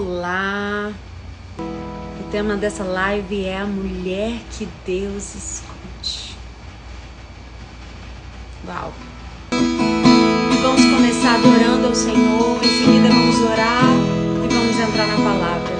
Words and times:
Olá! 0.00 0.92
O 1.58 2.30
tema 2.30 2.54
dessa 2.54 2.84
live 2.84 3.44
é 3.44 3.58
a 3.58 3.66
mulher 3.66 4.34
que 4.52 4.68
Deus 4.86 5.34
esconde. 5.34 6.36
Uau! 8.64 8.92
Vamos 10.62 10.84
começar 10.84 11.34
adorando 11.34 11.88
ao 11.88 11.94
Senhor, 11.96 12.60
em 12.62 12.78
seguida 12.78 13.08
vamos 13.08 13.40
orar 13.40 13.82
e 14.44 14.54
vamos 14.54 14.78
entrar 14.78 15.08
na 15.08 15.16
palavra. 15.16 15.74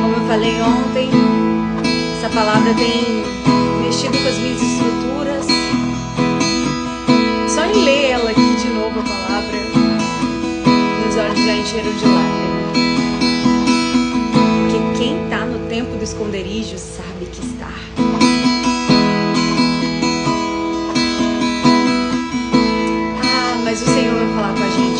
Como 0.00 0.14
eu 0.14 0.26
falei 0.26 0.62
ontem, 0.62 1.10
essa 2.16 2.34
palavra 2.34 2.72
tem 2.72 3.22
mexido 3.82 4.16
com 4.16 4.28
as 4.28 4.38
minhas 4.38 4.62
encheram 11.74 11.92
de 11.96 12.04
lágrimas. 12.06 12.76
Porque 14.70 14.98
quem 14.98 15.24
está 15.24 15.44
no 15.44 15.68
tempo 15.68 15.96
do 15.96 16.04
esconderijo 16.04 16.78
sabe 16.78 17.26
que 17.26 17.44
está. 17.44 17.72
Ah, 23.22 23.60
mas 23.64 23.82
o 23.82 23.86
Senhor 23.86 24.14
vai 24.14 24.28
falar 24.34 24.54
com 24.54 24.62
a 24.62 24.70
gente 24.70 24.93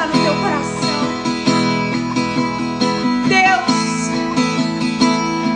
está 0.00 0.06
no 0.06 0.24
teu 0.24 0.34
coração. 0.36 0.80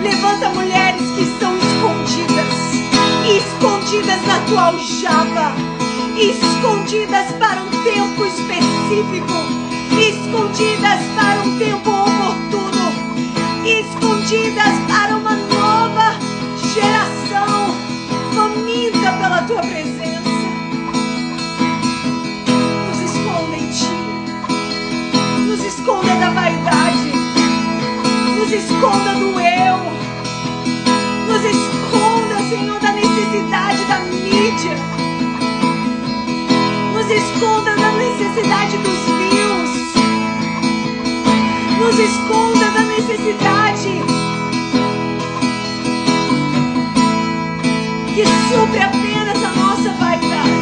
levanta 0.02 0.50
mulheres 0.50 1.00
que 1.17 1.23
estão 1.23 1.56
escondidas, 1.56 2.52
escondidas 3.25 4.26
na 4.26 4.38
tua 4.41 4.67
aljava, 4.67 5.55
escondidas 6.19 7.32
para 7.38 7.62
um 7.62 7.70
tempo 7.85 8.26
específico, 8.26 9.32
escondidas 9.99 11.00
para 11.17 11.41
um 11.43 11.58
tempo 11.58 11.91
oportuno, 11.91 12.93
escondidas 13.64 14.75
para 14.87 15.17
uma 15.17 15.23
esconda 28.64 29.14
do 29.14 29.38
eu 29.40 29.76
nos 31.28 31.44
esconda, 31.44 32.38
Senhor, 32.49 32.81
da 32.81 32.93
necessidade 32.93 33.84
da 33.84 33.99
mídia. 34.00 34.76
Nos 36.94 37.11
esconda 37.11 37.76
da 37.76 37.93
necessidade 37.93 38.78
dos 38.78 39.00
views. 39.19 39.94
Nos 41.78 41.99
esconda 41.99 42.70
da 42.70 42.82
necessidade 42.82 44.02
que 48.14 48.25
supre 48.49 48.81
apenas 48.81 49.44
a 49.44 49.50
nossa 49.50 49.93
vaidade. 49.93 50.53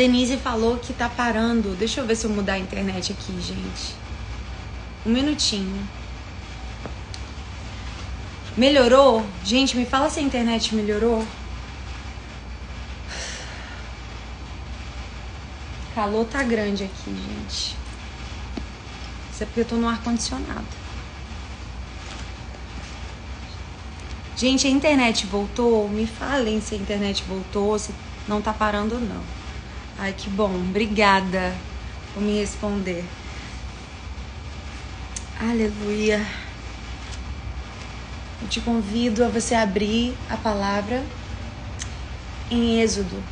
Denise 0.00 0.38
falou 0.38 0.78
que 0.78 0.94
tá 0.94 1.10
parando. 1.10 1.76
Deixa 1.76 2.00
eu 2.00 2.06
ver 2.06 2.16
se 2.16 2.24
eu 2.24 2.30
mudar 2.30 2.54
a 2.54 2.58
internet 2.58 3.12
aqui, 3.12 3.38
gente. 3.38 3.94
Um 5.04 5.10
minutinho. 5.10 5.86
Melhorou? 8.56 9.26
Gente, 9.44 9.76
me 9.76 9.84
fala 9.84 10.08
se 10.08 10.18
a 10.18 10.22
internet 10.22 10.74
melhorou. 10.74 11.22
calor 15.94 16.24
tá 16.24 16.42
grande 16.42 16.84
aqui, 16.84 17.14
gente. 17.14 17.76
Isso 19.30 19.42
é 19.42 19.44
porque 19.44 19.60
eu 19.60 19.66
tô 19.66 19.76
no 19.76 19.86
ar-condicionado. 19.86 20.64
Gente, 24.34 24.66
a 24.66 24.70
internet 24.70 25.26
voltou? 25.26 25.90
Me 25.90 26.06
falem 26.06 26.58
se 26.58 26.74
a 26.74 26.78
internet 26.78 27.22
voltou, 27.24 27.78
se 27.78 27.94
não 28.26 28.40
tá 28.40 28.54
parando 28.54 28.94
ou 28.94 29.00
não. 29.02 29.39
Ai, 30.02 30.14
que 30.14 30.30
bom. 30.30 30.54
Obrigada 30.54 31.54
por 32.14 32.22
me 32.22 32.40
responder. 32.40 33.04
Aleluia. 35.38 36.26
Eu 38.40 38.48
te 38.48 38.62
convido 38.62 39.22
a 39.22 39.28
você 39.28 39.54
abrir 39.54 40.16
a 40.30 40.38
palavra 40.38 41.04
em 42.50 42.80
Êxodo 42.80 43.22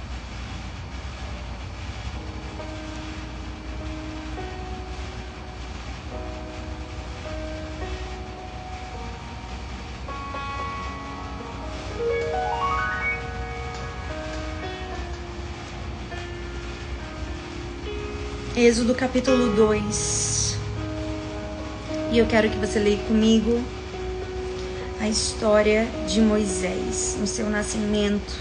Êxodo 18.69 18.95
capítulo 18.95 19.55
2. 19.55 20.59
E 22.13 22.19
eu 22.19 22.27
quero 22.27 22.51
que 22.51 22.59
você 22.59 22.79
leia 22.79 22.99
comigo 23.09 23.63
a 25.01 25.09
história 25.09 25.87
de 26.07 26.21
Moisés 26.21 27.17
no 27.19 27.27
seu 27.27 27.49
nascimento. 27.49 28.35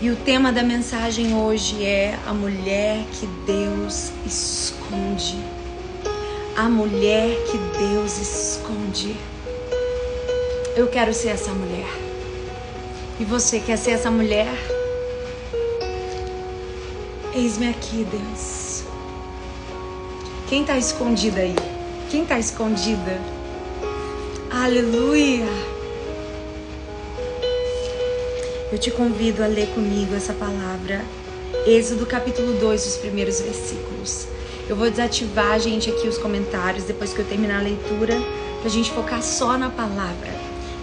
E 0.00 0.08
o 0.08 0.14
tema 0.14 0.52
da 0.52 0.62
mensagem 0.62 1.34
hoje 1.34 1.84
é 1.84 2.16
a 2.24 2.32
mulher 2.32 3.04
que 3.18 3.26
Deus 3.44 4.12
esconde. 4.24 5.36
A 6.56 6.68
mulher 6.68 7.36
que 7.50 7.58
Deus 7.76 8.18
esconde. 8.18 9.16
Eu 10.76 10.86
quero 10.86 11.12
ser 11.12 11.30
essa 11.30 11.50
mulher. 11.50 11.92
E 13.18 13.24
você 13.24 13.58
quer 13.58 13.78
ser 13.78 13.90
essa 13.90 14.12
mulher? 14.12 14.54
Eis-me 17.34 17.68
aqui, 17.68 18.06
Deus. 18.08 18.61
Quem 20.52 20.60
está 20.60 20.76
escondida 20.76 21.40
aí? 21.40 21.56
Quem 22.10 22.24
está 22.24 22.38
escondida? 22.38 23.18
Aleluia! 24.50 25.46
Eu 28.70 28.76
te 28.76 28.90
convido 28.90 29.42
a 29.42 29.46
ler 29.46 29.68
comigo 29.68 30.14
essa 30.14 30.34
palavra. 30.34 31.00
Êxodo 31.66 32.04
capítulo 32.04 32.52
2, 32.60 32.86
os 32.86 32.96
primeiros 32.98 33.40
versículos. 33.40 34.26
Eu 34.68 34.76
vou 34.76 34.90
desativar, 34.90 35.58
gente, 35.58 35.88
aqui 35.88 36.06
os 36.06 36.18
comentários 36.18 36.84
depois 36.84 37.14
que 37.14 37.20
eu 37.20 37.24
terminar 37.24 37.60
a 37.60 37.62
leitura, 37.62 38.20
para 38.58 38.66
a 38.66 38.70
gente 38.70 38.90
focar 38.90 39.22
só 39.22 39.56
na 39.56 39.70
palavra 39.70 40.28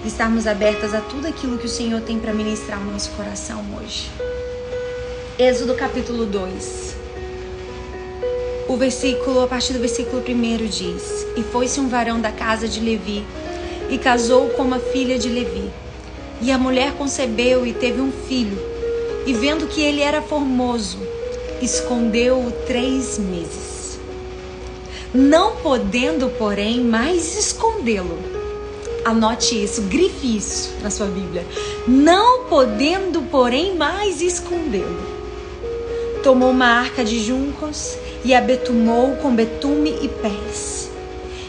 e 0.03 0.07
estarmos 0.07 0.47
abertas 0.47 0.95
a 0.95 1.01
tudo 1.01 1.27
aquilo 1.27 1.59
que 1.59 1.67
o 1.67 1.69
Senhor 1.69 2.01
tem 2.01 2.17
para 2.17 2.33
ministrar 2.33 2.79
ao 2.79 2.85
nosso 2.85 3.11
coração 3.11 3.63
hoje. 3.79 4.09
Êxodo 5.37 5.75
capítulo 5.75 6.25
2. 6.25 6.98
O 8.69 8.77
versículo, 8.77 9.41
a 9.41 9.47
partir 9.47 9.73
do 9.73 9.79
versículo 9.79 10.21
1 10.21 10.67
diz: 10.67 11.25
E 11.35 11.41
foi-se 11.41 11.79
um 11.79 11.89
varão 11.89 12.21
da 12.21 12.31
casa 12.31 12.67
de 12.67 12.79
Levi, 12.79 13.25
e 13.89 13.97
casou 13.97 14.49
com 14.49 14.61
uma 14.61 14.77
filha 14.77 15.17
de 15.17 15.27
Levi. 15.27 15.71
E 16.39 16.51
a 16.51 16.57
mulher 16.59 16.93
concebeu 16.93 17.65
e 17.65 17.73
teve 17.73 17.99
um 17.99 18.11
filho, 18.11 18.61
e 19.25 19.33
vendo 19.33 19.65
que 19.65 19.81
ele 19.81 20.01
era 20.01 20.21
formoso, 20.21 20.99
escondeu-o 21.63 22.51
três 22.67 23.17
meses. 23.17 23.99
Não 25.15 25.55
podendo, 25.55 26.29
porém, 26.37 26.81
mais 26.81 27.35
escondê-lo. 27.35 28.19
Anote 29.03 29.63
isso, 29.63 29.81
grife 29.81 30.37
isso 30.37 30.75
na 30.83 30.91
sua 30.91 31.07
Bíblia. 31.07 31.43
Não 31.87 32.43
podendo, 32.43 33.23
porém, 33.31 33.75
mais 33.75 34.21
escondê-lo. 34.21 35.17
Tomou 36.21 36.51
uma 36.51 36.67
arca 36.67 37.03
de 37.03 37.19
juncos 37.19 37.97
e 38.23 38.33
a 38.33 38.41
betumou 38.41 39.15
com 39.17 39.33
betume 39.33 39.97
e 40.01 40.07
pés. 40.07 40.89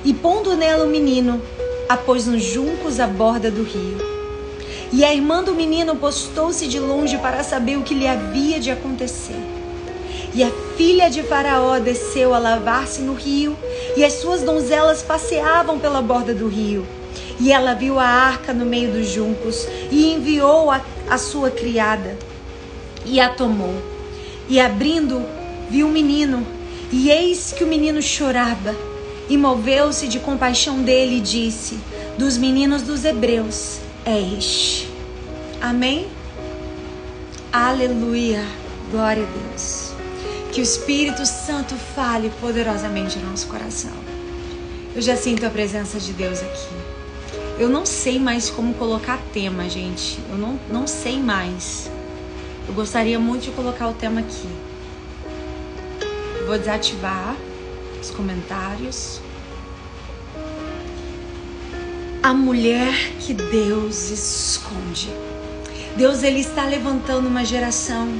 E 0.04 0.14
pondo 0.14 0.56
nela 0.56 0.84
o 0.84 0.88
menino, 0.88 1.40
a 1.88 1.96
pôs 1.96 2.26
nos 2.26 2.42
juncos 2.42 3.00
à 3.00 3.06
borda 3.06 3.50
do 3.50 3.62
rio. 3.62 3.98
E 4.92 5.04
a 5.04 5.14
irmã 5.14 5.42
do 5.42 5.54
menino 5.54 5.96
postou-se 5.96 6.66
de 6.66 6.78
longe 6.78 7.18
para 7.18 7.44
saber 7.44 7.76
o 7.76 7.82
que 7.82 7.94
lhe 7.94 8.06
havia 8.06 8.58
de 8.58 8.70
acontecer. 8.70 9.40
E 10.32 10.42
a 10.42 10.50
filha 10.76 11.10
de 11.10 11.22
Faraó 11.22 11.78
desceu 11.78 12.32
a 12.32 12.38
lavar-se 12.38 13.00
no 13.02 13.14
rio, 13.14 13.56
e 13.96 14.04
as 14.04 14.14
suas 14.14 14.42
donzelas 14.42 15.02
passeavam 15.02 15.78
pela 15.78 16.00
borda 16.00 16.32
do 16.32 16.48
rio. 16.48 16.86
E 17.40 17.52
ela 17.52 17.74
viu 17.74 17.98
a 17.98 18.04
arca 18.04 18.52
no 18.52 18.64
meio 18.64 18.92
dos 18.92 19.08
juncos, 19.08 19.66
e 19.90 20.12
enviou 20.12 20.70
a, 20.70 20.80
a 21.08 21.18
sua 21.18 21.50
criada, 21.50 22.16
e 23.04 23.20
a 23.20 23.28
tomou. 23.28 23.74
E 24.48 24.60
abrindo, 24.60 25.24
viu 25.68 25.86
um 25.86 25.90
menino, 25.90 26.46
e 26.92 27.10
eis 27.10 27.52
que 27.52 27.62
o 27.62 27.66
menino 27.66 28.02
chorava. 28.02 28.74
E 29.28 29.36
moveu-se 29.36 30.08
de 30.08 30.18
compaixão 30.18 30.82
dele 30.82 31.18
e 31.18 31.20
disse: 31.20 31.78
Dos 32.18 32.36
meninos 32.36 32.82
dos 32.82 33.04
hebreus 33.04 33.78
é 34.04 34.20
este. 34.20 34.88
Amém? 35.60 36.08
Aleluia. 37.52 38.44
Glória 38.90 39.22
a 39.22 39.50
Deus. 39.50 39.92
Que 40.52 40.60
o 40.60 40.64
Espírito 40.64 41.24
Santo 41.24 41.76
fale 41.94 42.30
poderosamente 42.40 43.18
no 43.20 43.30
nosso 43.30 43.46
coração. 43.46 43.92
Eu 44.96 45.00
já 45.00 45.16
sinto 45.16 45.46
a 45.46 45.50
presença 45.50 46.00
de 46.00 46.12
Deus 46.12 46.40
aqui. 46.40 46.74
Eu 47.56 47.68
não 47.68 47.86
sei 47.86 48.18
mais 48.18 48.50
como 48.50 48.74
colocar 48.74 49.20
tema, 49.32 49.68
gente. 49.68 50.18
Eu 50.28 50.36
não, 50.36 50.58
não 50.68 50.86
sei 50.88 51.20
mais. 51.20 51.88
Eu 52.66 52.74
gostaria 52.74 53.18
muito 53.18 53.44
de 53.44 53.50
colocar 53.52 53.86
o 53.86 53.92
tema 53.92 54.20
aqui. 54.20 54.48
Vou 56.50 56.58
desativar 56.58 57.36
os 58.02 58.10
comentários. 58.10 59.20
A 62.20 62.34
mulher 62.34 62.92
que 63.20 63.32
Deus 63.32 64.10
esconde. 64.10 65.10
Deus 65.96 66.24
ele 66.24 66.40
está 66.40 66.64
levantando 66.64 67.28
uma 67.28 67.44
geração 67.44 68.12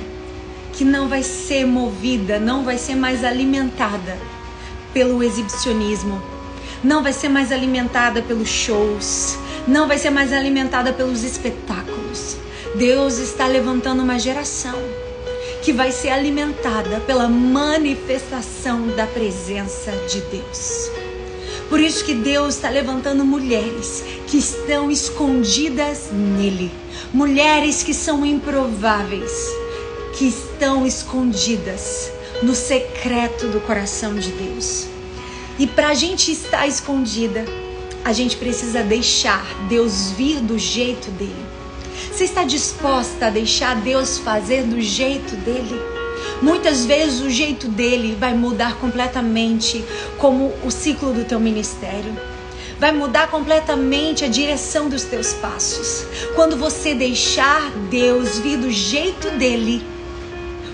que 0.72 0.84
não 0.84 1.08
vai 1.08 1.24
ser 1.24 1.66
movida, 1.66 2.38
não 2.38 2.62
vai 2.62 2.78
ser 2.78 2.94
mais 2.94 3.24
alimentada 3.24 4.16
pelo 4.94 5.24
exibicionismo, 5.24 6.22
não 6.84 7.02
vai 7.02 7.12
ser 7.12 7.28
mais 7.28 7.50
alimentada 7.50 8.22
pelos 8.22 8.48
shows, 8.48 9.36
não 9.66 9.88
vai 9.88 9.98
ser 9.98 10.10
mais 10.10 10.32
alimentada 10.32 10.92
pelos 10.92 11.24
espetáculos. 11.24 12.36
Deus 12.76 13.18
está 13.18 13.48
levantando 13.48 14.04
uma 14.04 14.20
geração 14.20 14.78
que 15.62 15.72
vai 15.72 15.92
ser 15.92 16.08
alimentada 16.10 17.00
pela 17.00 17.28
manifestação 17.28 18.88
da 18.88 19.06
presença 19.06 19.92
de 20.08 20.20
Deus. 20.22 20.90
Por 21.68 21.78
isso 21.78 22.04
que 22.04 22.14
Deus 22.14 22.56
está 22.56 22.68
levantando 22.68 23.24
mulheres 23.24 24.02
que 24.26 24.38
estão 24.38 24.90
escondidas 24.90 26.10
nele, 26.12 26.70
mulheres 27.12 27.82
que 27.82 27.94
são 27.94 28.26
improváveis, 28.26 29.32
que 30.18 30.26
estão 30.26 30.86
escondidas 30.86 32.10
no 32.42 32.54
secreto 32.54 33.46
do 33.48 33.60
coração 33.60 34.14
de 34.16 34.30
Deus. 34.32 34.86
E 35.58 35.66
para 35.66 35.88
a 35.88 35.94
gente 35.94 36.32
estar 36.32 36.66
escondida, 36.66 37.44
a 38.04 38.12
gente 38.12 38.36
precisa 38.36 38.82
deixar 38.82 39.44
Deus 39.68 40.10
vir 40.10 40.40
do 40.40 40.58
jeito 40.58 41.10
dele. 41.12 41.49
Você 42.20 42.24
está 42.24 42.44
disposta 42.44 43.28
a 43.28 43.30
deixar 43.30 43.76
Deus 43.76 44.18
fazer 44.18 44.64
do 44.64 44.78
jeito 44.78 45.34
dele? 45.36 45.80
Muitas 46.42 46.84
vezes 46.84 47.22
o 47.22 47.30
jeito 47.30 47.66
dele 47.66 48.14
vai 48.14 48.34
mudar 48.34 48.76
completamente 48.76 49.82
como 50.18 50.52
o 50.62 50.70
ciclo 50.70 51.14
do 51.14 51.24
teu 51.24 51.40
ministério. 51.40 52.14
Vai 52.78 52.92
mudar 52.92 53.30
completamente 53.30 54.22
a 54.22 54.28
direção 54.28 54.90
dos 54.90 55.04
teus 55.04 55.32
passos. 55.32 56.04
Quando 56.34 56.58
você 56.58 56.94
deixar 56.94 57.70
Deus 57.88 58.38
vir 58.38 58.58
do 58.58 58.70
jeito 58.70 59.30
dele, 59.38 59.82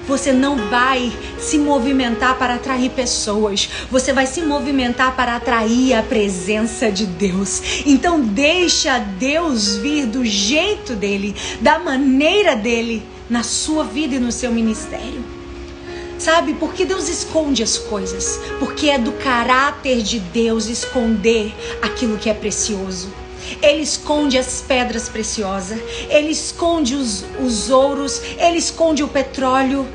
você 0.07 0.33
não 0.33 0.57
vai 0.69 1.13
se 1.39 1.59
movimentar 1.59 2.39
para 2.39 2.55
atrair 2.55 2.91
pessoas, 2.91 3.69
você 3.91 4.13
vai 4.13 4.27
se 4.27 4.43
movimentar 4.43 5.15
para 5.17 5.37
atrair 5.37 5.95
a 5.95 6.03
presença 6.03 6.91
de 6.91 7.07
Deus. 7.07 7.83
Então 7.85 8.21
deixa 8.21 8.99
Deus 8.99 9.77
vir 9.77 10.07
do 10.07 10.25
jeito 10.25 10.95
dele, 10.95 11.35
da 11.61 11.79
maneira 11.79 12.55
dele 12.55 13.03
na 13.29 13.43
sua 13.43 13.85
vida 13.85 14.15
e 14.15 14.21
no 14.21 14.31
seu 14.33 14.53
ministério. 14.53 15.25
Sabe 16.19 16.55
por 16.55 16.73
que 16.73 16.85
Deus 16.85 17.09
esconde 17.09 17.63
as 17.63 17.77
coisas? 17.77 18.41
Porque 18.59 18.89
é 18.89 18.99
do 18.99 19.13
caráter 19.13 20.03
de 20.03 20.19
Deus 20.19 20.67
esconder 20.67 21.55
aquilo 21.83 22.17
que 22.17 22.31
é 22.31 22.35
precioso. 22.35 23.26
Ele 23.63 23.83
esconde 23.83 24.39
as 24.39 24.61
pedras 24.61 25.09
preciosas, 25.09 25.79
ele 26.09 26.31
esconde 26.31 26.95
os, 26.95 27.25
os 27.41 27.71
ouros, 27.71 28.21
ele 28.39 28.59
esconde 28.59 29.03
o 29.03 29.09
petróleo. 29.09 29.87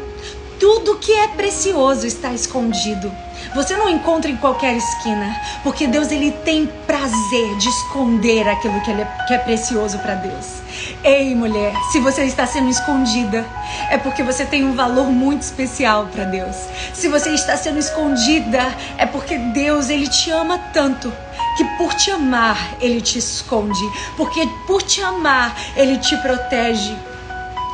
Tudo 0.60 0.98
que 0.98 1.12
é 1.12 1.28
precioso 1.30 2.06
está 2.06 2.32
escondido. 2.34 3.12
Você 3.54 3.76
não 3.76 3.90
encontra 3.90 4.32
em 4.32 4.38
qualquer 4.38 4.78
esquina, 4.78 5.36
porque 5.64 5.86
Deus 5.86 6.10
ele 6.12 6.32
tem 6.32 6.68
prazer 6.88 7.58
de 7.58 7.68
esconder 7.68 8.48
aquilo 8.48 8.80
que, 8.82 8.92
é, 8.92 9.08
que 9.28 9.34
é 9.34 9.38
precioso 9.40 9.98
para 10.00 10.16
Deus. 10.16 10.62
Ei, 11.04 11.36
mulher, 11.36 11.74
se 11.92 12.00
você 12.00 12.24
está 12.24 12.46
sendo 12.46 12.70
escondida, 12.70 13.46
é 13.90 13.98
porque 13.98 14.24
você 14.24 14.46
tem 14.46 14.64
um 14.64 14.74
valor 14.74 15.08
muito 15.08 15.42
especial 15.42 16.08
para 16.14 16.24
Deus. 16.24 16.56
Se 16.94 17.10
você 17.10 17.32
está 17.32 17.58
sendo 17.58 17.80
escondida, 17.80 18.74
é 18.98 19.06
porque 19.06 19.38
Deus 19.38 19.90
ele 19.90 20.08
te 20.08 20.32
ama 20.32 20.58
tanto 20.72 21.12
que 21.58 21.66
por 21.78 21.94
te 21.94 22.12
amar 22.12 22.58
ele 22.80 23.02
te 23.02 23.20
esconde, 23.20 23.92
porque 24.16 24.48
por 24.66 24.82
te 24.82 25.02
amar 25.02 25.56
ele 25.76 25.98
te 25.98 26.16
protege. 26.18 26.96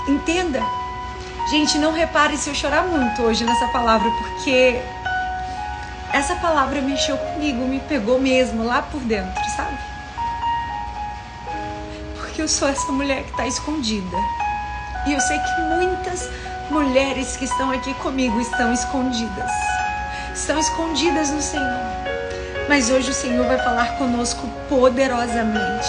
Entenda? 0.08 0.62
Gente, 1.50 1.78
não 1.78 1.94
repare 1.94 2.38
se 2.38 2.50
eu 2.50 2.56
chorar 2.56 2.84
muito 2.84 3.22
hoje 3.22 3.44
nessa 3.44 3.68
palavra, 3.68 4.10
porque 4.12 4.82
essa 6.14 6.36
palavra 6.36 6.82
mexeu 6.82 7.18
comigo, 7.18 7.66
me 7.66 7.80
pegou 7.80 8.20
mesmo 8.20 8.64
lá 8.64 8.82
por 8.82 9.02
dentro, 9.02 9.44
sabe? 9.56 9.78
Porque 12.16 12.42
eu 12.42 12.48
sou 12.48 12.68
essa 12.68 12.92
mulher 12.92 13.24
que 13.24 13.32
está 13.32 13.48
escondida. 13.48 14.18
E 15.06 15.14
eu 15.14 15.22
sei 15.22 15.40
que 15.40 15.62
muitas 15.62 16.30
mulheres 16.70 17.38
que 17.38 17.46
estão 17.46 17.72
aqui 17.72 17.94
comigo 17.96 18.40
estão 18.42 18.74
escondidas. 18.74 19.52
Estão 20.34 20.60
escondidas 20.60 21.30
no 21.30 21.42
Senhor. 21.42 21.97
Mas 22.68 22.90
hoje 22.90 23.12
o 23.12 23.14
Senhor 23.14 23.46
vai 23.46 23.58
falar 23.58 23.98
conosco 23.98 24.48
poderosamente. 24.68 25.88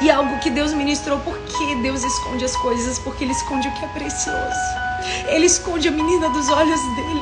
E 0.00 0.10
algo 0.10 0.38
que 0.38 0.48
Deus 0.48 0.72
ministrou, 0.72 1.20
porque 1.20 1.74
Deus 1.82 2.02
esconde 2.02 2.44
as 2.44 2.56
coisas, 2.56 2.98
porque 2.98 3.24
Ele 3.24 3.32
esconde 3.32 3.68
o 3.68 3.72
que 3.72 3.84
é 3.84 3.88
precioso. 3.88 4.80
Ele 5.28 5.46
esconde 5.46 5.88
a 5.88 5.90
menina 5.90 6.30
dos 6.30 6.48
olhos 6.48 6.80
dele. 6.96 7.20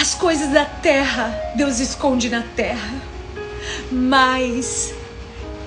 As 0.00 0.14
coisas 0.14 0.48
da 0.48 0.64
terra, 0.64 1.38
Deus 1.54 1.78
esconde 1.78 2.30
na 2.30 2.42
terra. 2.56 2.94
Mas 3.90 4.94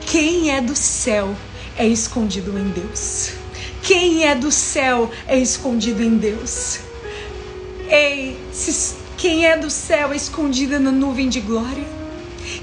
quem 0.08 0.50
é 0.56 0.62
do 0.62 0.76
céu 0.76 1.36
é 1.78 1.86
escondido 1.86 2.58
em 2.58 2.70
Deus. 2.70 3.34
Quem 3.84 4.26
é 4.26 4.34
do 4.34 4.52
céu 4.52 5.12
é 5.28 5.38
escondido 5.38 6.02
em 6.02 6.18
Deus. 6.18 6.85
Ei, 7.88 8.36
quem 9.18 9.46
é 9.46 9.56
do 9.58 9.70
céu 9.70 10.12
é 10.12 10.16
escondida 10.16 10.80
na 10.80 10.92
nuvem 10.92 11.30
de 11.30 11.40
glória. 11.40 11.86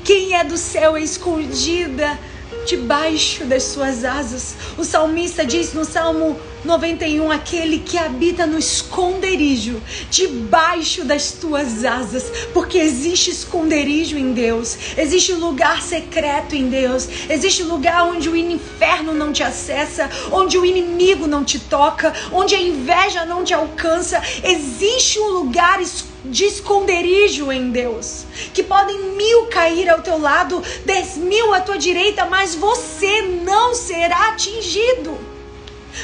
Quem 0.04 0.34
é 0.34 0.42
do 0.42 0.56
céu 0.56 0.96
é 0.96 1.00
escondida 1.00 2.18
debaixo 2.66 3.44
das 3.44 3.62
suas 3.64 4.04
asas. 4.04 4.54
O 4.76 4.84
salmista 4.84 5.44
diz 5.44 5.72
no 5.72 5.84
Salmo 5.84 6.38
91: 6.64 7.31
aquele 7.31 7.78
que 7.78 7.99
habita 7.99 8.47
no 8.47 8.59
esconderijo, 8.59 9.83
debaixo 10.11 11.04
das 11.04 11.33
tuas 11.33 11.85
asas, 11.85 12.31
porque 12.52 12.78
existe 12.78 13.31
esconderijo 13.31 14.16
em 14.16 14.33
Deus, 14.33 14.76
existe 14.97 15.33
lugar 15.33 15.83
secreto 15.83 16.54
em 16.54 16.69
Deus, 16.69 17.09
existe 17.28 17.62
lugar 17.62 18.04
onde 18.04 18.28
o 18.28 18.37
inferno 18.37 19.12
não 19.12 19.33
te 19.33 19.42
acessa, 19.42 20.09
onde 20.31 20.57
o 20.57 20.64
inimigo 20.64 21.26
não 21.26 21.45
te 21.45 21.59
toca, 21.59 22.12
onde 22.33 22.54
a 22.54 22.61
inveja 22.61 23.25
não 23.25 23.42
te 23.42 23.52
alcança, 23.52 24.23
existe 24.45 25.19
um 25.19 25.31
lugar 25.31 25.81
escondido 25.81 26.12
de 26.25 26.45
esconderijo 26.45 27.50
em 27.50 27.71
Deus. 27.71 28.25
Que 28.54 28.62
podem 28.62 29.16
mil 29.16 29.47
cair 29.47 29.88
ao 29.90 30.02
teu 30.02 30.19
lado, 30.19 30.62
dez 30.85 31.16
mil 31.16 31.52
à 31.52 31.61
tua 31.61 31.76
direita, 31.76 32.26
mas 32.26 32.54
você 32.54 33.23
não 33.23 33.75
será 33.75 34.28
atingido. 34.28 35.31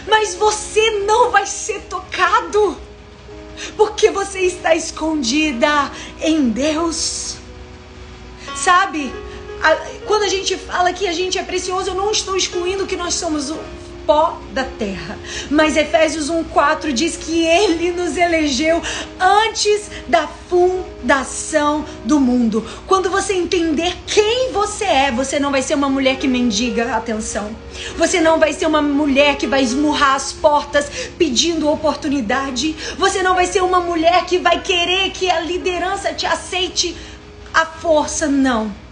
Mas 0.07 0.35
você 0.35 0.91
não 1.07 1.31
vai 1.31 1.47
ser 1.47 1.81
tocado. 1.83 2.77
Porque 3.77 4.11
você 4.11 4.41
está 4.41 4.75
escondida 4.75 5.91
em 6.21 6.51
Deus. 6.51 7.37
Sabe? 8.55 9.13
quando 10.07 10.23
a 10.23 10.29
gente 10.29 10.57
fala 10.57 10.93
que 10.93 11.07
a 11.07 11.13
gente 11.13 11.37
é 11.37 11.43
precioso, 11.43 11.91
eu 11.91 11.95
não 11.95 12.11
estou 12.13 12.37
excluindo 12.37 12.87
que 12.87 12.97
nós 12.97 13.15
somos 13.15 13.51
pó 14.09 14.41
da 14.55 14.65
terra. 14.65 15.19
Mas 15.51 15.77
Efésios 15.77 16.31
1:4 16.31 16.95
diz 16.95 17.15
que 17.15 17.45
ele 17.45 17.91
nos 17.91 18.17
elegeu 18.17 18.81
antes 19.21 19.91
da 20.09 20.27
fundação 20.27 21.85
do 22.07 22.19
mundo. 22.19 22.67
Quando 22.87 23.11
você 23.11 23.35
entender 23.35 23.95
quem 24.07 24.51
você 24.51 24.87
é, 24.87 25.13
você 25.13 25.39
não 25.39 25.51
vai 25.51 25.61
ser 25.61 25.75
uma 25.75 25.91
mulher 25.91 26.17
que 26.17 26.27
mendiga 26.27 26.97
atenção. 26.97 27.55
Você 27.99 28.19
não 28.19 28.39
vai 28.39 28.55
ser 28.55 28.65
uma 28.65 28.81
mulher 28.81 29.37
que 29.37 29.47
vai 29.47 29.63
esmurrar 29.63 30.15
as 30.15 30.33
portas 30.33 30.91
pedindo 31.19 31.71
oportunidade. 31.71 32.75
Você 32.97 33.23
não 33.23 33.35
vai 33.35 33.45
ser 33.45 33.63
uma 33.63 33.81
mulher 33.81 34.25
que 34.25 34.39
vai 34.39 34.63
querer 34.63 35.11
que 35.11 35.31
a 35.31 35.41
liderança 35.41 36.15
te 36.15 36.25
aceite 36.25 36.97
à 37.53 37.67
força, 37.67 38.27
não 38.27 38.88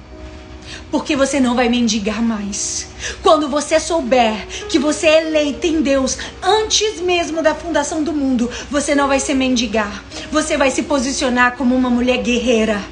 porque 0.90 1.16
você 1.16 1.40
não 1.40 1.54
vai 1.54 1.68
mendigar 1.68 2.22
mais. 2.22 2.88
Quando 3.22 3.48
você 3.48 3.78
souber 3.80 4.46
que 4.68 4.78
você 4.78 5.06
é 5.06 5.26
eleita 5.26 5.66
em 5.66 5.82
Deus 5.82 6.16
antes 6.42 7.00
mesmo 7.00 7.42
da 7.42 7.54
fundação 7.54 8.02
do 8.02 8.12
mundo, 8.12 8.50
você 8.70 8.94
não 8.94 9.08
vai 9.08 9.20
se 9.20 9.34
mendigar. 9.34 10.04
Você 10.30 10.56
vai 10.56 10.70
se 10.70 10.82
posicionar 10.84 11.56
como 11.56 11.74
uma 11.74 11.90
mulher 11.90 12.18
guerreira, 12.18 12.82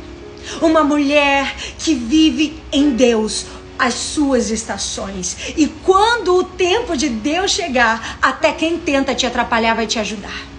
uma 0.61 0.83
mulher 0.83 1.55
que 1.79 1.95
vive 1.95 2.61
em 2.73 2.91
Deus 2.91 3.47
as 3.79 3.95
suas 3.95 4.51
estações. 4.51 5.37
E 5.57 5.67
quando 5.67 6.37
o 6.37 6.45
tempo 6.45 6.97
de 6.97 7.09
Deus 7.09 7.51
chegar, 7.51 8.19
até 8.23 8.53
quem 8.53 8.79
tenta 8.79 9.15
te 9.15 9.27
atrapalhar 9.27 9.75
vai 9.75 9.87
te 9.87 9.99
ajudar. 9.99 10.55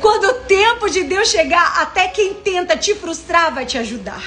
Quando 0.00 0.24
o 0.24 0.34
tempo 0.44 0.88
de 0.88 1.04
Deus 1.04 1.28
chegar, 1.28 1.80
até 1.82 2.08
quem 2.08 2.34
tenta 2.34 2.76
te 2.76 2.94
frustrar 2.94 3.54
vai 3.54 3.66
te 3.66 3.76
ajudar. 3.76 4.22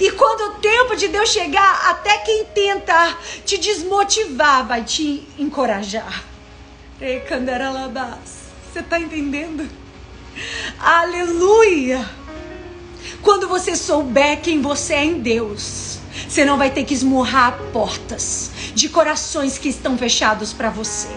E 0.00 0.10
quando 0.12 0.52
o 0.52 0.54
tempo 0.60 0.96
de 0.96 1.08
Deus 1.08 1.30
chegar, 1.30 1.90
até 1.90 2.18
quem 2.18 2.44
tenta 2.46 3.16
te 3.44 3.58
desmotivar 3.58 4.66
vai 4.66 4.84
te 4.84 5.26
encorajar. 5.38 6.24
Você 8.70 8.80
está 8.80 8.98
entendendo? 8.98 9.68
Aleluia! 10.78 12.08
Quando 13.22 13.48
você 13.48 13.74
souber 13.74 14.40
quem 14.40 14.60
você 14.60 14.94
é 14.94 15.04
em 15.04 15.20
Deus, 15.20 15.98
você 16.28 16.44
não 16.44 16.58
vai 16.58 16.70
ter 16.70 16.84
que 16.84 16.94
esmurrar 16.94 17.58
portas 17.72 18.50
de 18.74 18.88
corações 18.88 19.58
que 19.58 19.68
estão 19.68 19.96
fechados 19.96 20.52
para 20.52 20.70
você. 20.70 21.08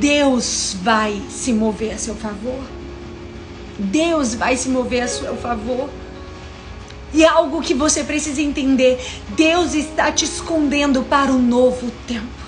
Deus 0.00 0.76
vai 0.82 1.22
se 1.30 1.52
mover 1.52 1.94
a 1.94 1.98
seu 1.98 2.14
favor. 2.14 2.64
Deus 3.78 4.34
vai 4.34 4.56
se 4.56 4.68
mover 4.68 5.02
a 5.02 5.08
seu 5.08 5.36
favor. 5.36 5.88
E 7.14 7.24
é 7.24 7.28
algo 7.28 7.60
que 7.60 7.74
você 7.74 8.02
precisa 8.04 8.40
entender: 8.40 8.98
Deus 9.30 9.74
está 9.74 10.10
te 10.10 10.24
escondendo 10.24 11.02
para 11.02 11.32
o 11.32 11.38
novo 11.38 11.90
tempo. 12.06 12.42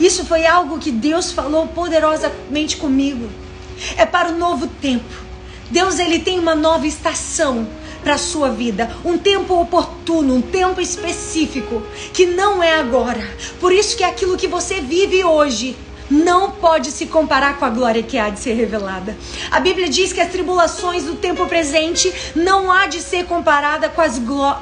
Isso 0.00 0.24
foi 0.24 0.46
algo 0.46 0.78
que 0.78 0.90
Deus 0.90 1.32
falou 1.32 1.66
poderosamente 1.68 2.76
comigo. 2.76 3.28
É 3.96 4.06
para 4.06 4.30
o 4.30 4.38
novo 4.38 4.66
tempo. 4.66 5.22
Deus 5.70 5.98
ele 5.98 6.18
tem 6.18 6.38
uma 6.38 6.54
nova 6.54 6.86
estação 6.86 7.66
para 8.02 8.14
a 8.14 8.18
sua 8.18 8.50
vida, 8.50 8.90
um 9.04 9.16
tempo 9.16 9.60
oportuno, 9.60 10.34
um 10.34 10.42
tempo 10.42 10.80
específico, 10.80 11.82
que 12.12 12.26
não 12.26 12.62
é 12.62 12.74
agora. 12.74 13.24
Por 13.60 13.72
isso 13.72 13.96
que 13.96 14.02
aquilo 14.02 14.36
que 14.36 14.48
você 14.48 14.80
vive 14.80 15.24
hoje 15.24 15.76
não 16.10 16.50
pode 16.50 16.90
se 16.90 17.06
comparar 17.06 17.58
com 17.58 17.64
a 17.64 17.70
glória 17.70 18.02
que 18.02 18.18
há 18.18 18.28
de 18.28 18.38
ser 18.38 18.54
revelada. 18.54 19.16
A 19.50 19.60
Bíblia 19.60 19.88
diz 19.88 20.12
que 20.12 20.20
as 20.20 20.30
tribulações 20.30 21.04
do 21.04 21.16
tempo 21.16 21.46
presente 21.46 22.12
não 22.34 22.70
há 22.70 22.86
de 22.86 23.00
ser 23.00 23.26
comparada 23.26 23.88
com, 23.88 24.02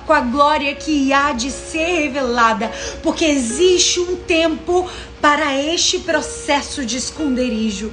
com 0.06 0.12
a 0.12 0.20
glória 0.20 0.74
que 0.74 1.12
há 1.12 1.32
de 1.32 1.50
ser 1.50 2.02
revelada, 2.02 2.70
porque 3.02 3.24
existe 3.24 4.00
um 4.00 4.16
tempo 4.16 4.88
para 5.20 5.56
este 5.56 5.98
processo 5.98 6.84
de 6.84 6.96
esconderijo. 6.96 7.92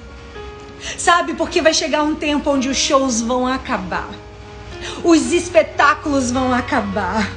Sabe, 0.98 1.34
porque 1.34 1.62
vai 1.62 1.74
chegar 1.74 2.04
um 2.04 2.16
tempo 2.16 2.52
onde 2.52 2.70
os 2.70 2.78
shows 2.78 3.22
vão 3.22 3.48
acabar. 3.48 4.10
Os 5.04 5.34
espetáculos 5.34 6.32
vão 6.32 6.54
acabar 6.54 7.30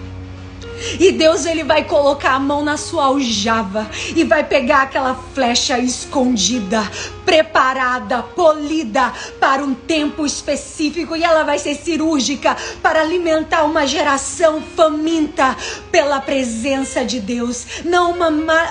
e 0.98 1.12
Deus 1.12 1.46
ele 1.46 1.64
vai 1.64 1.84
colocar 1.84 2.32
a 2.32 2.40
mão 2.40 2.62
na 2.62 2.76
sua 2.76 3.04
aljava 3.04 3.88
e 4.14 4.24
vai 4.24 4.44
pegar 4.44 4.82
aquela 4.82 5.14
flecha 5.34 5.78
escondida, 5.78 6.90
preparada, 7.24 8.22
polida 8.22 9.12
para 9.38 9.62
um 9.62 9.74
tempo 9.74 10.24
específico 10.26 11.14
e 11.14 11.22
ela 11.22 11.44
vai 11.44 11.58
ser 11.58 11.74
cirúrgica 11.74 12.56
para 12.82 13.00
alimentar 13.00 13.64
uma 13.64 13.86
geração 13.86 14.62
faminta 14.76 15.56
pela 15.90 16.20
presença 16.20 17.04
de 17.04 17.20
Deus. 17.20 17.82
Não 17.84 18.12
uma, 18.12 18.28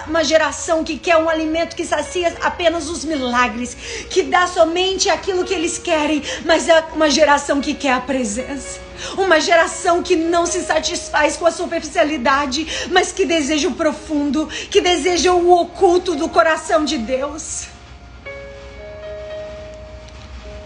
uma 0.08 0.24
geração 0.24 0.84
que 0.84 0.98
quer 0.98 1.18
um 1.18 1.30
alimento 1.30 1.76
que 1.76 1.86
sacia 1.86 2.36
apenas 2.42 2.90
os 2.90 3.06
milagres, 3.06 3.76
que 4.10 4.24
dá 4.24 4.48
somente 4.48 5.10
aquilo 5.10 5.44
que 5.44 5.54
eles 5.54 5.78
querem, 5.78 6.22
mas 6.46 6.68
é 6.68 6.84
uma 6.94 7.10
geração 7.10 7.62
que 7.62 7.74
quer 7.74 7.94
a 7.94 8.02
presença. 8.02 8.89
Uma 9.18 9.40
geração 9.40 10.04
que 10.04 10.16
não 10.16 10.46
se 10.46 10.62
satisfaz 10.62 11.38
com 11.38 11.46
a 11.46 11.52
superficialidade, 11.52 12.88
mas 12.92 13.12
que 13.12 13.26
deseja 13.26 13.68
o 13.68 13.76
profundo, 13.76 14.48
que 14.70 14.82
deseja 14.82 15.34
o 15.34 15.52
oculto 15.52 16.16
do 16.16 16.30
coração 16.30 16.84
de 16.84 16.98
Deus. 16.98 17.68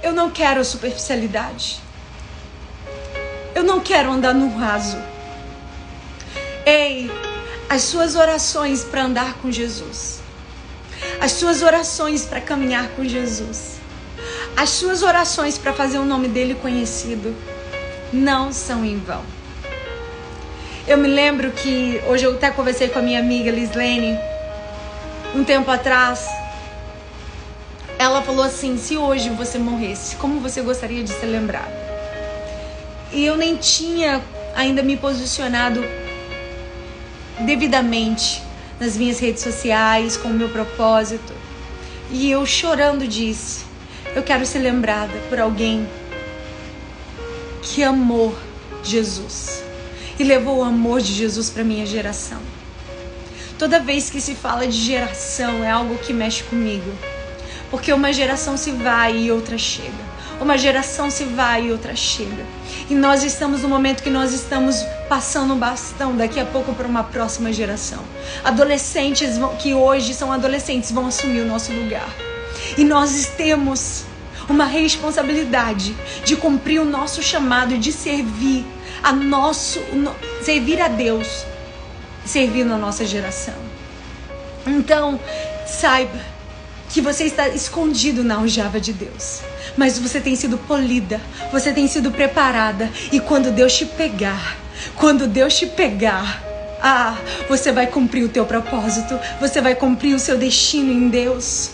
Eu 0.01 0.11
não 0.11 0.29
quero 0.29 0.63
superficialidade. 0.65 1.79
Eu 3.55 3.63
não 3.63 3.79
quero 3.79 4.11
andar 4.11 4.33
no 4.33 4.55
raso. 4.57 4.97
Ei, 6.65 7.09
as 7.69 7.83
suas 7.83 8.15
orações 8.15 8.83
para 8.83 9.03
andar 9.03 9.35
com 9.35 9.51
Jesus. 9.51 10.21
As 11.19 11.31
suas 11.33 11.61
orações 11.61 12.25
para 12.25 12.41
caminhar 12.41 12.89
com 12.89 13.05
Jesus. 13.05 13.77
As 14.55 14.69
suas 14.69 15.03
orações 15.03 15.57
para 15.57 15.73
fazer 15.73 15.97
o 15.97 16.05
nome 16.05 16.27
dele 16.27 16.55
conhecido 16.55 17.35
não 18.13 18.53
são 18.53 18.85
em 18.85 18.97
vão. 18.99 19.23
Eu 20.87 20.97
me 20.97 21.07
lembro 21.07 21.51
que 21.51 22.01
hoje 22.07 22.25
eu 22.25 22.33
até 22.35 22.51
conversei 22.51 22.89
com 22.89 22.99
a 22.99 23.01
minha 23.01 23.19
amiga 23.19 23.49
Lislene 23.49 24.17
um 25.33 25.43
tempo 25.43 25.71
atrás. 25.71 26.27
Ela 27.97 28.21
falou 28.21 28.43
assim: 28.43 28.77
se 28.77 28.95
hoje 28.95 29.29
você 29.29 29.57
morresse, 29.57 30.15
como 30.17 30.39
você 30.39 30.61
gostaria 30.61 31.03
de 31.03 31.09
ser 31.09 31.25
lembrado? 31.25 31.73
E 33.11 33.25
eu 33.25 33.35
nem 33.35 33.55
tinha 33.55 34.21
ainda 34.55 34.83
me 34.83 34.95
posicionado 34.95 35.83
devidamente 37.39 38.43
nas 38.79 38.97
minhas 38.97 39.19
redes 39.19 39.41
sociais 39.41 40.17
com 40.17 40.29
o 40.29 40.33
meu 40.33 40.49
propósito. 40.49 41.33
E 42.11 42.29
eu 42.29 42.45
chorando 42.45 43.07
disse: 43.07 43.65
eu 44.15 44.21
quero 44.21 44.45
ser 44.45 44.59
lembrada 44.59 45.13
por 45.29 45.39
alguém 45.39 45.87
que 47.63 47.83
amou 47.83 48.35
Jesus 48.83 49.63
e 50.19 50.23
levou 50.23 50.59
o 50.59 50.63
amor 50.63 51.01
de 51.01 51.13
Jesus 51.13 51.49
para 51.49 51.63
minha 51.63 51.85
geração. 51.85 52.39
Toda 53.57 53.79
vez 53.79 54.09
que 54.09 54.19
se 54.19 54.35
fala 54.35 54.67
de 54.67 54.77
geração 54.77 55.63
é 55.63 55.71
algo 55.71 55.97
que 55.97 56.11
mexe 56.11 56.43
comigo, 56.43 56.91
porque 57.71 57.93
uma 57.93 58.11
geração 58.11 58.57
se 58.57 58.71
vai 58.71 59.17
e 59.17 59.31
outra 59.31 59.57
chega. 59.57 60.13
Uma 60.41 60.57
geração 60.57 61.09
se 61.09 61.23
vai 61.23 61.67
e 61.67 61.71
outra 61.71 61.95
chega. 61.95 62.45
E 62.89 62.95
nós 62.95 63.23
estamos 63.23 63.61
no 63.61 63.69
momento 63.69 64.03
que 64.03 64.09
nós 64.09 64.33
estamos 64.33 64.83
passando 65.07 65.53
o 65.53 65.57
bastão 65.57 66.17
daqui 66.17 66.39
a 66.39 66.45
pouco 66.45 66.73
para 66.73 66.87
uma 66.87 67.03
próxima 67.03 67.53
geração. 67.53 68.03
Adolescentes 68.43 69.39
que 69.59 69.73
hoje 69.73 70.13
são 70.13 70.31
adolescentes 70.31 70.91
vão 70.91 71.07
assumir 71.07 71.41
o 71.41 71.45
nosso 71.45 71.71
lugar. 71.71 72.09
E 72.77 72.83
nós 72.83 73.31
temos 73.37 74.03
uma 74.49 74.65
responsabilidade 74.65 75.95
de 76.25 76.35
cumprir 76.35 76.79
o 76.79 76.85
nosso 76.85 77.21
chamado 77.21 77.77
de 77.77 77.91
servir 77.91 78.65
a 79.01 79.11
nosso 79.11 79.79
servir 80.41 80.81
a 80.81 80.87
Deus, 80.87 81.45
servir 82.25 82.63
na 82.63 82.77
nossa 82.77 83.05
geração. 83.05 83.55
Então, 84.65 85.19
saiba 85.67 86.19
que 86.89 87.01
você 87.01 87.25
está 87.25 87.49
escondido 87.49 88.23
na 88.23 88.35
aljava 88.35 88.79
de 88.79 88.93
Deus, 88.93 89.41
mas 89.75 89.97
você 89.97 90.21
tem 90.21 90.35
sido 90.35 90.57
polida, 90.57 91.19
você 91.51 91.73
tem 91.73 91.87
sido 91.87 92.11
preparada 92.11 92.89
e 93.11 93.19
quando 93.19 93.51
Deus 93.51 93.73
te 93.73 93.85
pegar, 93.85 94.57
quando 94.95 95.27
Deus 95.27 95.55
te 95.55 95.65
pegar, 95.65 96.43
ah, 96.81 97.17
você 97.49 97.71
vai 97.71 97.87
cumprir 97.87 98.23
o 98.23 98.29
teu 98.29 98.45
propósito, 98.45 99.19
você 99.39 99.59
vai 99.59 99.73
cumprir 99.73 100.13
o 100.13 100.19
seu 100.19 100.37
destino 100.37 100.91
em 100.91 101.09
Deus. 101.09 101.71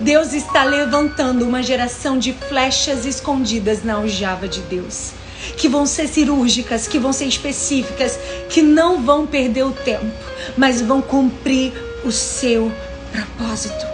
Deus 0.00 0.34
está 0.34 0.62
levantando 0.62 1.46
uma 1.46 1.62
geração 1.62 2.18
de 2.18 2.32
flechas 2.32 3.06
escondidas 3.06 3.82
na 3.82 3.94
aljava 3.94 4.46
de 4.46 4.60
Deus. 4.62 5.12
Que 5.56 5.68
vão 5.68 5.86
ser 5.86 6.08
cirúrgicas, 6.08 6.86
que 6.86 6.98
vão 6.98 7.12
ser 7.12 7.26
específicas, 7.26 8.18
que 8.50 8.60
não 8.60 9.02
vão 9.02 9.26
perder 9.26 9.64
o 9.64 9.72
tempo, 9.72 10.12
mas 10.56 10.82
vão 10.82 11.00
cumprir 11.00 11.72
o 12.04 12.12
seu 12.12 12.70
propósito. 13.10 13.86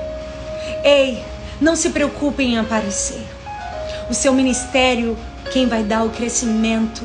Ei, 0.84 1.22
não 1.60 1.76
se 1.76 1.90
preocupe 1.90 2.42
em 2.42 2.58
aparecer. 2.58 3.22
O 4.10 4.14
seu 4.14 4.32
ministério, 4.32 5.16
quem 5.52 5.68
vai 5.68 5.84
dar 5.84 6.02
o 6.02 6.10
crescimento 6.10 7.02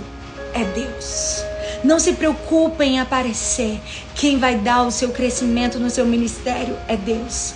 é 0.54 0.64
Deus. 0.64 1.44
Não 1.84 2.00
se 2.00 2.14
preocupe 2.14 2.84
em 2.84 3.00
aparecer. 3.00 3.80
Quem 4.16 4.40
vai 4.40 4.56
dar 4.56 4.84
o 4.84 4.92
seu 4.92 5.10
crescimento 5.10 5.80
no 5.80 5.90
seu 5.90 6.06
ministério 6.06 6.76
é 6.88 6.98
Deus. 6.98 7.54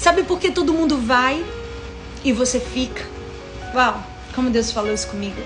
Sabe 0.00 0.22
por 0.22 0.40
que 0.40 0.50
todo 0.50 0.72
mundo 0.72 0.96
vai 0.96 1.44
e 2.24 2.32
você 2.32 2.58
fica? 2.58 3.04
Uau, 3.74 4.02
como 4.34 4.48
Deus 4.48 4.72
falou 4.72 4.94
isso 4.94 5.06
comigo. 5.08 5.36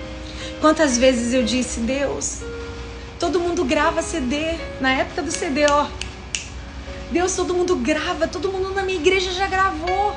Quantas 0.61 0.97
vezes 0.97 1.33
eu 1.33 1.43
disse, 1.43 1.81
Deus, 1.81 2.39
todo 3.19 3.37
mundo 3.37 3.65
grava 3.65 4.01
CD. 4.01 4.55
Na 4.79 4.93
época 4.93 5.21
do 5.21 5.29
CD, 5.29 5.65
ó. 5.69 5.87
Deus, 7.11 7.35
todo 7.35 7.53
mundo 7.53 7.75
grava, 7.75 8.29
todo 8.29 8.49
mundo 8.49 8.73
na 8.73 8.81
minha 8.83 8.97
igreja 8.97 9.29
já 9.33 9.45
gravou. 9.45 10.15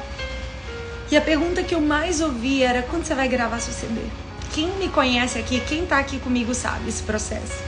E 1.11 1.17
a 1.17 1.21
pergunta 1.21 1.65
que 1.65 1.75
eu 1.75 1.81
mais 1.81 2.21
ouvi 2.21 2.63
era: 2.63 2.83
quando 2.83 3.05
você 3.05 3.17
vai 3.17 3.27
gravar 3.27 3.59
seu 3.59 3.75
CD? 3.75 4.01
Quem 4.53 4.69
me 4.77 4.89
conhece 4.89 5.37
aqui, 5.37 5.59
quem 5.61 5.85
tá 5.85 5.99
aqui 5.99 6.21
comigo 6.21 6.55
sabe 6.55 6.89
esse 6.89 7.03
processo. 7.03 7.61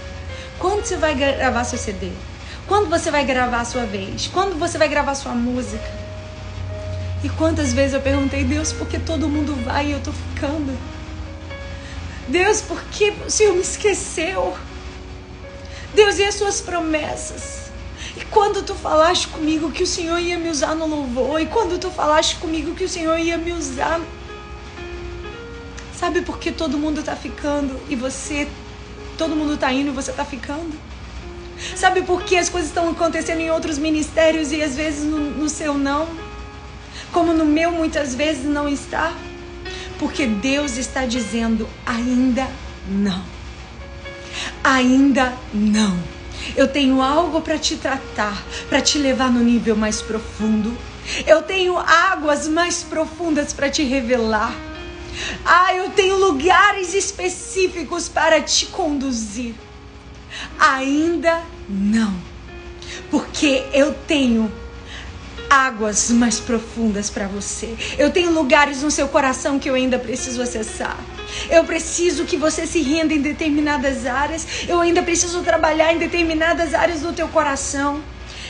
Quando 0.56 0.84
você 0.84 0.96
vai 0.96 1.16
gravar 1.16 1.64
seu 1.64 1.78
CD? 1.80 2.12
Quando 2.68 2.88
você 2.88 3.10
vai 3.10 3.24
gravar 3.24 3.64
sua 3.64 3.86
vez? 3.86 4.28
Quando 4.28 4.56
você 4.56 4.78
vai 4.78 4.88
gravar 4.88 5.16
sua 5.16 5.32
música? 5.32 5.99
E 7.22 7.28
quantas 7.28 7.72
vezes 7.72 7.94
eu 7.94 8.00
perguntei, 8.00 8.44
Deus, 8.44 8.72
por 8.72 8.86
que 8.86 8.98
todo 8.98 9.28
mundo 9.28 9.54
vai 9.64 9.88
e 9.88 9.92
eu 9.92 10.00
tô 10.00 10.10
ficando? 10.12 10.76
Deus, 12.26 12.62
por 12.62 12.82
que 12.84 13.10
o 13.26 13.30
Senhor 13.30 13.54
me 13.54 13.60
esqueceu? 13.60 14.56
Deus, 15.94 16.18
e 16.18 16.24
as 16.24 16.34
suas 16.36 16.60
promessas? 16.60 17.70
E 18.16 18.24
quando 18.24 18.62
tu 18.62 18.74
falaste 18.74 19.28
comigo 19.28 19.70
que 19.70 19.82
o 19.82 19.86
Senhor 19.86 20.18
ia 20.18 20.38
me 20.38 20.48
usar 20.48 20.74
no 20.74 20.86
louvor? 20.86 21.40
E 21.40 21.46
quando 21.46 21.78
tu 21.78 21.90
falaste 21.90 22.36
comigo 22.36 22.74
que 22.74 22.84
o 22.84 22.88
Senhor 22.88 23.18
ia 23.18 23.36
me 23.36 23.52
usar? 23.52 24.00
Sabe 25.94 26.22
por 26.22 26.38
que 26.38 26.50
todo 26.50 26.78
mundo 26.78 27.02
tá 27.02 27.14
ficando 27.14 27.78
e 27.90 27.96
você, 27.96 28.48
todo 29.18 29.36
mundo 29.36 29.58
tá 29.58 29.70
indo 29.70 29.90
e 29.90 29.94
você 29.94 30.12
tá 30.12 30.24
ficando? 30.24 30.72
Sabe 31.76 32.00
por 32.00 32.22
que 32.22 32.38
as 32.38 32.48
coisas 32.48 32.70
estão 32.70 32.88
acontecendo 32.88 33.40
em 33.40 33.50
outros 33.50 33.76
ministérios 33.76 34.50
e 34.50 34.62
às 34.62 34.74
vezes 34.74 35.04
no, 35.04 35.18
no 35.18 35.48
seu 35.50 35.74
não? 35.74 36.29
Como 37.12 37.32
no 37.32 37.44
meu 37.44 37.72
muitas 37.72 38.14
vezes 38.14 38.44
não 38.44 38.68
está? 38.68 39.12
Porque 39.98 40.26
Deus 40.26 40.76
está 40.76 41.04
dizendo 41.04 41.68
ainda 41.84 42.48
não. 42.88 43.22
Ainda 44.62 45.32
não. 45.52 45.98
Eu 46.56 46.68
tenho 46.68 47.02
algo 47.02 47.40
para 47.40 47.58
te 47.58 47.76
tratar, 47.76 48.42
para 48.68 48.80
te 48.80 48.98
levar 48.98 49.30
no 49.30 49.40
nível 49.40 49.76
mais 49.76 50.00
profundo. 50.00 50.76
Eu 51.26 51.42
tenho 51.42 51.76
águas 51.76 52.46
mais 52.46 52.82
profundas 52.82 53.52
para 53.52 53.68
te 53.68 53.82
revelar. 53.82 54.54
Ah, 55.44 55.74
eu 55.74 55.90
tenho 55.90 56.16
lugares 56.16 56.94
específicos 56.94 58.08
para 58.08 58.40
te 58.40 58.66
conduzir. 58.66 59.54
Ainda 60.58 61.42
não. 61.68 62.14
Porque 63.10 63.64
eu 63.72 63.92
tenho 64.06 64.50
águas 65.50 66.10
mais 66.10 66.38
profundas 66.38 67.10
para 67.10 67.26
você. 67.26 67.74
Eu 67.98 68.10
tenho 68.10 68.30
lugares 68.30 68.82
no 68.82 68.90
seu 68.90 69.08
coração 69.08 69.58
que 69.58 69.68
eu 69.68 69.74
ainda 69.74 69.98
preciso 69.98 70.40
acessar. 70.40 70.96
Eu 71.50 71.64
preciso 71.64 72.24
que 72.24 72.36
você 72.36 72.66
se 72.66 72.80
renda 72.80 73.12
em 73.12 73.20
determinadas 73.20 74.06
áreas. 74.06 74.46
Eu 74.68 74.80
ainda 74.80 75.02
preciso 75.02 75.42
trabalhar 75.42 75.92
em 75.92 75.98
determinadas 75.98 76.72
áreas 76.72 77.00
do 77.00 77.12
teu 77.12 77.26
coração. 77.28 78.00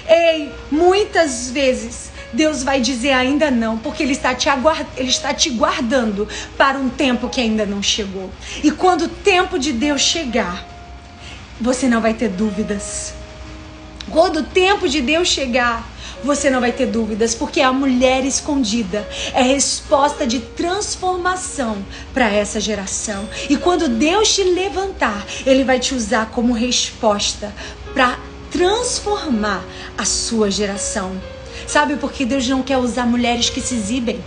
Ei, 0.06 0.52
muitas 0.70 1.50
vezes 1.50 2.10
Deus 2.32 2.62
vai 2.62 2.80
dizer 2.80 3.12
ainda 3.12 3.50
não, 3.50 3.78
porque 3.78 4.02
Ele 4.02 4.12
está, 4.12 4.34
te. 4.34 4.48
Ele 4.96 5.08
está 5.08 5.32
te 5.32 5.50
guardando 5.50 6.28
para 6.56 6.78
um 6.78 6.88
tempo 6.88 7.28
que 7.28 7.40
ainda 7.40 7.64
não 7.64 7.82
chegou. 7.82 8.30
E 8.62 8.70
quando 8.70 9.02
o 9.02 9.08
tempo 9.08 9.58
de 9.58 9.72
Deus 9.72 10.00
chegar, 10.02 10.66
você 11.60 11.88
não 11.88 12.00
vai 12.00 12.14
ter 12.14 12.28
dúvidas. 12.28 13.14
Quando 14.10 14.40
o 14.40 14.42
tempo 14.42 14.88
de 14.88 15.00
Deus 15.00 15.28
chegar, 15.28 15.88
você 16.22 16.50
não 16.50 16.60
vai 16.60 16.72
ter 16.72 16.86
dúvidas, 16.86 17.34
porque 17.34 17.60
a 17.60 17.72
mulher 17.72 18.24
escondida 18.24 19.06
é 19.32 19.42
resposta 19.42 20.26
de 20.26 20.40
transformação 20.40 21.84
para 22.12 22.28
essa 22.28 22.60
geração. 22.60 23.28
E 23.48 23.56
quando 23.56 23.88
Deus 23.88 24.34
te 24.34 24.42
levantar, 24.42 25.26
Ele 25.46 25.64
vai 25.64 25.78
te 25.78 25.94
usar 25.94 26.30
como 26.30 26.52
resposta 26.52 27.54
para 27.92 28.18
transformar 28.50 29.64
a 29.96 30.04
sua 30.04 30.50
geração. 30.50 31.12
Sabe 31.66 31.96
por 31.96 32.12
que 32.12 32.24
Deus 32.24 32.46
não 32.48 32.62
quer 32.62 32.78
usar 32.78 33.06
mulheres 33.06 33.48
que 33.48 33.60
se 33.60 33.74
exibem? 33.74 34.20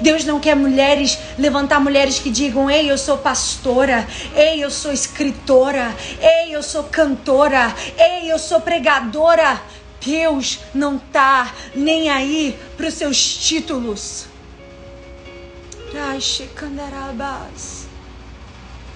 Deus 0.00 0.24
não 0.24 0.40
quer 0.40 0.56
mulheres, 0.56 1.18
levantar 1.38 1.80
mulheres 1.80 2.18
que 2.18 2.30
digam: 2.30 2.70
Ei, 2.70 2.90
eu 2.90 2.98
sou 2.98 3.18
pastora, 3.18 4.06
ei, 4.34 4.62
eu 4.64 4.70
sou 4.70 4.92
escritora, 4.92 5.94
ei, 6.20 6.54
eu 6.54 6.62
sou 6.62 6.84
cantora, 6.84 7.74
ei, 7.98 8.30
eu 8.30 8.38
sou 8.38 8.60
pregadora. 8.60 9.60
Deus 10.06 10.60
não 10.72 10.98
tá 10.98 11.52
nem 11.74 12.08
aí 12.08 12.56
para 12.76 12.86
os 12.86 12.94
seus 12.94 13.18
títulos. 13.36 14.26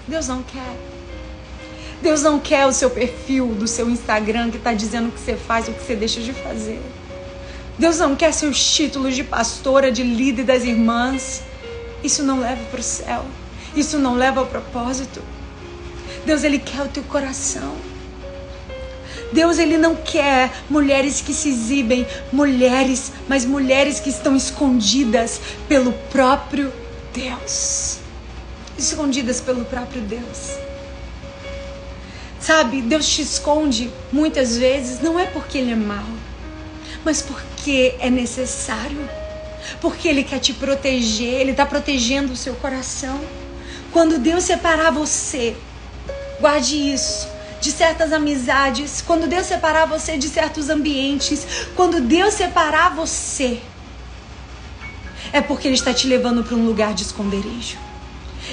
Deus 0.07 0.29
não 0.29 0.41
quer. 0.41 0.77
Deus 2.01 2.23
não 2.23 2.39
quer 2.39 2.65
o 2.65 2.71
seu 2.71 2.89
perfil 2.89 3.47
do 3.47 3.67
seu 3.67 3.89
Instagram 3.89 4.49
que 4.49 4.57
está 4.57 4.73
dizendo 4.73 5.09
o 5.09 5.11
que 5.11 5.19
você 5.19 5.35
faz 5.35 5.67
o 5.67 5.73
que 5.73 5.83
você 5.83 5.97
deixa 5.97 6.21
de 6.21 6.31
fazer. 6.31 6.81
Deus 7.77 7.97
não 7.97 8.15
quer 8.15 8.31
seus 8.33 8.73
títulos 8.73 9.13
de 9.13 9.23
pastora, 9.23 9.91
de 9.91 10.03
líder 10.03 10.45
das 10.45 10.63
irmãs. 10.63 11.43
Isso 12.01 12.23
não 12.23 12.39
leva 12.39 12.63
para 12.65 12.79
o 12.79 12.83
céu. 12.83 13.25
Isso 13.75 13.99
não 13.99 14.15
leva 14.15 14.39
ao 14.39 14.45
propósito. 14.47 15.21
Deus, 16.25 16.43
Ele 16.43 16.57
quer 16.57 16.83
o 16.83 16.87
teu 16.87 17.03
coração. 17.03 17.90
Deus 19.31 19.57
ele 19.57 19.77
não 19.77 19.95
quer 19.95 20.51
mulheres 20.69 21.21
que 21.21 21.33
se 21.33 21.49
exibem, 21.49 22.05
mulheres, 22.31 23.11
mas 23.27 23.45
mulheres 23.45 23.99
que 23.99 24.09
estão 24.09 24.35
escondidas 24.35 25.39
pelo 25.67 25.93
próprio 26.11 26.71
Deus. 27.13 27.99
Escondidas 28.77 29.39
pelo 29.39 29.63
próprio 29.65 30.01
Deus. 30.01 30.57
Sabe, 32.39 32.81
Deus 32.81 33.07
te 33.07 33.21
esconde 33.21 33.91
muitas 34.11 34.57
vezes 34.57 34.99
não 34.99 35.19
é 35.19 35.27
porque 35.27 35.59
ele 35.59 35.71
é 35.71 35.75
mau, 35.75 36.07
mas 37.05 37.21
porque 37.21 37.95
é 37.99 38.09
necessário. 38.09 39.07
Porque 39.79 40.07
ele 40.07 40.23
quer 40.23 40.39
te 40.39 40.53
proteger, 40.53 41.39
ele 41.39 41.51
está 41.51 41.65
protegendo 41.65 42.33
o 42.33 42.35
seu 42.35 42.55
coração. 42.55 43.21
Quando 43.93 44.17
Deus 44.17 44.43
separar 44.43 44.89
você, 44.89 45.55
guarde 46.39 46.75
isso 46.75 47.30
de 47.61 47.71
certas 47.71 48.11
amizades, 48.11 49.03
quando 49.05 49.27
Deus 49.27 49.45
separar 49.45 49.85
você 49.85 50.17
de 50.17 50.27
certos 50.27 50.67
ambientes, 50.67 51.45
quando 51.75 52.01
Deus 52.01 52.33
separar 52.33 52.95
você, 52.95 53.61
é 55.31 55.39
porque 55.39 55.67
Ele 55.67 55.75
está 55.75 55.93
te 55.93 56.07
levando 56.07 56.43
para 56.43 56.55
um 56.55 56.65
lugar 56.65 56.95
de 56.95 57.03
esconderijo. 57.03 57.77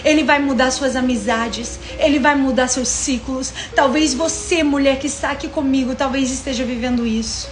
Ele 0.04 0.22
vai 0.22 0.38
mudar 0.38 0.70
suas 0.70 0.94
amizades, 0.94 1.80
ele 1.98 2.18
vai 2.18 2.36
mudar 2.36 2.68
seus 2.68 2.88
ciclos. 2.88 3.52
Talvez 3.74 4.12
você, 4.12 4.62
mulher 4.62 4.98
que 4.98 5.06
está 5.06 5.30
aqui 5.30 5.48
comigo, 5.48 5.94
talvez 5.94 6.30
esteja 6.30 6.62
vivendo 6.62 7.06
isso. 7.06 7.48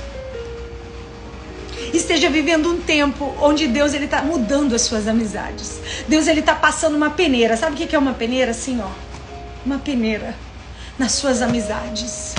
Esteja 1.95 2.29
vivendo 2.29 2.71
um 2.71 2.79
tempo 2.79 3.35
onde 3.41 3.67
Deus 3.67 3.95
ele 3.95 4.05
está 4.05 4.23
mudando 4.23 4.75
as 4.75 4.83
suas 4.83 5.09
amizades. 5.09 5.81
Deus 6.07 6.27
ele 6.27 6.41
está 6.41 6.55
passando 6.55 6.95
uma 6.95 7.11
peneira. 7.11 7.57
Sabe 7.57 7.75
o 7.75 7.87
que 7.87 7.97
é 7.97 7.99
uma 7.99 8.13
peneira? 8.13 8.51
Assim, 8.51 8.79
ó, 8.81 8.91
uma 9.65 9.79
peneira 9.79 10.35
nas 10.99 11.13
suas 11.13 11.43
amizades. 11.43 12.35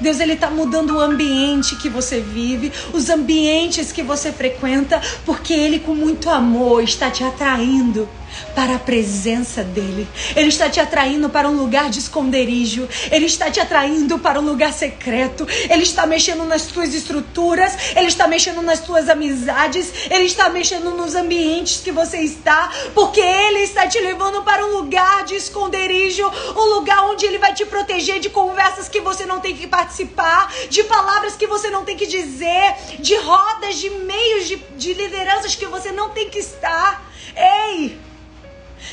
Deus 0.00 0.20
ele 0.20 0.34
está 0.34 0.48
mudando 0.48 0.96
o 0.96 1.00
ambiente 1.00 1.76
que 1.76 1.88
você 1.88 2.20
vive, 2.20 2.72
os 2.92 3.10
ambientes 3.10 3.90
que 3.90 4.02
você 4.02 4.30
frequenta, 4.32 5.00
porque 5.24 5.52
ele 5.52 5.80
com 5.80 5.94
muito 5.94 6.30
amor 6.30 6.82
está 6.82 7.10
te 7.10 7.24
atraindo 7.24 8.08
para 8.54 8.76
a 8.76 8.78
presença 8.78 9.62
dele. 9.62 10.08
Ele 10.34 10.48
está 10.48 10.68
te 10.68 10.80
atraindo 10.80 11.28
para 11.28 11.48
um 11.48 11.56
lugar 11.56 11.90
de 11.90 11.98
esconderijo. 11.98 12.88
Ele 13.10 13.26
está 13.26 13.50
te 13.50 13.60
atraindo 13.60 14.18
para 14.18 14.40
um 14.40 14.44
lugar 14.44 14.72
secreto. 14.72 15.46
Ele 15.68 15.82
está 15.82 16.06
mexendo 16.06 16.44
nas 16.44 16.66
tuas 16.66 16.94
estruturas. 16.94 17.96
Ele 17.96 18.06
está 18.06 18.26
mexendo 18.26 18.62
nas 18.62 18.80
tuas 18.80 19.08
amizades. 19.08 19.92
Ele 20.10 20.24
está 20.24 20.48
mexendo 20.48 20.90
nos 20.90 21.14
ambientes 21.14 21.80
que 21.82 21.92
você 21.92 22.18
está, 22.18 22.70
porque 22.94 23.20
ele 23.20 23.60
está 23.60 23.86
te 23.86 23.98
levando 24.00 24.42
para 24.42 24.64
um 24.64 24.76
lugar 24.78 25.24
de 25.24 25.34
esconderijo, 25.34 26.26
um 26.56 26.74
lugar 26.74 27.04
onde 27.04 27.26
ele 27.26 27.38
vai 27.38 27.54
te 27.54 27.64
proteger 27.66 28.20
de 28.20 28.30
conversas 28.30 28.88
que 28.88 29.00
você 29.00 29.26
não 29.26 29.40
tem 29.40 29.56
que 29.56 29.66
participar, 29.66 30.52
de 30.68 30.84
palavras 30.84 31.36
que 31.36 31.46
você 31.46 31.70
não 31.70 31.84
tem 31.84 31.96
que 31.96 32.06
dizer, 32.06 32.74
de 32.98 33.16
rodas, 33.16 33.76
de 33.76 33.90
meios 33.90 34.48
de, 34.48 34.56
de 34.76 34.94
lideranças 34.94 35.54
que 35.54 35.66
você 35.66 35.92
não 35.92 36.10
tem 36.10 36.28
que 36.28 36.38
estar. 36.38 37.02
Ei! 37.36 38.07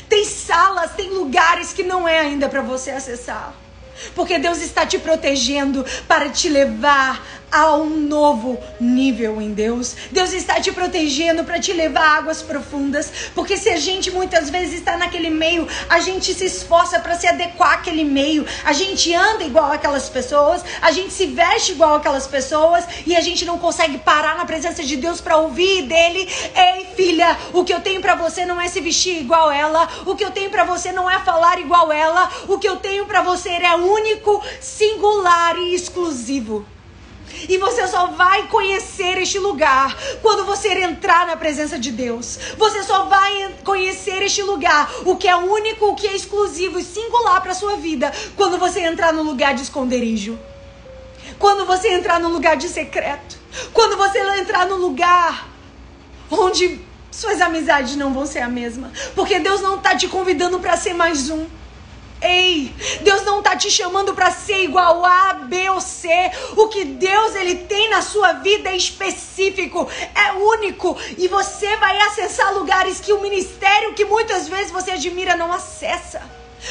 Tem 0.08 0.24
salas, 0.24 0.92
tem 0.92 1.10
lugares 1.10 1.72
que 1.72 1.82
não 1.82 2.08
é 2.08 2.20
ainda 2.20 2.48
para 2.48 2.62
você 2.62 2.90
acessar. 2.90 3.54
Porque 4.14 4.38
Deus 4.38 4.60
está 4.60 4.84
te 4.84 4.98
protegendo 4.98 5.84
para 6.06 6.28
te 6.28 6.48
levar 6.48 7.45
a 7.50 7.76
um 7.76 7.88
novo 7.88 8.58
nível 8.80 9.40
em 9.40 9.52
Deus. 9.52 9.96
Deus 10.10 10.32
está 10.32 10.60
te 10.60 10.72
protegendo 10.72 11.44
para 11.44 11.60
te 11.60 11.72
levar 11.72 12.06
a 12.06 12.16
águas 12.18 12.42
profundas, 12.42 13.30
porque 13.34 13.56
se 13.56 13.70
a 13.70 13.76
gente 13.76 14.10
muitas 14.10 14.50
vezes 14.50 14.74
está 14.74 14.96
naquele 14.96 15.30
meio, 15.30 15.66
a 15.88 16.00
gente 16.00 16.34
se 16.34 16.44
esforça 16.44 17.00
para 17.00 17.14
se 17.14 17.26
adequar 17.26 17.74
àquele 17.74 18.04
meio. 18.04 18.46
A 18.64 18.72
gente 18.72 19.14
anda 19.14 19.44
igual 19.44 19.72
aquelas 19.72 20.08
pessoas, 20.08 20.62
a 20.82 20.90
gente 20.90 21.12
se 21.12 21.26
veste 21.26 21.72
igual 21.72 21.96
aquelas 21.96 22.26
pessoas 22.26 22.84
e 23.06 23.14
a 23.14 23.20
gente 23.20 23.44
não 23.44 23.58
consegue 23.58 23.98
parar 23.98 24.36
na 24.36 24.44
presença 24.44 24.82
de 24.82 24.96
Deus 24.96 25.20
para 25.20 25.36
ouvir 25.36 25.82
dele: 25.82 26.28
"Ei, 26.54 26.86
filha, 26.94 27.36
o 27.52 27.64
que 27.64 27.72
eu 27.72 27.80
tenho 27.80 28.00
para 28.00 28.14
você 28.14 28.44
não 28.44 28.60
é 28.60 28.68
se 28.68 28.80
vestir 28.80 29.20
igual 29.20 29.50
ela, 29.50 29.88
o 30.04 30.14
que 30.14 30.24
eu 30.24 30.30
tenho 30.30 30.50
para 30.50 30.64
você 30.64 30.92
não 30.92 31.10
é 31.10 31.18
falar 31.20 31.58
igual 31.58 31.92
ela, 31.92 32.30
o 32.48 32.58
que 32.58 32.68
eu 32.68 32.76
tenho 32.76 33.06
para 33.06 33.22
você 33.22 33.50
é 33.50 33.74
único, 33.76 34.42
singular 34.60 35.56
e 35.58 35.74
exclusivo." 35.74 36.75
E 37.48 37.58
você 37.58 37.86
só 37.86 38.08
vai 38.08 38.48
conhecer 38.48 39.18
este 39.18 39.38
lugar 39.38 39.96
quando 40.22 40.44
você 40.44 40.68
entrar 40.80 41.26
na 41.26 41.36
presença 41.36 41.78
de 41.78 41.90
Deus. 41.90 42.38
Você 42.56 42.82
só 42.82 43.04
vai 43.04 43.54
conhecer 43.64 44.22
este 44.22 44.42
lugar, 44.42 44.90
o 45.04 45.16
que 45.16 45.28
é 45.28 45.36
único, 45.36 45.86
o 45.86 45.94
que 45.94 46.06
é 46.06 46.14
exclusivo 46.14 46.78
e 46.78 46.84
singular 46.84 47.40
para 47.42 47.54
sua 47.54 47.76
vida, 47.76 48.12
quando 48.36 48.58
você 48.58 48.80
entrar 48.80 49.12
no 49.12 49.22
lugar 49.22 49.54
de 49.54 49.62
esconderijo. 49.62 50.38
Quando 51.38 51.66
você 51.66 51.88
entrar 51.88 52.18
no 52.20 52.28
lugar 52.28 52.56
de 52.56 52.68
secreto. 52.68 53.36
Quando 53.72 53.96
você 53.96 54.18
entrar 54.38 54.66
no 54.66 54.76
lugar 54.76 55.48
onde 56.30 56.80
suas 57.10 57.40
amizades 57.40 57.96
não 57.96 58.12
vão 58.12 58.26
ser 58.26 58.40
a 58.40 58.48
mesma. 58.48 58.92
Porque 59.14 59.38
Deus 59.38 59.60
não 59.60 59.76
está 59.76 59.94
te 59.96 60.08
convidando 60.08 60.58
para 60.60 60.76
ser 60.76 60.94
mais 60.94 61.30
um. 61.30 61.46
Ei, 62.26 62.74
Deus 63.02 63.22
não 63.22 63.38
está 63.38 63.54
te 63.54 63.70
chamando 63.70 64.12
para 64.12 64.32
ser 64.32 64.64
igual 64.64 65.04
A, 65.04 65.34
B 65.34 65.70
ou 65.70 65.80
C. 65.80 66.08
O 66.56 66.66
que 66.66 66.84
Deus 66.84 67.36
ele 67.36 67.54
tem 67.54 67.88
na 67.88 68.02
sua 68.02 68.32
vida 68.32 68.68
é 68.70 68.76
específico, 68.76 69.88
é 70.12 70.32
único 70.32 70.96
e 71.16 71.28
você 71.28 71.76
vai 71.76 71.96
acessar 72.00 72.52
lugares 72.52 72.98
que 72.98 73.12
o 73.12 73.22
ministério 73.22 73.94
que 73.94 74.04
muitas 74.04 74.48
vezes 74.48 74.72
você 74.72 74.90
admira 74.90 75.36
não 75.36 75.52
acessa. 75.52 76.20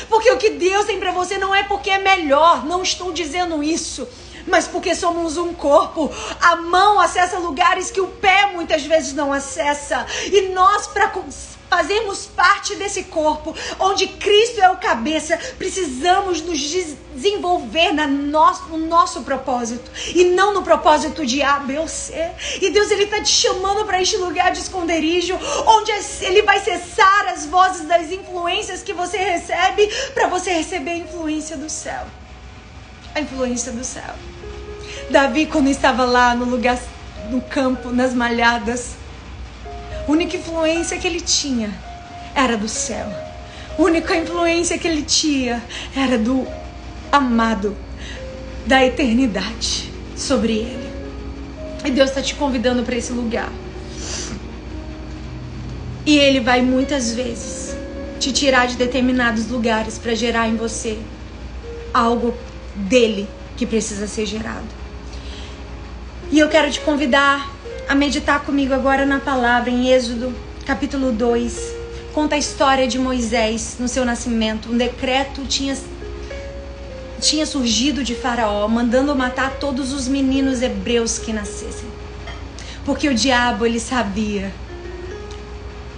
Porque 0.09 0.29
o 0.29 0.37
que 0.37 0.49
Deus 0.49 0.85
tem 0.85 0.99
para 0.99 1.11
você 1.11 1.37
não 1.37 1.55
é 1.55 1.63
porque 1.63 1.89
é 1.89 1.99
melhor, 1.99 2.65
não 2.65 2.83
estou 2.83 3.13
dizendo 3.13 3.63
isso 3.63 4.05
mas 4.47 4.67
porque 4.67 4.93
somos 4.93 5.37
um 5.37 5.53
corpo. 5.53 6.11
A 6.39 6.55
mão 6.55 6.99
acessa 6.99 7.39
lugares 7.39 7.89
que 7.89 7.99
o 7.99 8.07
pé 8.07 8.51
muitas 8.53 8.83
vezes 8.83 9.11
não 9.13 9.33
acessa. 9.33 10.05
E 10.31 10.49
nós, 10.49 10.85
para 10.85 11.07
fazermos 11.75 12.25
parte 12.25 12.73
desse 12.75 13.03
corpo, 13.03 13.53
onde 13.79 14.07
Cristo 14.07 14.61
é 14.61 14.69
o 14.69 14.77
cabeça, 14.77 15.37
precisamos 15.57 16.41
nos 16.41 16.57
desenvolver 16.57 17.91
na 17.91 18.07
nosso, 18.07 18.69
no 18.69 18.77
nosso 18.77 19.23
propósito 19.23 19.91
e 20.15 20.23
não 20.23 20.53
no 20.53 20.63
propósito 20.63 21.25
de 21.25 21.41
A, 21.41 21.59
B 21.59 21.77
ou 21.77 21.87
C. 21.87 22.31
E 22.61 22.69
Deus 22.69 22.89
ele 22.91 23.03
está 23.03 23.21
te 23.21 23.27
chamando 23.27 23.83
para 23.83 24.01
este 24.01 24.15
lugar 24.15 24.53
de 24.53 24.59
esconderijo, 24.59 25.37
onde 25.67 25.91
ele 26.21 26.43
vai 26.43 26.61
cessar 26.61 27.27
as 27.27 27.45
vozes 27.45 27.85
das 27.85 28.09
influências 28.09 28.81
que 28.81 28.93
você 28.93 29.17
recebe 29.17 29.85
para 30.13 30.27
você 30.27 30.51
receber 30.51 30.91
a 30.91 30.97
influência 30.97 31.57
do 31.57 31.69
céu. 31.69 32.05
A 33.13 33.19
influência 33.19 33.73
do 33.73 33.83
céu. 33.83 34.15
Davi, 35.09 35.45
quando 35.45 35.67
estava 35.67 36.05
lá 36.05 36.33
no 36.33 36.45
lugar, 36.45 36.79
no 37.29 37.41
campo, 37.41 37.89
nas 37.89 38.13
malhadas, 38.13 38.95
única 40.07 40.37
influência 40.37 40.97
que 40.97 41.07
ele 41.07 41.21
tinha 41.21 41.69
era 42.33 42.57
do 42.57 42.67
céu. 42.67 43.07
Única 43.77 44.15
influência 44.15 44.77
que 44.77 44.87
ele 44.87 45.01
tinha 45.01 45.63
era 45.95 46.17
do 46.17 46.47
amado 47.11 47.75
da 48.65 48.85
eternidade 48.85 49.91
sobre 50.15 50.53
ele. 50.53 50.89
E 51.85 51.91
Deus 51.91 52.09
está 52.09 52.21
te 52.21 52.33
convidando 52.35 52.83
para 52.83 52.95
esse 52.95 53.13
lugar. 53.13 53.51
E 56.05 56.17
Ele 56.17 56.39
vai 56.39 56.61
muitas 56.61 57.13
vezes 57.13 57.75
te 58.19 58.31
tirar 58.31 58.67
de 58.67 58.75
determinados 58.75 59.47
lugares 59.49 59.97
para 59.97 60.15
gerar 60.15 60.47
em 60.47 60.55
você 60.55 60.97
algo 61.93 62.35
dele 62.75 63.27
que 63.55 63.65
precisa 63.65 64.07
ser 64.07 64.25
gerado. 64.25 64.65
E 66.31 66.39
eu 66.39 66.49
quero 66.49 66.71
te 66.71 66.79
convidar 66.81 67.54
a 67.87 67.93
meditar 67.93 68.43
comigo 68.43 68.73
agora 68.73 69.05
na 69.05 69.19
palavra 69.19 69.69
em 69.69 69.89
Êxodo, 69.89 70.33
capítulo 70.65 71.11
2. 71.11 71.75
Conta 72.13 72.35
a 72.35 72.37
história 72.37 72.87
de 72.87 72.97
Moisés 72.97 73.77
no 73.79 73.87
seu 73.87 74.03
nascimento. 74.03 74.71
Um 74.71 74.77
decreto 74.77 75.45
tinha 75.45 75.75
tinha 77.19 77.45
surgido 77.45 78.03
de 78.03 78.13
Faraó, 78.13 78.67
mandando 78.67 79.15
matar 79.15 79.57
todos 79.59 79.93
os 79.93 80.07
meninos 80.07 80.61
hebreus 80.61 81.17
que 81.17 81.31
nascessem. 81.31 81.89
Porque 82.83 83.07
o 83.07 83.15
diabo 83.15 83.65
ele 83.65 83.79
sabia 83.79 84.51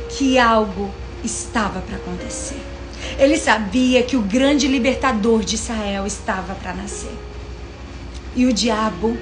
que 0.09 0.37
algo 0.37 0.91
estava 1.23 1.81
para 1.81 1.97
acontecer. 1.97 2.61
Ele 3.17 3.37
sabia 3.37 4.03
que 4.03 4.15
o 4.15 4.21
grande 4.21 4.67
libertador 4.67 5.43
de 5.43 5.55
Israel 5.55 6.05
estava 6.05 6.53
para 6.55 6.73
nascer. 6.73 7.17
E 8.35 8.45
o 8.45 8.53
diabo 8.53 9.17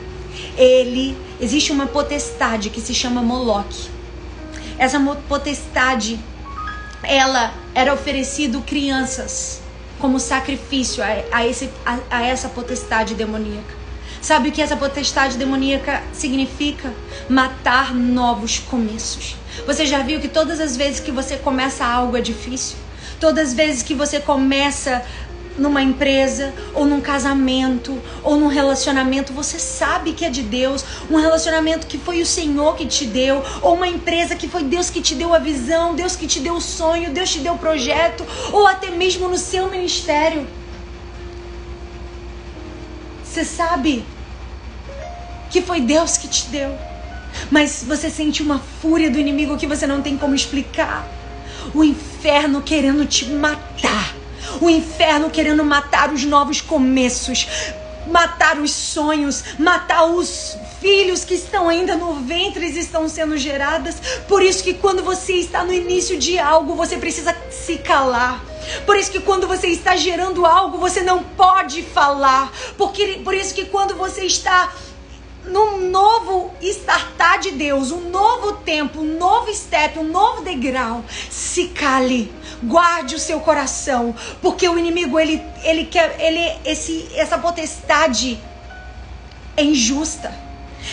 ele 0.57 1.17
existe 1.39 1.71
uma 1.71 1.87
potestade 1.87 2.69
que 2.69 2.81
se 2.81 2.93
chama 2.93 3.21
Moloque. 3.21 3.89
Essa 4.77 4.99
potestade 5.27 6.19
ela 7.03 7.53
era 7.73 7.93
oferecido 7.93 8.61
crianças 8.61 9.61
como 9.99 10.19
sacrifício 10.19 11.03
a, 11.03 11.37
a, 11.37 11.45
esse, 11.45 11.69
a, 11.85 11.99
a 12.09 12.25
essa 12.25 12.49
potestade 12.49 13.13
demoníaca. 13.13 13.85
Sabe 14.21 14.49
o 14.49 14.51
que 14.51 14.61
essa 14.61 14.75
potestade 14.75 15.37
demoníaca 15.37 16.01
significa? 16.11 16.91
Matar 17.29 17.93
novos 17.93 18.57
começos. 18.59 19.35
Você 19.65 19.85
já 19.85 19.99
viu 19.99 20.19
que 20.19 20.27
todas 20.27 20.59
as 20.59 20.75
vezes 20.75 20.99
que 20.99 21.11
você 21.11 21.37
começa 21.37 21.85
algo 21.85 22.17
é 22.17 22.21
difícil? 22.21 22.77
Todas 23.19 23.49
as 23.49 23.53
vezes 23.53 23.83
que 23.83 23.93
você 23.93 24.19
começa 24.19 25.05
numa 25.57 25.81
empresa, 25.81 26.53
ou 26.73 26.85
num 26.85 27.01
casamento, 27.01 28.01
ou 28.23 28.37
num 28.37 28.47
relacionamento, 28.47 29.33
você 29.33 29.57
sabe 29.57 30.13
que 30.13 30.25
é 30.25 30.29
de 30.29 30.43
Deus, 30.43 30.83
um 31.09 31.17
relacionamento 31.17 31.87
que 31.87 31.97
foi 31.97 32.21
o 32.21 32.25
Senhor 32.25 32.75
que 32.75 32.85
te 32.85 33.05
deu, 33.05 33.43
ou 33.61 33.75
uma 33.75 33.87
empresa 33.87 34.35
que 34.35 34.47
foi 34.47 34.63
Deus 34.63 34.89
que 34.89 35.01
te 35.01 35.15
deu 35.15 35.33
a 35.33 35.39
visão, 35.39 35.95
Deus 35.95 36.15
que 36.15 36.27
te 36.27 36.39
deu 36.39 36.55
o 36.55 36.61
sonho, 36.61 37.11
Deus 37.11 37.31
te 37.31 37.39
deu 37.39 37.53
o 37.53 37.57
projeto, 37.57 38.25
ou 38.51 38.67
até 38.67 38.89
mesmo 38.89 39.27
no 39.27 39.37
seu 39.37 39.69
ministério. 39.69 40.45
Você 43.23 43.43
sabe 43.43 44.05
que 45.49 45.61
foi 45.61 45.81
Deus 45.81 46.17
que 46.17 46.27
te 46.27 46.47
deu, 46.47 46.77
mas 47.49 47.83
você 47.85 48.09
sente 48.09 48.41
uma 48.41 48.59
fúria 48.59 49.09
do 49.09 49.19
inimigo 49.19 49.57
que 49.57 49.67
você 49.67 49.85
não 49.85 50.01
tem 50.01 50.17
como 50.17 50.35
explicar. 50.35 51.07
O 51.73 51.83
inferno 51.83 52.61
querendo 52.61 53.05
te 53.05 53.25
matar 53.25 54.15
o 54.61 54.69
inferno 54.69 55.29
querendo 55.29 55.63
matar 55.63 56.11
os 56.11 56.23
novos 56.23 56.61
começos, 56.61 57.47
matar 58.07 58.59
os 58.59 58.71
sonhos, 58.71 59.43
matar 59.57 60.05
os 60.05 60.57
filhos 60.79 61.25
que 61.25 61.33
estão 61.33 61.67
ainda 61.67 61.95
no 61.95 62.13
ventre 62.13 62.65
e 62.65 62.79
estão 62.79 63.09
sendo 63.09 63.37
geradas. 63.37 63.95
Por 64.27 64.41
isso 64.41 64.63
que 64.63 64.73
quando 64.73 65.03
você 65.03 65.33
está 65.33 65.63
no 65.63 65.73
início 65.73 66.17
de 66.17 66.37
algo, 66.37 66.75
você 66.75 66.97
precisa 66.97 67.35
se 67.49 67.77
calar. 67.77 68.43
Por 68.85 68.95
isso 68.97 69.11
que 69.11 69.19
quando 69.19 69.47
você 69.47 69.67
está 69.67 69.95
gerando 69.95 70.45
algo, 70.45 70.77
você 70.77 71.01
não 71.01 71.23
pode 71.23 71.81
falar. 71.81 72.51
Porque 72.77 73.21
por 73.23 73.33
isso 73.33 73.53
que 73.53 73.65
quando 73.65 73.95
você 73.95 74.25
está 74.25 74.71
num 75.47 75.89
novo 75.89 76.53
startar 76.61 77.39
de 77.39 77.51
Deus, 77.51 77.91
um 77.91 78.09
novo 78.09 78.57
tempo, 78.57 79.01
um 79.01 79.17
novo 79.17 79.53
step, 79.53 79.99
um 79.99 80.03
novo 80.03 80.43
degrau, 80.43 81.03
se 81.29 81.67
cale. 81.69 82.33
Guarde 82.63 83.15
o 83.15 83.19
seu 83.19 83.39
coração, 83.41 84.15
porque 84.41 84.67
o 84.67 84.77
inimigo 84.77 85.19
ele 85.19 85.41
ele 85.63 85.85
quer 85.85 86.15
ele 86.19 86.39
esse 86.63 87.09
essa 87.15 87.37
potestade 87.37 88.39
é 89.57 89.63
injusta. 89.63 90.44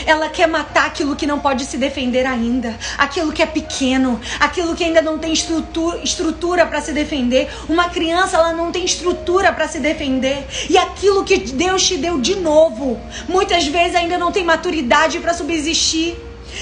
Ela 0.06 0.28
quer 0.28 0.46
matar 0.46 0.86
aquilo 0.86 1.16
que 1.16 1.26
não 1.26 1.38
pode 1.38 1.64
se 1.64 1.76
defender 1.76 2.26
ainda, 2.26 2.76
aquilo 2.98 3.32
que 3.32 3.42
é 3.42 3.46
pequeno, 3.46 4.20
aquilo 4.40 4.74
que 4.74 4.84
ainda 4.84 5.02
não 5.02 5.18
tem 5.18 5.32
estrutura, 5.32 6.66
para 6.66 6.80
se 6.80 6.92
defender. 6.92 7.50
Uma 7.68 7.88
criança 7.88 8.36
ela 8.36 8.52
não 8.52 8.70
tem 8.72 8.84
estrutura 8.84 9.52
para 9.52 9.68
se 9.68 9.78
defender 9.78 10.46
e 10.68 10.76
aquilo 10.76 11.24
que 11.24 11.38
Deus 11.38 11.86
te 11.86 11.96
deu 11.96 12.20
de 12.20 12.36
novo, 12.36 13.00
muitas 13.28 13.66
vezes 13.66 13.94
ainda 13.94 14.18
não 14.18 14.32
tem 14.32 14.44
maturidade 14.44 15.18
para 15.20 15.34
subsistir. 15.34 16.16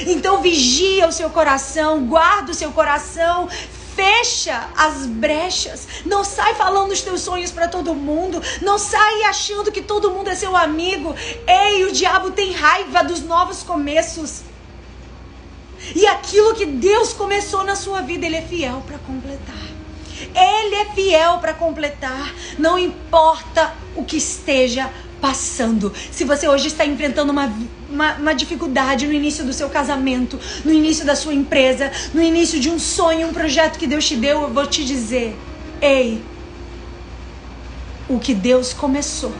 Então 0.07 0.40
vigia 0.40 1.09
o 1.09 1.12
seu 1.12 1.31
coração, 1.31 2.07
guarda 2.07 2.53
o 2.53 2.55
seu 2.55 2.71
coração, 2.71 3.49
fecha 3.94 4.68
as 4.76 5.07
brechas. 5.07 5.87
Não 6.05 6.24
sai 6.24 6.55
falando 6.55 6.92
os 6.92 7.00
teus 7.00 7.20
sonhos 7.20 7.50
para 7.50 7.68
todo 7.68 7.94
mundo. 7.94 8.42
Não 8.62 8.79
sai 8.79 9.22
achando 9.24 9.72
que 9.72 9.83
todo 9.83 10.11
mundo 10.11 10.29
é 10.29 10.35
seu 10.35 10.57
amigo. 10.57 11.14
Ei, 11.46 11.85
o 11.85 11.92
diabo 11.92 12.31
tem 12.31 12.53
raiva 12.53 13.03
dos 13.03 13.20
novos 13.20 13.62
começos. 13.62 14.42
E 15.94 16.07
aquilo 16.07 16.55
que 16.55 16.66
Deus 16.66 17.12
começou 17.12 17.64
na 17.64 17.74
sua 17.74 18.03
vida, 18.03 18.26
Ele 18.26 18.37
é 18.37 18.42
fiel 18.42 18.83
para 18.87 18.98
completar. 18.98 19.70
Ele 20.35 20.74
é 20.76 20.85
fiel 20.94 21.38
para 21.38 21.55
completar. 21.55 22.35
Não 22.59 22.79
importa 22.79 23.72
o 23.96 24.05
que 24.05 24.18
esteja 24.18 24.90
passando, 25.20 25.92
se 26.11 26.24
você 26.24 26.48
hoje 26.48 26.68
está 26.68 26.85
enfrentando 26.85 27.31
uma, 27.31 27.53
uma, 27.90 28.14
uma, 28.14 28.35
dificuldade 28.35 29.07
no 29.07 29.12
início 29.12 29.44
do 29.44 29.53
seu 29.53 29.68
casamento, 29.68 30.38
no 30.64 30.72
início 30.72 31.05
da 31.05 31.16
sua 31.16 31.35
empresa, 31.35 31.90
no 32.14 32.22
início 32.22 32.61
de 32.61 32.70
um 32.70 32.79
sonho, 32.79 33.29
um 33.29 33.33
projeto 33.33 33.79
que 33.79 33.87
Deus 33.87 34.07
te 34.07 34.16
deu, 34.16 34.42
eu 34.42 34.50
vou 34.50 34.66
te 34.66 34.85
dizer: 34.85 35.37
ei, 35.81 36.22
o 38.09 38.18
que 38.18 38.35
Deus 38.35 38.72
começou, 38.72 39.35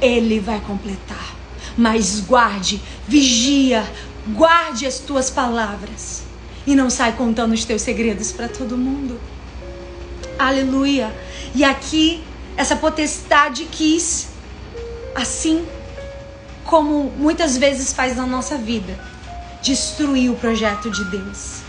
Ele 0.00 0.40
vai 0.40 0.60
completar. 0.60 1.36
Mas 1.76 2.20
guarde, 2.20 2.82
vigia, 3.08 3.84
guarde 4.28 4.86
as 4.86 4.98
tuas 4.98 5.30
palavras 5.30 6.22
e 6.66 6.74
não 6.74 6.90
sai 6.90 7.12
contando 7.12 7.52
os 7.52 7.64
teus 7.64 7.82
segredos 7.82 8.30
para 8.30 8.48
todo 8.48 8.76
mundo. 8.76 9.18
Aleluia. 10.38 11.12
E 11.54 11.64
aqui 11.64 12.22
essa 12.56 12.76
potestade 12.76 13.66
quis 13.70 14.28
assim 15.14 15.64
como 16.64 17.12
muitas 17.16 17.56
vezes 17.56 17.92
faz 17.92 18.16
na 18.16 18.26
nossa 18.26 18.56
vida, 18.56 18.98
destruir 19.62 20.30
o 20.30 20.36
projeto 20.36 20.90
de 20.90 21.04
Deus. 21.06 21.60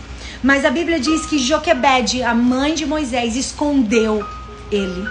Mas 0.42 0.64
a 0.64 0.70
Bíblia 0.70 1.00
diz 1.00 1.24
que 1.26 1.38
Joquebede, 1.38 2.22
a 2.22 2.34
mãe 2.34 2.74
de 2.74 2.84
Moisés, 2.84 3.36
escondeu 3.36 4.26
ele. 4.70 5.08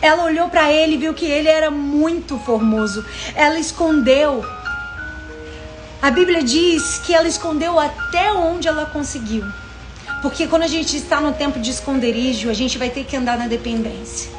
Ela 0.00 0.24
olhou 0.24 0.48
para 0.48 0.72
ele 0.72 0.94
e 0.94 0.98
viu 0.98 1.14
que 1.14 1.24
ele 1.24 1.48
era 1.48 1.70
muito 1.70 2.38
formoso. 2.38 3.04
Ela 3.34 3.58
escondeu. 3.58 4.44
A 6.00 6.10
Bíblia 6.10 6.42
diz 6.42 6.98
que 6.98 7.14
ela 7.14 7.26
escondeu 7.26 7.78
até 7.78 8.32
onde 8.32 8.68
ela 8.68 8.86
conseguiu. 8.86 9.44
Porque 10.22 10.46
quando 10.46 10.62
a 10.62 10.68
gente 10.68 10.96
está 10.96 11.20
no 11.20 11.32
tempo 11.32 11.58
de 11.58 11.70
esconderijo, 11.70 12.50
a 12.50 12.54
gente 12.54 12.78
vai 12.78 12.90
ter 12.90 13.04
que 13.04 13.16
andar 13.16 13.38
na 13.38 13.48
dependência. 13.48 14.30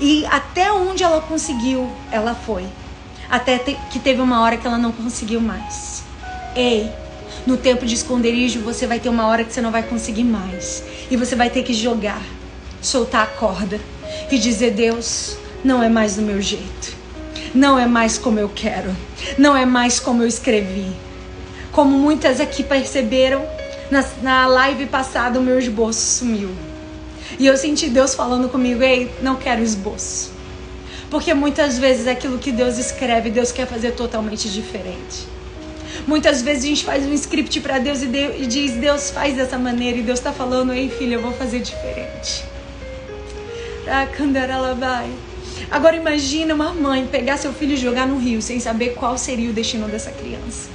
E 0.00 0.24
até 0.26 0.72
onde 0.72 1.02
ela 1.02 1.20
conseguiu, 1.20 1.90
ela 2.10 2.34
foi. 2.34 2.66
Até 3.30 3.58
que 3.58 3.98
teve 3.98 4.20
uma 4.20 4.42
hora 4.42 4.56
que 4.56 4.66
ela 4.66 4.78
não 4.78 4.90
conseguiu 4.90 5.40
mais. 5.40 6.02
Ei, 6.56 6.90
no 7.46 7.56
tempo 7.56 7.84
de 7.84 7.94
esconderijo, 7.94 8.60
você 8.60 8.86
vai 8.86 8.98
ter 8.98 9.08
uma 9.08 9.26
hora 9.26 9.44
que 9.44 9.52
você 9.52 9.60
não 9.60 9.70
vai 9.70 9.82
conseguir 9.82 10.24
mais. 10.24 10.82
E 11.10 11.16
você 11.16 11.36
vai 11.36 11.50
ter 11.50 11.62
que 11.62 11.74
jogar, 11.74 12.22
soltar 12.80 13.22
a 13.22 13.26
corda 13.26 13.80
e 14.30 14.38
dizer: 14.38 14.72
Deus, 14.72 15.36
não 15.64 15.82
é 15.82 15.88
mais 15.88 16.16
do 16.16 16.22
meu 16.22 16.40
jeito. 16.40 16.96
Não 17.54 17.78
é 17.78 17.86
mais 17.86 18.18
como 18.18 18.38
eu 18.38 18.50
quero. 18.54 18.94
Não 19.36 19.56
é 19.56 19.64
mais 19.64 19.98
como 19.98 20.22
eu 20.22 20.28
escrevi. 20.28 20.90
Como 21.72 21.96
muitas 21.98 22.40
aqui 22.40 22.62
perceberam, 22.62 23.44
na, 23.90 24.04
na 24.22 24.46
live 24.46 24.86
passada 24.86 25.38
o 25.38 25.42
meu 25.42 25.58
esboço 25.58 26.18
sumiu. 26.18 26.50
E 27.38 27.46
eu 27.46 27.56
senti 27.56 27.88
Deus 27.88 28.14
falando 28.14 28.48
comigo: 28.48 28.82
ei, 28.82 29.10
não 29.22 29.36
quero 29.36 29.62
esboço. 29.62 30.37
Porque 31.10 31.32
muitas 31.32 31.78
vezes 31.78 32.06
aquilo 32.06 32.38
que 32.38 32.52
Deus 32.52 32.76
escreve, 32.78 33.30
Deus 33.30 33.50
quer 33.50 33.66
fazer 33.66 33.92
totalmente 33.92 34.48
diferente. 34.50 35.26
Muitas 36.06 36.42
vezes 36.42 36.64
a 36.64 36.66
gente 36.66 36.84
faz 36.84 37.04
um 37.04 37.12
script 37.14 37.60
para 37.60 37.78
Deus 37.78 38.02
e, 38.02 38.06
Deus 38.06 38.34
e, 38.38 38.46
diz: 38.46 38.72
Deus 38.72 39.10
faz 39.10 39.34
dessa 39.34 39.58
maneira. 39.58 39.98
E 39.98 40.02
Deus 40.02 40.18
está 40.18 40.32
falando: 40.32 40.72
ei, 40.72 40.90
filha, 40.90 41.14
eu 41.14 41.22
vou 41.22 41.32
fazer 41.32 41.60
diferente. 41.60 42.44
vai. 44.74 45.10
Agora 45.70 45.96
imagina 45.96 46.54
uma 46.54 46.72
mãe 46.72 47.06
pegar 47.06 47.36
seu 47.36 47.52
filho 47.52 47.72
e 47.72 47.76
jogar 47.76 48.06
no 48.06 48.18
rio 48.18 48.40
sem 48.40 48.60
saber 48.60 48.94
qual 48.94 49.18
seria 49.18 49.50
o 49.50 49.52
destino 49.52 49.88
dessa 49.88 50.10
criança. 50.10 50.68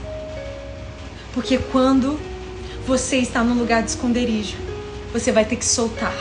Porque 1.34 1.58
quando 1.58 2.20
você 2.86 3.18
está 3.18 3.44
no 3.44 3.54
lugar 3.54 3.82
de 3.82 3.92
esconderijo, 3.92 4.58
você 5.12 5.32
vai 5.32 5.46
ter 5.46 5.56
que 5.56 5.66
soltar 5.66 6.14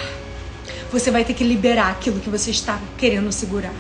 você 0.92 1.10
vai 1.10 1.24
ter 1.24 1.32
que 1.32 1.42
liberar 1.42 1.90
aquilo 1.90 2.20
que 2.20 2.28
você 2.28 2.50
está 2.50 2.78
querendo 2.98 3.32
segurar. 3.32 3.72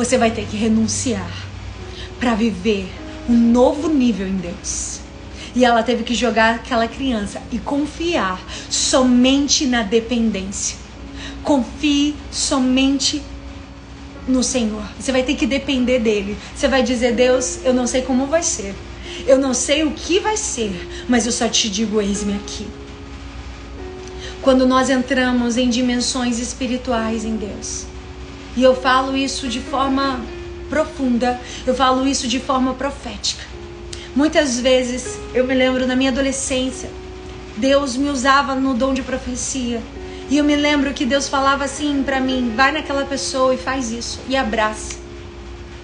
Você 0.00 0.16
vai 0.16 0.30
ter 0.30 0.46
que 0.46 0.56
renunciar 0.56 1.30
para 2.18 2.34
viver 2.34 2.90
um 3.28 3.36
novo 3.36 3.86
nível 3.86 4.26
em 4.26 4.38
Deus. 4.38 5.00
E 5.54 5.62
ela 5.62 5.82
teve 5.82 6.04
que 6.04 6.14
jogar 6.14 6.54
aquela 6.54 6.88
criança 6.88 7.42
e 7.52 7.58
confiar 7.58 8.42
somente 8.70 9.66
na 9.66 9.82
dependência. 9.82 10.78
Confie 11.42 12.14
somente 12.32 13.20
no 14.26 14.42
Senhor. 14.42 14.82
Você 14.98 15.12
vai 15.12 15.22
ter 15.22 15.34
que 15.34 15.46
depender 15.46 15.98
dele. 15.98 16.34
Você 16.56 16.66
vai 16.66 16.82
dizer: 16.82 17.12
Deus, 17.14 17.58
eu 17.62 17.74
não 17.74 17.86
sei 17.86 18.00
como 18.00 18.24
vai 18.24 18.42
ser. 18.42 18.74
Eu 19.26 19.36
não 19.36 19.52
sei 19.52 19.84
o 19.84 19.90
que 19.90 20.18
vai 20.18 20.38
ser, 20.38 21.04
mas 21.10 21.26
eu 21.26 21.32
só 21.32 21.46
te 21.46 21.68
digo: 21.68 22.00
eis-me 22.00 22.32
aqui 22.36 22.66
quando 24.40 24.66
nós 24.66 24.88
entramos 24.88 25.58
em 25.58 25.68
dimensões 25.68 26.38
espirituais 26.38 27.26
em 27.26 27.36
Deus. 27.36 27.89
E 28.56 28.62
eu 28.62 28.74
falo 28.74 29.16
isso 29.16 29.48
de 29.48 29.60
forma 29.60 30.20
profunda, 30.68 31.40
eu 31.66 31.74
falo 31.74 32.06
isso 32.06 32.26
de 32.26 32.40
forma 32.40 32.74
profética. 32.74 33.44
Muitas 34.14 34.58
vezes, 34.58 35.18
eu 35.32 35.46
me 35.46 35.54
lembro 35.54 35.86
na 35.86 35.94
minha 35.94 36.10
adolescência, 36.10 36.90
Deus 37.56 37.96
me 37.96 38.08
usava 38.08 38.54
no 38.54 38.74
dom 38.74 38.94
de 38.94 39.02
profecia. 39.02 39.82
E 40.30 40.38
eu 40.38 40.44
me 40.44 40.54
lembro 40.54 40.94
que 40.94 41.04
Deus 41.04 41.28
falava 41.28 41.64
assim 41.64 42.02
para 42.04 42.20
mim: 42.20 42.52
vai 42.54 42.72
naquela 42.72 43.04
pessoa 43.04 43.54
e 43.54 43.58
faz 43.58 43.90
isso, 43.90 44.20
e 44.28 44.36
abraça. 44.36 44.94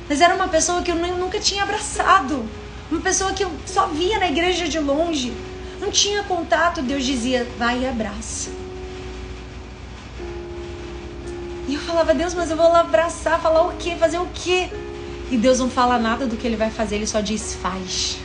Mas 0.09 0.21
era 0.21 0.35
uma 0.35 0.49
pessoa 0.49 0.83
que 0.83 0.91
eu 0.91 0.97
nunca 0.97 1.41
tinha 1.41 1.65
abraçado, 1.65 2.45
uma 2.91 3.01
pessoa 3.01 3.33
que 3.33 3.45
eu 3.45 3.51
só 3.67 3.87
via 3.89 4.19
na 4.19 4.29
igreja 4.29 4.69
de 4.69 4.79
longe. 4.79 5.33
Não 5.81 5.91
tinha 5.91 6.23
contato, 6.23 6.81
Deus 6.81 7.05
dizia: 7.05 7.47
vai 7.59 7.83
e 7.83 7.89
abraça. 7.89 8.66
E 11.69 11.75
eu 11.75 11.81
falava, 11.81 12.15
Deus, 12.15 12.35
mas 12.35 12.51
eu 12.51 12.57
vou 12.57 12.69
lá 12.71 12.81
abraçar, 12.81 13.41
falar 13.41 13.67
o 13.67 13.77
quê? 13.77 13.97
Fazer 13.97 14.19
o 14.19 14.29
quê? 14.33 14.69
E 15.31 15.37
Deus 15.37 15.59
não 15.59 15.69
fala 15.69 15.99
nada 15.99 16.27
do 16.27 16.37
que 16.37 16.47
ele 16.47 16.57
vai 16.57 16.71
fazer, 16.71 16.97
ele 16.97 17.07
só 17.07 17.21
diz: 17.21 17.55
faz. 17.55 18.19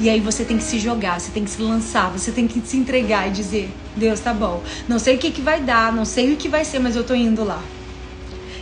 E 0.00 0.10
aí 0.10 0.18
você 0.18 0.44
tem 0.44 0.56
que 0.56 0.64
se 0.64 0.78
jogar, 0.80 1.20
você 1.20 1.30
tem 1.30 1.44
que 1.44 1.50
se 1.50 1.62
lançar, 1.62 2.10
você 2.10 2.32
tem 2.32 2.48
que 2.48 2.60
se 2.60 2.76
entregar 2.76 3.28
e 3.28 3.30
dizer: 3.30 3.70
Deus, 3.94 4.18
tá 4.18 4.34
bom. 4.34 4.62
Não 4.88 4.98
sei 4.98 5.14
o 5.14 5.18
que, 5.18 5.30
que 5.30 5.40
vai 5.40 5.60
dar, 5.60 5.92
não 5.92 6.04
sei 6.04 6.32
o 6.32 6.36
que 6.36 6.48
vai 6.48 6.64
ser, 6.64 6.80
mas 6.80 6.96
eu 6.96 7.04
tô 7.04 7.14
indo 7.14 7.44
lá. 7.44 7.62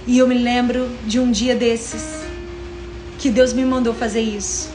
E 0.07 0.19
eu 0.19 0.29
me 0.29 0.35
lembro 0.35 0.91
de 1.07 1.19
um 1.19 1.31
dia 1.31 1.55
desses 1.55 2.23
que 3.19 3.31
Deus 3.31 3.53
me 3.53 3.65
mandou 3.65 3.95
fazer 3.95 4.21
isso. 4.21 4.71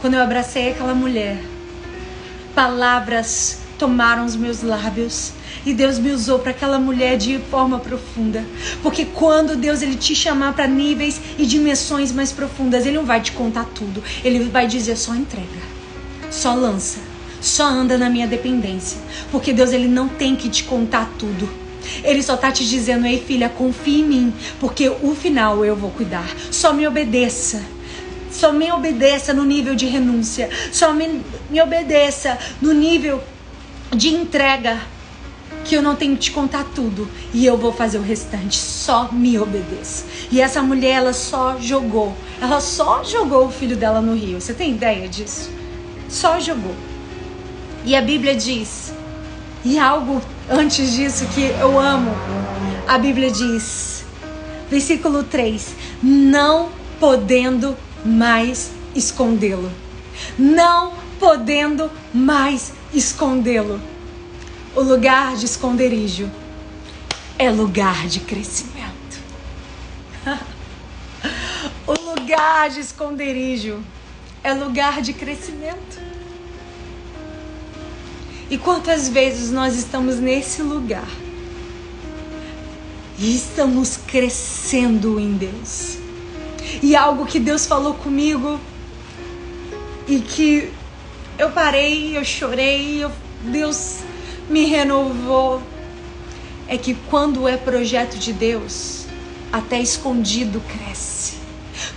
Quando 0.00 0.14
eu 0.14 0.22
abracei 0.22 0.70
aquela 0.70 0.94
mulher 0.94 1.38
palavras 2.54 3.58
tomaram 3.80 4.26
os 4.26 4.36
meus 4.36 4.62
lábios 4.62 5.32
e 5.64 5.72
Deus 5.72 5.98
me 5.98 6.10
usou 6.10 6.38
para 6.38 6.50
aquela 6.50 6.78
mulher 6.78 7.16
de 7.16 7.38
forma 7.50 7.78
profunda. 7.78 8.44
Porque 8.82 9.06
quando 9.06 9.56
Deus 9.56 9.80
ele 9.80 9.96
te 9.96 10.14
chamar 10.14 10.52
para 10.52 10.66
níveis 10.66 11.18
e 11.38 11.46
dimensões 11.46 12.12
mais 12.12 12.30
profundas, 12.30 12.84
ele 12.84 12.96
não 12.96 13.06
vai 13.06 13.22
te 13.22 13.32
contar 13.32 13.64
tudo. 13.74 14.04
Ele 14.22 14.44
vai 14.50 14.66
dizer 14.66 14.96
só 14.96 15.14
entrega. 15.14 15.48
Só 16.30 16.54
lança. 16.54 16.98
Só 17.40 17.64
anda 17.64 17.96
na 17.96 18.10
minha 18.10 18.26
dependência. 18.26 18.98
Porque 19.32 19.50
Deus 19.50 19.72
ele 19.72 19.88
não 19.88 20.08
tem 20.08 20.36
que 20.36 20.50
te 20.50 20.64
contar 20.64 21.10
tudo. 21.18 21.48
Ele 22.04 22.22
só 22.22 22.36
tá 22.36 22.52
te 22.52 22.68
dizendo: 22.68 23.06
"Ei, 23.06 23.18
filha, 23.18 23.48
confie 23.48 24.00
em 24.00 24.04
mim, 24.04 24.34
porque 24.60 24.90
o 24.90 25.14
final 25.14 25.64
eu 25.64 25.74
vou 25.74 25.90
cuidar. 25.90 26.28
Só 26.50 26.74
me 26.74 26.86
obedeça." 26.86 27.62
Só 28.30 28.52
me 28.52 28.70
obedeça 28.70 29.34
no 29.34 29.44
nível 29.44 29.74
de 29.74 29.86
renúncia. 29.86 30.48
Só 30.70 30.92
me, 30.92 31.20
me 31.50 31.60
obedeça 31.60 32.38
no 32.62 32.72
nível 32.72 33.20
de 33.94 34.08
entrega. 34.08 34.80
Que 35.64 35.74
eu 35.74 35.82
não 35.82 35.94
tenho 35.94 36.14
que 36.14 36.22
te 36.22 36.30
contar 36.30 36.64
tudo 36.74 37.08
e 37.34 37.44
eu 37.44 37.56
vou 37.56 37.72
fazer 37.72 37.98
o 37.98 38.02
restante. 38.02 38.56
Só 38.56 39.10
me 39.12 39.38
obedeça. 39.38 40.04
E 40.30 40.40
essa 40.40 40.62
mulher, 40.62 40.96
ela 40.96 41.12
só 41.12 41.58
jogou. 41.60 42.16
Ela 42.40 42.60
só 42.60 43.04
jogou 43.04 43.46
o 43.46 43.50
filho 43.50 43.76
dela 43.76 44.00
no 44.00 44.14
rio. 44.14 44.40
Você 44.40 44.54
tem 44.54 44.70
ideia 44.70 45.08
disso? 45.08 45.50
Só 46.08 46.40
jogou. 46.40 46.74
E 47.84 47.94
a 47.94 48.02
Bíblia 48.02 48.34
diz, 48.34 48.92
e 49.64 49.78
algo 49.78 50.22
antes 50.48 50.92
disso 50.92 51.26
que 51.34 51.42
eu 51.60 51.78
amo, 51.78 52.10
a 52.88 52.98
Bíblia 52.98 53.30
diz, 53.30 54.04
versículo 54.70 55.22
3: 55.22 55.74
Não 56.02 56.70
podendo 56.98 57.76
mais 58.04 58.70
escondê-lo. 58.94 59.70
Não 60.38 60.92
podendo 61.18 61.90
mais 62.12 62.72
escondê-lo. 62.92 63.80
O 64.74 64.80
lugar 64.80 65.36
de 65.36 65.46
esconderijo 65.46 66.30
é 67.38 67.50
lugar 67.50 68.06
de 68.06 68.20
crescimento. 68.20 69.18
o 71.86 71.92
lugar 71.92 72.70
de 72.70 72.80
esconderijo 72.80 73.82
é 74.42 74.52
lugar 74.54 75.02
de 75.02 75.12
crescimento. 75.12 76.00
E 78.50 78.58
quantas 78.58 79.08
vezes 79.08 79.50
nós 79.50 79.76
estamos 79.76 80.16
nesse 80.16 80.60
lugar 80.60 81.08
e 83.16 83.36
estamos 83.36 83.96
crescendo 83.96 85.20
em 85.20 85.34
Deus? 85.34 85.98
E 86.82 86.96
algo 86.96 87.26
que 87.26 87.38
Deus 87.38 87.66
falou 87.66 87.94
comigo 87.94 88.60
e 90.08 90.18
que 90.18 90.72
eu 91.40 91.50
parei, 91.50 92.18
eu 92.18 92.22
chorei, 92.22 93.02
eu, 93.02 93.10
Deus 93.40 94.00
me 94.46 94.66
renovou. 94.66 95.62
É 96.68 96.76
que 96.76 96.94
quando 97.08 97.48
é 97.48 97.56
projeto 97.56 98.18
de 98.18 98.30
Deus, 98.30 99.06
até 99.50 99.80
escondido 99.80 100.60
cresce. 100.60 101.38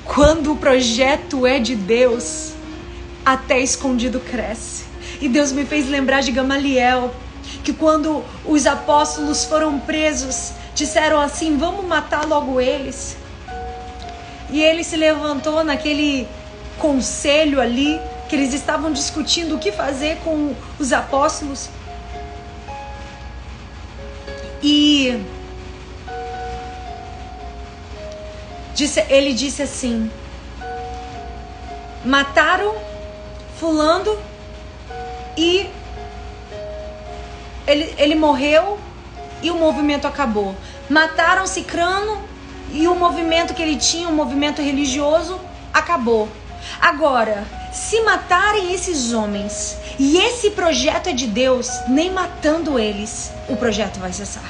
Quando 0.05 0.53
o 0.53 0.55
projeto 0.55 1.45
é 1.45 1.59
de 1.59 1.75
Deus, 1.75 2.53
até 3.25 3.59
escondido 3.59 4.21
cresce. 4.21 4.85
E 5.19 5.27
Deus 5.27 5.51
me 5.51 5.65
fez 5.65 5.89
lembrar 5.89 6.21
de 6.21 6.31
Gamaliel, 6.31 7.13
que 7.65 7.73
quando 7.73 8.23
os 8.45 8.65
apóstolos 8.65 9.43
foram 9.43 9.77
presos, 9.77 10.53
disseram 10.73 11.19
assim: 11.19 11.57
vamos 11.57 11.83
matar 11.85 12.25
logo 12.25 12.61
eles. 12.61 13.17
E 14.49 14.61
ele 14.61 14.85
se 14.85 14.95
levantou 14.95 15.65
naquele 15.65 16.27
conselho 16.79 17.59
ali, 17.59 17.99
que 18.27 18.35
eles 18.35 18.53
estavam 18.53 18.91
discutindo 18.91 19.55
o 19.55 19.59
que 19.59 19.71
fazer 19.71 20.17
com 20.23 20.55
os 20.79 20.93
apóstolos. 20.93 21.69
E 24.61 25.21
disse, 28.73 29.05
ele 29.09 29.33
disse 29.33 29.61
assim: 29.61 30.09
mataram 32.03 32.75
Fulano 33.59 34.17
e 35.37 35.69
ele, 37.65 37.93
ele 37.97 38.15
morreu 38.15 38.79
e 39.41 39.51
o 39.51 39.55
movimento 39.55 40.07
acabou. 40.07 40.55
Mataram 40.89 41.47
Cicrano 41.47 42.21
e 42.71 42.87
o 42.87 42.95
movimento 42.95 43.53
que 43.53 43.61
ele 43.61 43.77
tinha, 43.77 44.09
o 44.09 44.13
movimento 44.13 44.61
religioso, 44.61 45.39
acabou. 45.73 46.29
Agora, 46.81 47.45
se 47.73 48.01
matarem 48.01 48.71
esses 48.71 49.11
homens 49.13 49.75
e 49.97 50.17
esse 50.17 50.51
projeto 50.51 51.07
é 51.07 51.13
de 51.13 51.25
Deus, 51.25 51.67
nem 51.89 52.11
matando 52.11 52.77
eles, 52.77 53.31
o 53.49 53.55
projeto 53.55 53.99
vai 53.99 54.13
cessar. 54.13 54.49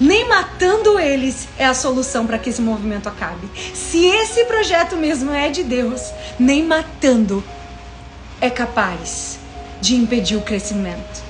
Nem 0.00 0.28
matando 0.28 0.98
eles 0.98 1.48
é 1.56 1.64
a 1.64 1.72
solução 1.72 2.26
para 2.26 2.38
que 2.38 2.50
esse 2.50 2.60
movimento 2.60 3.08
acabe. 3.08 3.48
Se 3.72 4.04
esse 4.04 4.44
projeto 4.44 4.96
mesmo 4.96 5.32
é 5.32 5.48
de 5.48 5.62
Deus, 5.62 6.12
nem 6.38 6.64
matando 6.64 7.42
é 8.40 8.50
capaz 8.50 9.38
de 9.80 9.94
impedir 9.94 10.36
o 10.36 10.42
crescimento. 10.42 11.27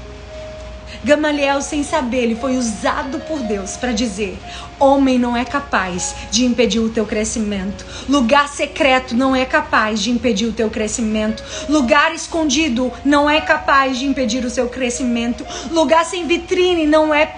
Gamaliel, 1.04 1.60
sem 1.60 1.82
saber, 1.82 2.24
ele 2.24 2.34
foi 2.34 2.56
usado 2.56 3.20
por 3.20 3.40
Deus 3.40 3.76
para 3.76 3.92
dizer: 3.92 4.38
homem 4.78 5.18
não 5.18 5.36
é 5.36 5.44
capaz 5.44 6.14
de 6.30 6.44
impedir 6.44 6.80
o 6.80 6.90
teu 6.90 7.06
crescimento. 7.06 7.86
Lugar 8.08 8.48
secreto 8.48 9.16
não 9.16 9.34
é 9.34 9.44
capaz 9.44 10.00
de 10.00 10.10
impedir 10.10 10.46
o 10.46 10.52
teu 10.52 10.70
crescimento. 10.70 11.42
Lugar 11.68 12.14
escondido 12.14 12.92
não 13.04 13.28
é 13.28 13.40
capaz 13.40 13.98
de 13.98 14.06
impedir 14.06 14.44
o 14.44 14.50
seu 14.50 14.68
crescimento. 14.68 15.46
Lugar 15.70 16.04
sem 16.04 16.26
vitrine 16.26 16.86
não 16.86 17.14
é 17.14 17.34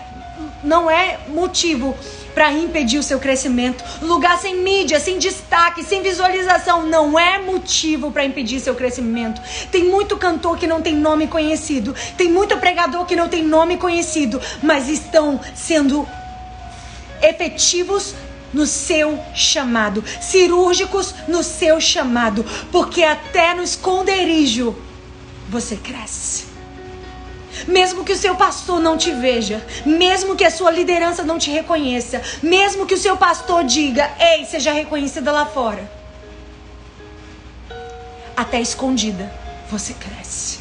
não 0.63 0.91
é 0.91 1.19
motivo 1.29 1.97
para 2.35 2.53
impedir 2.53 2.99
o 2.99 3.03
seu 3.03 3.19
crescimento. 3.19 3.85
Lugar 4.03 4.39
sem 4.39 4.57
mídia, 4.57 5.01
sem 5.01 5.19
destaque, 5.19 5.85
sem 5.85 6.03
visualização 6.03 6.87
não 6.87 7.19
é 7.19 7.39
motivo 7.39 8.11
para 8.11 8.25
impedir 8.25 8.61
seu 8.61 8.75
crescimento. 8.75 9.41
Tem 9.71 9.85
muito 9.85 10.17
cantor 10.17 10.59
que 10.59 10.67
não 10.67 10.83
tem 10.83 10.95
nome 10.95 11.27
conhecido, 11.27 11.95
tem 12.17 12.31
muito 12.31 12.57
pregador 12.59 13.05
que 13.07 13.17
não 13.17 13.29
tem 13.29 13.45
nome 13.45 13.77
conhecido, 13.77 14.41
mas 14.63 14.89
estão 14.89 15.41
sendo 15.55 16.07
efetivos 17.23 18.15
no 18.53 18.67
seu 18.67 19.19
chamado, 19.35 20.03
cirúrgicos 20.21 21.15
no 21.29 21.43
seu 21.43 21.81
chamado, 21.81 22.45
porque 22.73 23.03
até 23.03 23.55
no 23.55 23.63
esconderijo 23.63 24.75
você 25.49 25.77
cresce. 25.77 26.50
Mesmo 27.67 28.05
que 28.05 28.13
o 28.13 28.17
seu 28.17 28.35
pastor 28.35 28.81
não 28.81 28.97
te 28.97 29.11
veja, 29.13 29.65
mesmo 29.85 30.37
que 30.37 30.45
a 30.45 30.51
sua 30.51 30.71
liderança 30.71 31.23
não 31.23 31.39
te 31.39 31.51
reconheça, 31.51 32.23
mesmo 32.43 32.87
que 32.87 32.95
o 32.95 32.99
seu 32.99 33.17
pastor 33.17 33.65
diga: 33.65 34.11
"Ei, 34.19 34.45
seja 34.45 34.73
reconhecida 34.73 35.33
lá 35.33 35.47
fora". 35.47 35.91
Até 38.37 38.61
escondida, 38.61 39.31
você 39.71 39.93
cresce. 39.93 40.61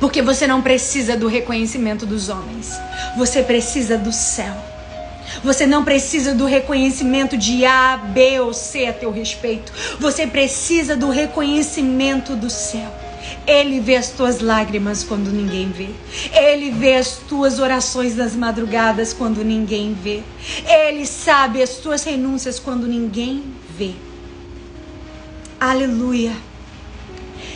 Porque 0.00 0.22
você 0.22 0.46
não 0.46 0.62
precisa 0.62 1.16
do 1.16 1.28
reconhecimento 1.28 2.04
dos 2.06 2.28
homens. 2.28 2.72
Você 3.16 3.42
precisa 3.42 3.96
do 3.96 4.10
céu. 4.10 4.54
Você 5.44 5.66
não 5.66 5.84
precisa 5.84 6.34
do 6.34 6.44
reconhecimento 6.44 7.36
de 7.36 7.64
A, 7.64 7.96
B 7.96 8.40
ou 8.40 8.52
C 8.52 8.86
a 8.86 8.92
teu 8.92 9.10
respeito. 9.12 9.72
Você 10.00 10.26
precisa 10.26 10.96
do 10.96 11.08
reconhecimento 11.08 12.34
do 12.34 12.50
céu. 12.50 13.01
Ele 13.46 13.80
vê 13.80 13.96
as 13.96 14.10
tuas 14.10 14.40
lágrimas 14.40 15.02
quando 15.02 15.32
ninguém 15.32 15.70
vê. 15.70 15.88
Ele 16.32 16.70
vê 16.70 16.94
as 16.94 17.16
tuas 17.16 17.58
orações 17.58 18.16
nas 18.16 18.36
madrugadas 18.36 19.12
quando 19.12 19.44
ninguém 19.44 19.94
vê. 19.94 20.22
Ele 20.64 21.04
sabe 21.06 21.60
as 21.62 21.76
tuas 21.78 22.04
renúncias 22.04 22.58
quando 22.58 22.86
ninguém 22.86 23.42
vê. 23.76 23.92
Aleluia. 25.58 26.32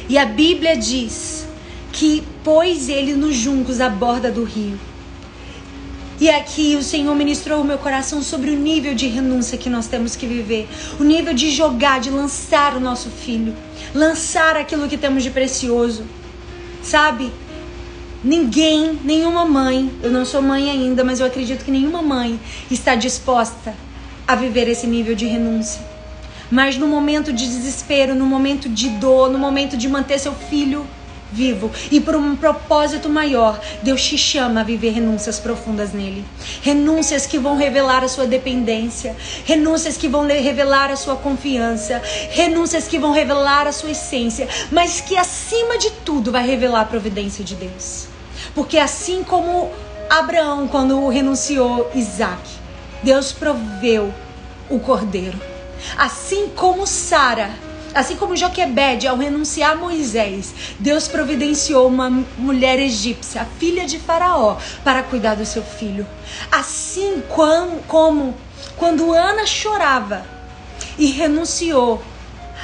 E 0.08 0.18
a 0.18 0.24
Bíblia 0.24 0.76
diz 0.76 1.46
que 1.92 2.22
pôs 2.44 2.88
ele 2.88 3.14
nos 3.14 3.34
juncos 3.34 3.80
à 3.80 3.88
borda 3.88 4.30
do 4.30 4.44
rio. 4.44 4.78
E 6.18 6.30
aqui 6.30 6.76
o 6.76 6.82
Senhor 6.82 7.14
ministrou 7.14 7.60
o 7.60 7.64
meu 7.64 7.78
coração 7.78 8.22
sobre 8.22 8.50
o 8.50 8.56
nível 8.56 8.94
de 8.94 9.06
renúncia 9.06 9.58
que 9.58 9.68
nós 9.68 9.86
temos 9.86 10.16
que 10.16 10.26
viver, 10.26 10.66
o 10.98 11.04
nível 11.04 11.34
de 11.34 11.50
jogar, 11.50 12.00
de 12.00 12.10
lançar 12.10 12.74
o 12.74 12.80
nosso 12.80 13.10
filho 13.10 13.54
lançar 13.96 14.56
aquilo 14.56 14.88
que 14.88 14.96
temos 14.96 15.22
de 15.22 15.30
precioso. 15.30 16.04
Sabe? 16.82 17.32
Ninguém, 18.22 18.98
nenhuma 19.04 19.44
mãe, 19.44 19.90
eu 20.02 20.10
não 20.10 20.24
sou 20.24 20.42
mãe 20.42 20.70
ainda, 20.70 21.04
mas 21.04 21.20
eu 21.20 21.26
acredito 21.26 21.64
que 21.64 21.70
nenhuma 21.70 22.02
mãe 22.02 22.38
está 22.70 22.94
disposta 22.94 23.74
a 24.26 24.34
viver 24.34 24.68
esse 24.68 24.86
nível 24.86 25.14
de 25.14 25.26
renúncia. 25.26 25.80
Mas 26.50 26.76
no 26.76 26.86
momento 26.86 27.32
de 27.32 27.46
desespero, 27.46 28.14
no 28.14 28.26
momento 28.26 28.68
de 28.68 28.88
dor, 28.88 29.30
no 29.30 29.38
momento 29.38 29.76
de 29.76 29.88
manter 29.88 30.18
seu 30.18 30.32
filho 30.32 30.86
vivo. 31.32 31.70
E 31.90 32.00
por 32.00 32.16
um 32.16 32.36
propósito 32.36 33.08
maior, 33.08 33.60
Deus 33.82 34.02
te 34.02 34.16
chama 34.16 34.60
a 34.60 34.64
viver 34.64 34.90
renúncias 34.90 35.38
profundas 35.38 35.92
nele. 35.92 36.24
Renúncias 36.62 37.26
que 37.26 37.38
vão 37.38 37.56
revelar 37.56 38.04
a 38.04 38.08
sua 38.08 38.26
dependência, 38.26 39.16
renúncias 39.44 39.96
que 39.96 40.08
vão 40.08 40.26
revelar 40.26 40.90
a 40.90 40.96
sua 40.96 41.16
confiança, 41.16 42.00
renúncias 42.30 42.86
que 42.88 42.98
vão 42.98 43.12
revelar 43.12 43.66
a 43.66 43.72
sua 43.72 43.90
essência, 43.90 44.48
mas 44.70 45.00
que 45.00 45.16
acima 45.16 45.78
de 45.78 45.90
tudo 46.04 46.32
vai 46.32 46.46
revelar 46.46 46.82
a 46.82 46.86
providência 46.86 47.44
de 47.44 47.54
Deus. 47.54 48.06
Porque 48.54 48.78
assim 48.78 49.22
como 49.22 49.70
Abraão, 50.08 50.68
quando 50.68 51.08
renunciou 51.08 51.90
Isaac, 51.94 52.42
Deus 53.02 53.32
proveu 53.32 54.12
o 54.68 54.78
cordeiro. 54.78 55.38
Assim 55.96 56.48
como 56.48 56.86
Sara 56.86 57.50
Assim 57.96 58.14
como 58.14 58.36
Joquebede, 58.36 59.08
ao 59.08 59.16
renunciar 59.16 59.70
a 59.70 59.74
Moisés, 59.74 60.52
Deus 60.78 61.08
providenciou 61.08 61.88
uma 61.88 62.10
mulher 62.36 62.78
egípcia, 62.78 63.48
filha 63.58 63.86
de 63.86 63.98
Faraó, 63.98 64.58
para 64.84 65.02
cuidar 65.02 65.34
do 65.34 65.46
seu 65.46 65.62
filho. 65.62 66.06
Assim 66.52 67.22
como 67.88 68.34
quando 68.76 69.14
Ana 69.14 69.46
chorava 69.46 70.26
e 70.98 71.06
renunciou 71.06 72.02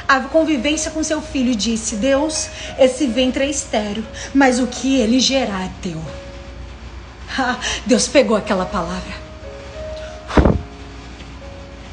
a 0.06 0.20
convivência 0.20 0.90
com 0.90 1.02
seu 1.02 1.22
filho 1.22 1.56
disse: 1.56 1.96
Deus, 1.96 2.50
esse 2.78 3.06
ventre 3.06 3.44
é 3.44 3.48
estéreo, 3.48 4.06
mas 4.34 4.60
o 4.60 4.66
que 4.66 5.00
ele 5.00 5.18
gerar 5.18 5.64
é 5.64 5.70
teu. 5.80 6.04
Deus 7.86 8.06
pegou 8.06 8.36
aquela 8.36 8.66
palavra. 8.66 9.14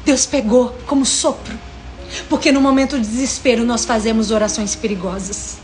Deus 0.04 0.26
pegou 0.26 0.76
como 0.86 1.06
sopro 1.06 1.69
porque 2.28 2.52
no 2.52 2.60
momento 2.60 2.98
de 2.98 3.06
desespero 3.06 3.64
nós 3.64 3.84
fazemos 3.84 4.30
orações 4.30 4.74
perigosas. 4.74 5.58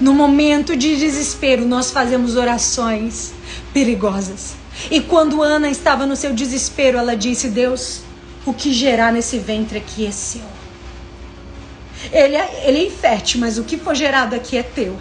No 0.00 0.14
momento 0.14 0.76
de 0.76 0.96
desespero 0.96 1.64
nós 1.64 1.90
fazemos 1.90 2.36
orações 2.36 3.32
perigosas. 3.72 4.54
E 4.90 5.00
quando 5.00 5.42
Ana 5.42 5.68
estava 5.68 6.06
no 6.06 6.16
seu 6.16 6.32
desespero, 6.32 6.98
ela 6.98 7.16
disse: 7.16 7.48
Deus, 7.48 8.00
o 8.46 8.52
que 8.52 8.72
gerar 8.72 9.12
nesse 9.12 9.38
ventre 9.38 9.78
aqui 9.78 10.06
é 10.06 10.10
seu. 10.10 10.42
Ele 12.12 12.36
é, 12.36 12.62
ele 12.64 12.78
é 12.78 12.86
infértil, 12.86 13.40
mas 13.40 13.58
o 13.58 13.64
que 13.64 13.76
for 13.76 13.94
gerado 13.94 14.34
aqui 14.34 14.56
é 14.56 14.62
teu. 14.62 14.96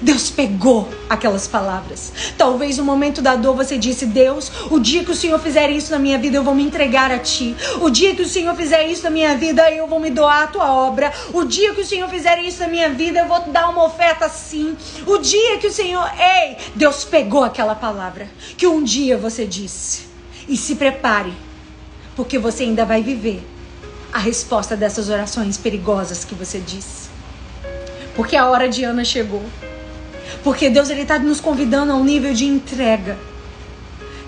Deus 0.00 0.30
pegou 0.30 0.88
aquelas 1.08 1.46
palavras. 1.46 2.12
Talvez 2.36 2.78
no 2.78 2.84
momento 2.84 3.20
da 3.20 3.36
dor 3.36 3.54
você 3.54 3.78
disse: 3.78 4.06
Deus, 4.06 4.50
o 4.70 4.78
dia 4.78 5.04
que 5.04 5.10
o 5.10 5.16
Senhor 5.16 5.38
fizer 5.38 5.70
isso 5.70 5.90
na 5.90 5.98
minha 5.98 6.18
vida, 6.18 6.36
eu 6.36 6.44
vou 6.44 6.54
me 6.54 6.62
entregar 6.62 7.10
a 7.10 7.18
Ti. 7.18 7.54
O 7.80 7.90
dia 7.90 8.14
que 8.14 8.22
o 8.22 8.28
Senhor 8.28 8.54
fizer 8.54 8.86
isso 8.86 9.04
na 9.04 9.10
minha 9.10 9.36
vida, 9.36 9.70
eu 9.70 9.86
vou 9.86 10.00
me 10.00 10.10
doar 10.10 10.44
a 10.44 10.46
Tua 10.46 10.72
obra. 10.72 11.12
O 11.32 11.44
dia 11.44 11.74
que 11.74 11.80
o 11.80 11.86
Senhor 11.86 12.08
fizer 12.08 12.38
isso 12.40 12.60
na 12.60 12.68
minha 12.68 12.90
vida, 12.90 13.20
eu 13.20 13.28
vou 13.28 13.40
dar 13.48 13.68
uma 13.68 13.84
oferta 13.84 14.28
sim. 14.28 14.76
O 15.06 15.18
dia 15.18 15.58
que 15.58 15.66
o 15.66 15.72
Senhor. 15.72 16.10
Ei, 16.18 16.56
Deus 16.74 17.04
pegou 17.04 17.44
aquela 17.44 17.74
palavra 17.74 18.28
que 18.56 18.66
um 18.66 18.82
dia 18.82 19.16
você 19.16 19.46
disse. 19.46 20.12
E 20.48 20.56
se 20.56 20.74
prepare, 20.74 21.32
porque 22.16 22.38
você 22.38 22.64
ainda 22.64 22.84
vai 22.84 23.02
viver 23.02 23.46
a 24.12 24.18
resposta 24.18 24.76
dessas 24.76 25.08
orações 25.08 25.56
perigosas 25.56 26.24
que 26.24 26.34
você 26.34 26.58
disse. 26.58 27.10
Porque 28.14 28.36
a 28.36 28.46
hora 28.46 28.68
de 28.68 28.84
Ana 28.84 29.04
chegou. 29.04 29.42
Porque 30.42 30.68
Deus 30.70 30.90
ele 30.90 31.02
está 31.02 31.18
nos 31.18 31.40
convidando 31.40 31.92
a 31.92 31.96
um 31.96 32.04
nível 32.04 32.34
de 32.34 32.44
entrega. 32.46 33.16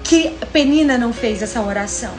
Que 0.03 0.31
Penina 0.53 0.97
não 0.99 1.13
fez 1.13 1.43
essa 1.43 1.61
oração. 1.63 2.15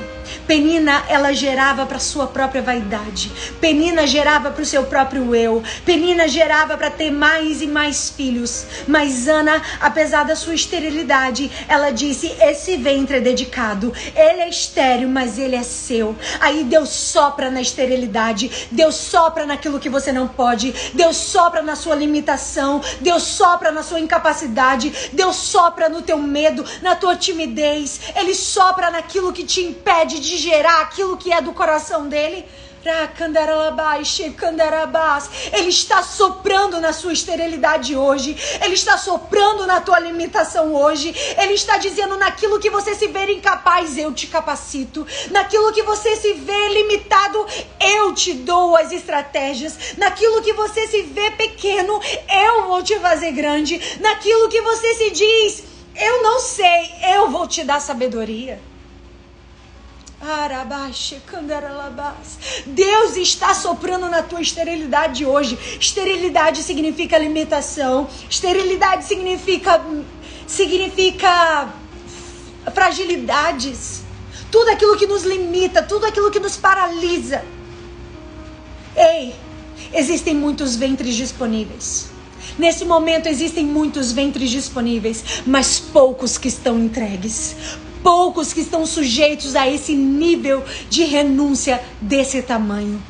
Penina, 0.48 1.04
ela 1.08 1.34
gerava 1.34 1.86
para 1.86 2.00
sua 2.00 2.28
própria 2.28 2.62
vaidade. 2.62 3.32
Penina 3.60 4.06
gerava 4.06 4.52
para 4.52 4.62
o 4.62 4.66
seu 4.66 4.84
próprio 4.84 5.36
eu. 5.36 5.64
Penina 5.86 6.28
gerava 6.28 6.78
para 6.78 6.90
ter 6.90 7.12
mais 7.12 7.62
e 7.62 7.68
mais 7.68 8.10
filhos. 8.10 8.66
Mas 8.88 9.28
Ana, 9.28 9.62
apesar 9.80 10.24
da 10.24 10.36
sua 10.36 10.54
esterilidade, 10.54 11.52
ela 11.68 11.92
disse: 11.92 12.28
Esse 12.42 12.78
ventre 12.78 13.18
é 13.18 13.20
dedicado. 13.20 13.94
Ele 14.16 14.42
é 14.42 14.50
estéril, 14.50 15.10
mas 15.10 15.38
ele 15.38 15.56
é 15.56 15.64
seu. 15.64 16.16
Aí 16.40 16.64
Deus 16.64 16.90
sopra 16.90 17.50
na 17.50 17.62
esterilidade. 17.62 18.68
Deus 18.72 18.96
sopra 18.96 19.46
naquilo 19.46 19.80
que 19.80 19.90
você 19.90 20.12
não 20.12 20.28
pode. 20.28 20.74
Deus 20.94 21.18
sopra 21.18 21.62
na 21.62 21.76
sua 21.76 21.96
limitação. 21.96 22.82
Deus 23.02 23.24
sopra 23.24 23.72
na 23.72 23.84
sua 23.84 24.00
incapacidade. 24.00 25.12
Deus 25.14 25.36
sopra 25.36 25.90
no 25.90 26.02
teu 26.02 26.18
medo, 26.18 26.66
na 26.82 26.96
tua 26.96 27.16
timidez. 27.16 28.00
Ele 28.16 28.34
sopra 28.34 28.90
naquilo 28.90 29.34
que 29.34 29.44
te 29.44 29.62
impede 29.62 30.15
de 30.20 30.38
gerar 30.38 30.82
aquilo 30.82 31.18
que 31.18 31.32
é 31.32 31.42
do 31.42 31.54
coração 31.54 32.08
dele. 32.08 32.46
Ele 35.52 35.70
está 35.70 36.04
soprando 36.04 36.80
na 36.80 36.94
sua 36.94 37.14
esterilidade 37.14 37.96
hoje. 37.96 38.38
Ele 38.62 38.76
está 38.76 38.96
soprando 38.96 39.66
na 39.66 39.82
tua 39.82 39.98
limitação 40.00 40.76
hoje. 40.76 41.16
Ele 41.36 41.54
está 41.54 41.80
dizendo 41.80 42.16
naquilo 42.16 42.60
que 42.60 42.70
você 42.70 42.94
se 42.94 43.08
vê 43.08 43.34
incapaz, 43.34 43.98
eu 43.98 44.14
te 44.14 44.28
capacito. 44.28 45.06
Naquilo 45.32 45.74
que 45.74 45.82
você 45.82 46.16
se 46.16 46.34
vê 46.34 46.70
limitado, 46.70 47.44
eu 47.80 48.14
te 48.14 48.34
dou 48.34 48.78
as 48.78 48.92
estratégias. 48.92 49.96
Naquilo 49.98 50.44
que 50.44 50.54
você 50.54 50.88
se 50.88 51.02
vê 51.02 51.32
pequeno, 51.32 52.00
eu 52.30 52.68
vou 52.68 52.84
te 52.84 53.00
fazer 53.00 53.32
grande. 53.32 53.82
Naquilo 54.00 54.48
que 54.48 54.62
você 54.62 54.94
se 54.94 55.10
diz, 55.10 55.64
eu 55.96 56.22
não 56.22 56.40
sei, 56.40 56.92
eu 57.16 57.32
vou 57.32 57.48
te 57.48 57.64
dar 57.64 57.80
sabedoria. 57.80 58.60
Deus 62.66 63.16
está 63.16 63.54
soprando 63.54 64.10
na 64.10 64.24
tua 64.24 64.42
esterilidade 64.42 65.24
hoje. 65.24 65.58
Esterilidade 65.80 66.64
significa 66.64 67.18
limitação. 67.18 68.10
Esterilidade 68.30 69.06
significa 69.06 69.80
significa 70.48 71.70
fragilidades. 72.74 74.04
Tudo 74.50 74.72
aquilo 74.72 74.98
que 74.98 75.06
nos 75.06 75.24
limita, 75.24 75.84
tudo 75.84 76.06
aquilo 76.08 76.32
que 76.32 76.40
nos 76.40 76.58
paralisa. 76.58 77.44
Ei, 78.96 79.36
existem 79.94 80.34
muitos 80.34 80.76
ventres 80.76 81.14
disponíveis. 81.16 82.10
Nesse 82.58 82.86
momento 82.86 83.28
existem 83.28 83.66
muitos 83.66 84.12
ventres 84.12 84.50
disponíveis, 84.50 85.42
mas 85.46 85.80
poucos 85.80 86.38
que 86.38 86.48
estão 86.48 86.80
entregues 86.80 87.56
poucos 88.06 88.54
que 88.54 88.60
estão 88.60 88.86
sujeitos 88.86 89.56
a 89.56 89.68
esse 89.68 89.96
nível 89.96 90.64
de 90.92 91.04
renúncia 91.06 91.82
desse 92.00 92.40
tamanho. 92.44 93.02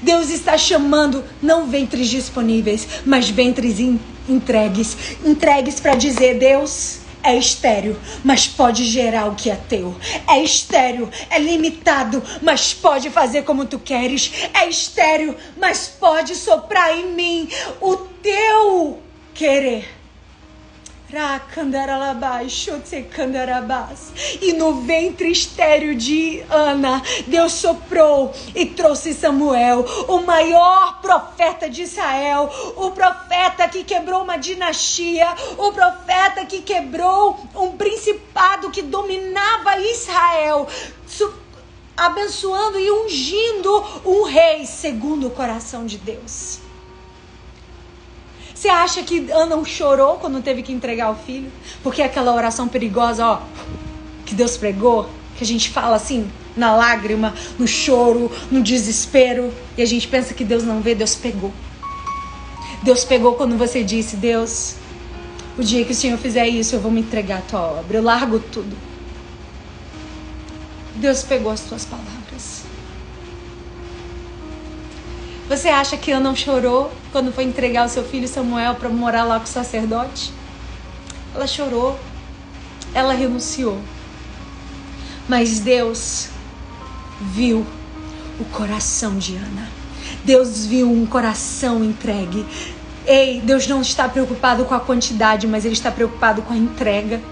Deus 0.00 0.30
está 0.30 0.56
chamando 0.56 1.22
não 1.42 1.66
ventres 1.66 2.08
disponíveis, 2.08 2.88
mas 3.04 3.28
ventres 3.28 3.78
entregues 4.26 4.96
entregues 5.22 5.78
para 5.78 5.94
dizer: 5.94 6.38
Deus, 6.38 7.00
é 7.22 7.36
estéreo, 7.36 8.00
mas 8.24 8.48
pode 8.48 8.86
gerar 8.86 9.26
o 9.26 9.34
que 9.34 9.50
é 9.50 9.54
teu. 9.54 9.94
É 10.26 10.42
estéreo, 10.42 11.10
é 11.28 11.38
limitado, 11.38 12.22
mas 12.40 12.72
pode 12.72 13.10
fazer 13.10 13.42
como 13.42 13.66
tu 13.66 13.78
queres. 13.78 14.32
É 14.54 14.66
estéreo, 14.66 15.36
mas 15.58 15.88
pode 15.88 16.34
soprar 16.34 16.96
em 16.96 17.12
mim 17.12 17.48
o 17.82 17.96
teu 17.96 18.98
querer. 19.34 19.97
E 24.42 24.52
no 24.52 24.82
ventre 24.82 25.30
estéreo 25.30 25.94
de 25.94 26.44
Ana, 26.50 27.02
Deus 27.26 27.52
soprou 27.54 28.30
e 28.54 28.66
trouxe 28.66 29.14
Samuel, 29.14 29.86
o 30.06 30.20
maior 30.20 31.00
profeta 31.00 31.70
de 31.70 31.82
Israel, 31.82 32.50
o 32.76 32.90
profeta 32.90 33.66
que 33.68 33.84
quebrou 33.84 34.22
uma 34.22 34.36
dinastia, 34.36 35.28
o 35.56 35.72
profeta 35.72 36.44
que 36.44 36.60
quebrou 36.60 37.38
um 37.54 37.72
principado 37.72 38.70
que 38.70 38.82
dominava 38.82 39.80
Israel, 39.80 40.68
abençoando 41.96 42.78
e 42.78 42.90
ungindo 42.90 43.84
um 44.04 44.24
rei 44.24 44.66
segundo 44.66 45.28
o 45.28 45.30
coração 45.30 45.86
de 45.86 45.96
Deus. 45.96 46.67
Você 48.58 48.68
acha 48.68 49.04
que 49.04 49.30
Ana 49.30 49.64
chorou 49.64 50.16
quando 50.16 50.42
teve 50.42 50.64
que 50.64 50.72
entregar 50.72 51.12
o 51.12 51.14
filho? 51.14 51.48
Porque 51.80 52.02
aquela 52.02 52.34
oração 52.34 52.66
perigosa, 52.66 53.24
ó, 53.24 53.40
que 54.26 54.34
Deus 54.34 54.56
pregou, 54.56 55.08
que 55.36 55.44
a 55.44 55.46
gente 55.46 55.70
fala 55.70 55.94
assim, 55.94 56.28
na 56.56 56.74
lágrima, 56.74 57.32
no 57.56 57.68
choro, 57.68 58.28
no 58.50 58.60
desespero, 58.60 59.54
e 59.76 59.82
a 59.82 59.86
gente 59.86 60.08
pensa 60.08 60.34
que 60.34 60.42
Deus 60.42 60.64
não 60.64 60.80
vê, 60.80 60.92
Deus 60.92 61.14
pegou. 61.14 61.52
Deus 62.82 63.04
pegou 63.04 63.34
quando 63.34 63.56
você 63.56 63.84
disse: 63.84 64.16
Deus, 64.16 64.74
o 65.56 65.62
dia 65.62 65.84
que 65.84 65.92
o 65.92 65.94
Senhor 65.94 66.18
fizer 66.18 66.48
isso, 66.48 66.74
eu 66.74 66.80
vou 66.80 66.90
me 66.90 67.00
entregar 67.00 67.38
a 67.38 67.42
tua 67.42 67.60
obra, 67.60 67.98
eu 67.98 68.02
largo 68.02 68.40
tudo. 68.40 68.76
Deus 70.96 71.22
pegou 71.22 71.52
as 71.52 71.60
tuas 71.60 71.84
palavras. 71.84 72.17
Você 75.48 75.68
acha 75.68 75.96
que 75.96 76.10
Ana 76.12 76.28
não 76.28 76.36
chorou 76.36 76.92
quando 77.10 77.32
foi 77.32 77.44
entregar 77.44 77.86
o 77.86 77.88
seu 77.88 78.04
filho 78.04 78.28
Samuel 78.28 78.74
para 78.74 78.90
morar 78.90 79.24
lá 79.24 79.38
com 79.38 79.46
o 79.46 79.48
sacerdote? 79.48 80.30
Ela 81.34 81.46
chorou, 81.46 81.98
ela 82.92 83.14
renunciou. 83.14 83.78
Mas 85.26 85.60
Deus 85.60 86.28
viu 87.32 87.66
o 88.38 88.44
coração 88.44 89.16
de 89.16 89.36
Ana. 89.36 89.70
Deus 90.22 90.66
viu 90.66 90.90
um 90.92 91.06
coração 91.06 91.82
entregue. 91.82 92.44
Ei, 93.06 93.40
Deus 93.40 93.66
não 93.66 93.80
está 93.80 94.06
preocupado 94.06 94.66
com 94.66 94.74
a 94.74 94.80
quantidade, 94.80 95.46
mas 95.46 95.64
Ele 95.64 95.72
está 95.72 95.90
preocupado 95.90 96.42
com 96.42 96.52
a 96.52 96.56
entrega. 96.58 97.22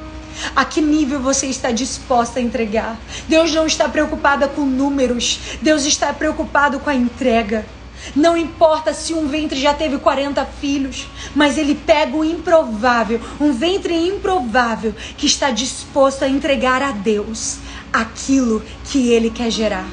A 0.55 0.65
que 0.65 0.81
nível 0.81 1.21
você 1.21 1.49
está 1.49 1.71
disposta 1.71 2.39
a 2.39 2.43
entregar? 2.43 2.99
Deus 3.29 3.53
não 3.53 3.67
está 3.67 3.91
preocupado 3.91 4.49
com 4.49 4.63
números, 4.63 5.59
Deus 5.61 5.85
está 5.85 6.15
preocupado 6.15 6.81
com 6.81 6.89
a 6.89 6.95
entrega. 6.95 7.67
Não 8.15 8.37
importa 8.37 8.95
se 8.95 9.13
um 9.13 9.27
ventre 9.27 9.59
já 9.59 9.75
teve 9.75 9.99
40 9.99 10.45
filhos, 10.61 11.07
mas 11.35 11.59
ele 11.59 11.75
pega 11.75 12.17
o 12.17 12.25
improvável, 12.25 13.21
um 13.41 13.53
ventre 13.53 13.95
improvável 13.95 14.95
que 15.17 15.27
está 15.27 15.51
disposto 15.51 16.23
a 16.23 16.29
entregar 16.29 16.83
a 16.83 16.93
Deus 16.93 17.59
aquilo 17.93 18.63
que 18.85 19.11
ele 19.11 19.31
quer 19.31 19.51
gerar. 19.51 19.89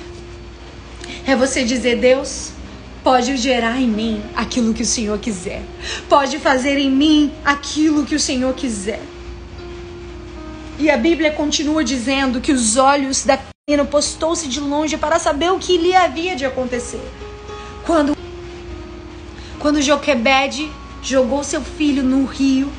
É 1.26 1.36
você 1.36 1.64
dizer, 1.64 1.98
Deus, 1.98 2.52
pode 3.04 3.36
gerar 3.38 3.80
em 3.80 3.88
mim 3.88 4.22
aquilo 4.36 4.74
que 4.74 4.84
o 4.84 4.86
Senhor 4.86 5.18
quiser. 5.20 5.62
Pode 6.08 6.40
fazer 6.40 6.78
em 6.78 6.92
mim 6.92 7.32
aquilo 7.44 8.06
que 8.06 8.16
o 8.16 8.20
Senhor 8.20 8.54
quiser. 8.54 9.02
E 10.80 10.90
a 10.90 10.98
Bíblia 10.98 11.32
continua 11.32 11.84
dizendo 11.84 12.42
que 12.42 12.52
os 12.52 12.78
olhos 12.78 13.24
da 13.24 13.40
menina 13.68 13.86
postou-se 13.86 14.48
de 14.48 14.60
longe 14.60 14.98
para 14.98 15.20
saber 15.20 15.52
o 15.52 15.60
que 15.60 15.78
lhe 15.78 15.96
havia 15.96 16.36
de 16.36 16.46
acontecer. 16.46 17.02
Quando, 17.86 18.16
quando 19.60 19.82
Joquebede 19.82 20.72
jogou 21.02 21.44
seu 21.44 21.62
filho 21.62 22.02
no 22.02 22.24
rio, 22.24 22.72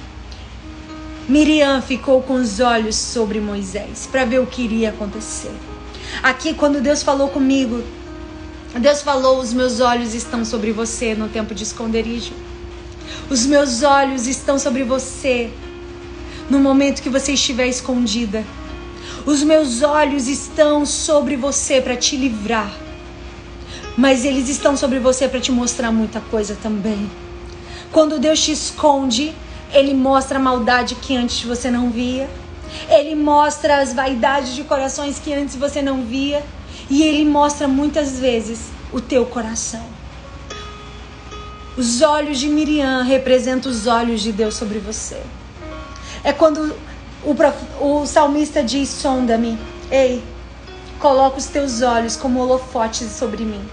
Miriam 1.28 1.82
ficou 1.82 2.22
com 2.22 2.34
os 2.34 2.58
olhos 2.58 2.96
sobre 2.96 3.38
Moisés 3.38 4.08
para 4.10 4.24
ver 4.24 4.38
o 4.40 4.46
que 4.46 4.62
iria 4.62 4.88
acontecer. 4.88 5.52
Aqui, 6.22 6.54
quando 6.54 6.80
Deus 6.80 7.02
falou 7.02 7.28
comigo, 7.28 7.82
Deus 8.80 9.02
falou: 9.02 9.40
Os 9.40 9.52
meus 9.52 9.78
olhos 9.80 10.14
estão 10.14 10.42
sobre 10.42 10.72
você 10.72 11.14
no 11.14 11.28
tempo 11.28 11.54
de 11.54 11.64
esconderijo. 11.64 12.32
Os 13.28 13.44
meus 13.44 13.82
olhos 13.82 14.26
estão 14.26 14.58
sobre 14.58 14.84
você 14.84 15.50
no 16.48 16.58
momento 16.58 17.02
que 17.02 17.10
você 17.10 17.32
estiver 17.32 17.66
escondida. 17.66 18.42
Os 19.26 19.42
meus 19.42 19.82
olhos 19.82 20.28
estão 20.28 20.86
sobre 20.86 21.36
você 21.36 21.80
para 21.82 21.94
te 21.94 22.16
livrar 22.16 22.83
mas 23.96 24.24
eles 24.24 24.48
estão 24.48 24.76
sobre 24.76 24.98
você 24.98 25.28
para 25.28 25.40
te 25.40 25.52
mostrar 25.52 25.92
muita 25.92 26.20
coisa 26.20 26.56
também. 26.60 27.10
Quando 27.92 28.18
Deus 28.18 28.42
te 28.42 28.52
esconde, 28.52 29.34
ele 29.72 29.94
mostra 29.94 30.38
a 30.38 30.42
maldade 30.42 30.96
que 30.96 31.16
antes 31.16 31.42
você 31.44 31.70
não 31.70 31.90
via. 31.90 32.28
Ele 32.88 33.14
mostra 33.14 33.78
as 33.78 33.92
vaidades 33.92 34.54
de 34.54 34.64
corações 34.64 35.18
que 35.18 35.32
antes 35.32 35.54
você 35.54 35.80
não 35.80 36.04
via. 36.04 36.44
E 36.90 37.02
ele 37.02 37.24
mostra 37.24 37.68
muitas 37.68 38.18
vezes 38.18 38.70
o 38.92 39.00
teu 39.00 39.24
coração. 39.26 39.84
Os 41.76 42.02
olhos 42.02 42.38
de 42.38 42.48
Miriam 42.48 43.02
representam 43.02 43.70
os 43.70 43.86
olhos 43.86 44.20
de 44.20 44.32
Deus 44.32 44.54
sobre 44.54 44.78
você. 44.78 45.20
É 46.22 46.32
quando 46.32 46.74
o, 47.22 47.34
o 47.80 48.06
salmista 48.06 48.62
diz: 48.62 48.88
Sonda-me, 48.88 49.58
ei, 49.90 50.22
coloca 50.98 51.38
os 51.38 51.46
teus 51.46 51.82
olhos 51.82 52.16
como 52.16 52.40
holofotes 52.40 53.10
sobre 53.10 53.44
mim. 53.44 53.64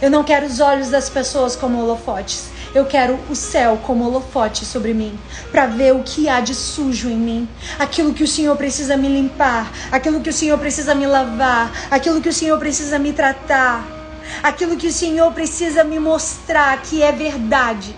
Eu 0.00 0.10
não 0.10 0.24
quero 0.24 0.46
os 0.46 0.60
olhos 0.60 0.90
das 0.90 1.08
pessoas 1.08 1.54
como 1.56 1.80
holofotes. 1.80 2.48
Eu 2.74 2.84
quero 2.84 3.18
o 3.30 3.36
céu 3.36 3.80
como 3.86 4.04
holofote 4.04 4.64
sobre 4.64 4.92
mim, 4.92 5.16
para 5.52 5.66
ver 5.66 5.94
o 5.94 6.02
que 6.02 6.28
há 6.28 6.40
de 6.40 6.54
sujo 6.54 7.08
em 7.08 7.16
mim, 7.16 7.48
aquilo 7.78 8.12
que 8.12 8.24
o 8.24 8.28
Senhor 8.28 8.56
precisa 8.56 8.96
me 8.96 9.06
limpar, 9.06 9.70
aquilo 9.92 10.20
que 10.20 10.30
o 10.30 10.32
Senhor 10.32 10.58
precisa 10.58 10.92
me 10.92 11.06
lavar, 11.06 11.70
aquilo 11.88 12.20
que 12.20 12.28
o 12.28 12.32
Senhor 12.32 12.58
precisa 12.58 12.98
me 12.98 13.12
tratar, 13.12 13.86
aquilo 14.42 14.76
que 14.76 14.88
o 14.88 14.92
Senhor 14.92 15.32
precisa 15.32 15.84
me 15.84 16.00
mostrar 16.00 16.82
que 16.82 17.00
é 17.00 17.12
verdade. 17.12 17.94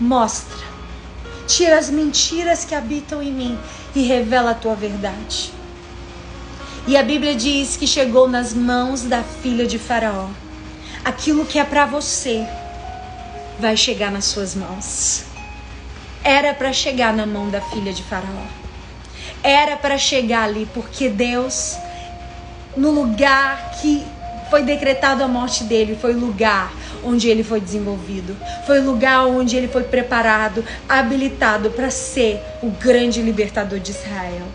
Mostra. 0.00 0.66
Tira 1.46 1.78
as 1.78 1.88
mentiras 1.88 2.64
que 2.64 2.74
habitam 2.74 3.22
em 3.22 3.32
mim 3.32 3.58
e 3.94 4.02
revela 4.02 4.50
a 4.50 4.54
tua 4.54 4.74
verdade. 4.74 5.57
E 6.88 6.96
a 6.96 7.02
Bíblia 7.02 7.34
diz 7.34 7.76
que 7.76 7.86
chegou 7.86 8.26
nas 8.26 8.54
mãos 8.54 9.02
da 9.02 9.22
filha 9.22 9.66
de 9.66 9.78
Faraó. 9.78 10.30
Aquilo 11.04 11.44
que 11.44 11.58
é 11.58 11.64
para 11.64 11.84
você 11.84 12.46
vai 13.60 13.76
chegar 13.76 14.10
nas 14.10 14.24
suas 14.24 14.54
mãos. 14.54 15.24
Era 16.24 16.54
para 16.54 16.72
chegar 16.72 17.12
na 17.12 17.26
mão 17.26 17.50
da 17.50 17.60
filha 17.60 17.92
de 17.92 18.02
Faraó. 18.02 18.46
Era 19.42 19.76
para 19.76 19.98
chegar 19.98 20.44
ali, 20.44 20.66
porque 20.72 21.10
Deus, 21.10 21.76
no 22.74 22.90
lugar 22.90 23.72
que 23.82 24.02
foi 24.48 24.62
decretado 24.62 25.22
a 25.22 25.28
morte 25.28 25.64
dele, 25.64 25.94
foi 25.94 26.14
o 26.14 26.18
lugar 26.18 26.72
onde 27.04 27.28
ele 27.28 27.44
foi 27.44 27.60
desenvolvido. 27.60 28.34
Foi 28.64 28.80
o 28.80 28.86
lugar 28.86 29.26
onde 29.26 29.58
ele 29.58 29.68
foi 29.68 29.82
preparado, 29.82 30.64
habilitado 30.88 31.68
para 31.68 31.90
ser 31.90 32.40
o 32.62 32.70
grande 32.70 33.20
libertador 33.20 33.78
de 33.78 33.90
Israel. 33.90 34.46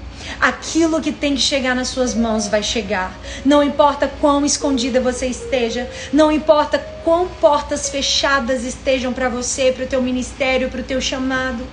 Aquilo 0.43 0.99
que 0.99 1.13
tem 1.13 1.35
que 1.35 1.41
chegar 1.41 1.73
nas 1.73 1.87
suas 1.87 2.13
mãos 2.13 2.49
vai 2.49 2.61
chegar. 2.61 3.17
Não 3.45 3.63
importa 3.63 4.11
quão 4.19 4.45
escondida 4.45 4.99
você 4.99 5.25
esteja, 5.27 5.89
não 6.11 6.29
importa 6.29 6.77
quão 7.01 7.29
portas 7.29 7.87
fechadas 7.89 8.65
estejam 8.65 9.13
para 9.13 9.29
você, 9.29 9.71
para 9.71 9.85
o 9.85 9.87
teu 9.87 10.01
ministério, 10.01 10.69
para 10.69 10.81
o 10.81 10.83
teu 10.83 10.99
chamado, 10.99 11.65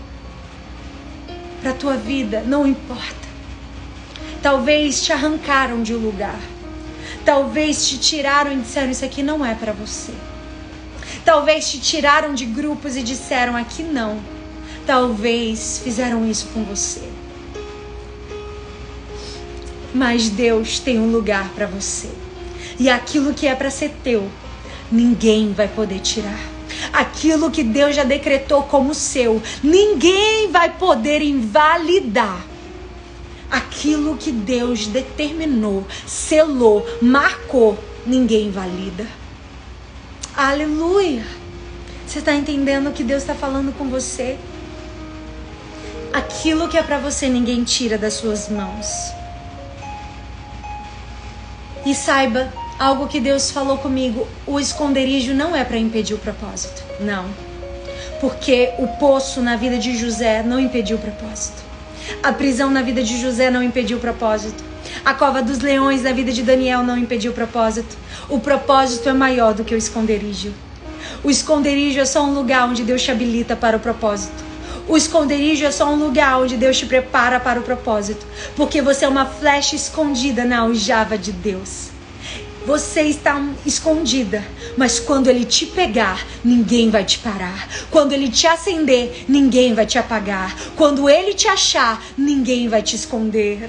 para 1.60 1.72
a 1.72 1.74
tua 1.74 1.96
vida, 1.96 2.44
não 2.46 2.64
importa. 2.64 3.28
Talvez 4.40 5.02
te 5.02 5.12
arrancaram 5.12 5.82
de 5.82 5.92
um 5.92 5.98
lugar. 5.98 6.38
Talvez 7.24 7.88
te 7.88 7.98
tiraram 7.98 8.52
e 8.52 8.60
disseram 8.60 8.92
isso 8.92 9.04
aqui 9.04 9.20
não 9.20 9.44
é 9.44 9.52
para 9.52 9.72
você. 9.72 10.12
Talvez 11.24 11.68
te 11.68 11.80
tiraram 11.80 12.34
de 12.34 12.46
grupos 12.46 12.96
e 12.96 13.02
disseram 13.02 13.56
aqui 13.56 13.82
não. 13.82 14.20
Talvez 14.86 15.80
fizeram 15.82 16.24
isso 16.24 16.46
com 16.54 16.62
você. 16.62 17.19
Mas 19.94 20.28
Deus 20.28 20.78
tem 20.78 20.98
um 20.98 21.10
lugar 21.10 21.50
para 21.50 21.66
você. 21.66 22.08
E 22.78 22.88
aquilo 22.88 23.34
que 23.34 23.46
é 23.46 23.54
para 23.54 23.70
ser 23.70 23.94
teu, 24.02 24.30
ninguém 24.90 25.52
vai 25.52 25.68
poder 25.68 26.00
tirar. 26.00 26.38
Aquilo 26.92 27.50
que 27.50 27.62
Deus 27.62 27.96
já 27.96 28.04
decretou 28.04 28.62
como 28.62 28.94
seu, 28.94 29.42
ninguém 29.62 30.50
vai 30.50 30.70
poder 30.70 31.22
invalidar. 31.22 32.44
Aquilo 33.50 34.16
que 34.16 34.30
Deus 34.30 34.86
determinou, 34.86 35.86
selou, 36.06 36.86
marcou, 37.02 37.76
ninguém 38.06 38.46
invalida. 38.46 39.06
Aleluia! 40.36 41.26
Você 42.06 42.20
está 42.20 42.34
entendendo 42.34 42.88
o 42.88 42.92
que 42.92 43.04
Deus 43.04 43.22
está 43.22 43.34
falando 43.34 43.76
com 43.76 43.88
você? 43.88 44.38
Aquilo 46.12 46.68
que 46.68 46.76
é 46.78 46.82
para 46.82 46.98
você, 46.98 47.28
ninguém 47.28 47.62
tira 47.62 47.98
das 47.98 48.14
suas 48.14 48.48
mãos. 48.48 49.19
E 51.84 51.94
saiba, 51.94 52.52
algo 52.78 53.08
que 53.08 53.20
Deus 53.20 53.50
falou 53.50 53.78
comigo: 53.78 54.26
o 54.46 54.60
esconderijo 54.60 55.34
não 55.34 55.54
é 55.54 55.64
para 55.64 55.78
impedir 55.78 56.14
o 56.14 56.18
propósito. 56.18 56.82
Não. 57.00 57.26
Porque 58.20 58.72
o 58.78 58.86
poço 58.98 59.40
na 59.40 59.56
vida 59.56 59.78
de 59.78 59.96
José 59.96 60.42
não 60.42 60.60
impediu 60.60 60.96
o 60.96 61.00
propósito. 61.00 61.62
A 62.22 62.32
prisão 62.32 62.70
na 62.70 62.82
vida 62.82 63.02
de 63.02 63.20
José 63.20 63.50
não 63.50 63.62
impediu 63.62 63.98
o 63.98 64.00
propósito. 64.00 64.62
A 65.04 65.14
cova 65.14 65.42
dos 65.42 65.60
leões 65.60 66.02
na 66.02 66.12
vida 66.12 66.32
de 66.32 66.42
Daniel 66.42 66.82
não 66.82 66.98
impediu 66.98 67.32
o 67.32 67.34
propósito. 67.34 67.96
O 68.28 68.40
propósito 68.40 69.08
é 69.08 69.12
maior 69.12 69.54
do 69.54 69.64
que 69.64 69.74
o 69.74 69.78
esconderijo. 69.78 70.52
O 71.24 71.30
esconderijo 71.30 72.00
é 72.00 72.04
só 72.04 72.24
um 72.24 72.34
lugar 72.34 72.68
onde 72.68 72.82
Deus 72.82 73.02
te 73.02 73.10
habilita 73.10 73.56
para 73.56 73.76
o 73.76 73.80
propósito. 73.80 74.49
O 74.90 74.96
esconderijo 74.96 75.64
é 75.64 75.70
só 75.70 75.88
um 75.88 75.94
lugar 75.94 76.40
onde 76.40 76.56
Deus 76.56 76.76
te 76.76 76.84
prepara 76.84 77.38
para 77.38 77.60
o 77.60 77.62
propósito, 77.62 78.26
porque 78.56 78.82
você 78.82 79.04
é 79.04 79.08
uma 79.08 79.24
flecha 79.24 79.76
escondida 79.76 80.44
na 80.44 80.62
aljava 80.62 81.16
de 81.16 81.30
Deus. 81.30 81.90
Você 82.66 83.02
está 83.02 83.40
escondida, 83.64 84.44
mas 84.76 84.98
quando 84.98 85.28
ele 85.30 85.44
te 85.44 85.64
pegar, 85.64 86.26
ninguém 86.44 86.90
vai 86.90 87.04
te 87.04 87.20
parar. 87.20 87.68
Quando 87.88 88.12
ele 88.12 88.28
te 88.28 88.48
acender, 88.48 89.26
ninguém 89.28 89.74
vai 89.74 89.86
te 89.86 89.96
apagar. 89.96 90.56
Quando 90.74 91.08
ele 91.08 91.34
te 91.34 91.46
achar, 91.46 92.02
ninguém 92.18 92.68
vai 92.68 92.82
te 92.82 92.96
esconder. 92.96 93.60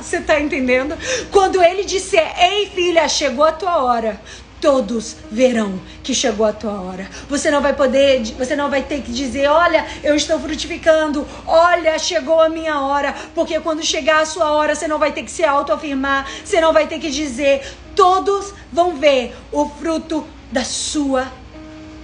Você 0.00 0.18
está 0.18 0.40
entendendo? 0.40 0.96
Quando 1.32 1.60
ele 1.60 1.84
disser: 1.84 2.32
Ei, 2.38 2.70
filha, 2.70 3.08
chegou 3.08 3.44
a 3.44 3.50
tua 3.50 3.82
hora 3.82 4.20
todos 4.66 5.14
verão 5.30 5.80
que 6.02 6.12
chegou 6.12 6.44
a 6.44 6.52
tua 6.52 6.80
hora. 6.80 7.08
Você 7.28 7.52
não 7.52 7.62
vai 7.62 7.72
poder, 7.72 8.24
você 8.36 8.56
não 8.56 8.68
vai 8.68 8.82
ter 8.82 9.00
que 9.00 9.12
dizer, 9.12 9.46
olha, 9.46 9.86
eu 10.02 10.16
estou 10.16 10.40
frutificando, 10.40 11.24
olha, 11.46 11.96
chegou 12.00 12.40
a 12.40 12.48
minha 12.48 12.80
hora, 12.80 13.14
porque 13.32 13.60
quando 13.60 13.84
chegar 13.84 14.22
a 14.22 14.26
sua 14.26 14.50
hora, 14.50 14.74
você 14.74 14.88
não 14.88 14.98
vai 14.98 15.12
ter 15.12 15.22
que 15.22 15.30
se 15.30 15.44
autoafirmar, 15.44 16.28
você 16.44 16.60
não 16.60 16.72
vai 16.72 16.88
ter 16.88 16.98
que 16.98 17.12
dizer, 17.12 17.64
todos 17.94 18.52
vão 18.72 18.96
ver 18.96 19.36
o 19.52 19.68
fruto 19.68 20.26
da 20.50 20.64
sua 20.64 21.30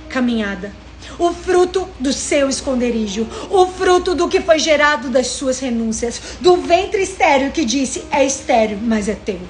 caminhada. 0.08 0.70
O 1.18 1.32
fruto 1.32 1.88
do 1.98 2.12
seu 2.12 2.48
esconderijo, 2.48 3.26
o 3.50 3.66
fruto 3.66 4.14
do 4.14 4.28
que 4.28 4.40
foi 4.40 4.60
gerado 4.60 5.08
das 5.08 5.26
suas 5.26 5.58
renúncias, 5.58 6.38
do 6.40 6.58
ventre 6.58 7.02
estéreo 7.02 7.50
que 7.50 7.64
disse: 7.64 8.04
é 8.08 8.24
estéreo, 8.24 8.78
mas 8.80 9.08
é 9.08 9.16
teu. 9.16 9.40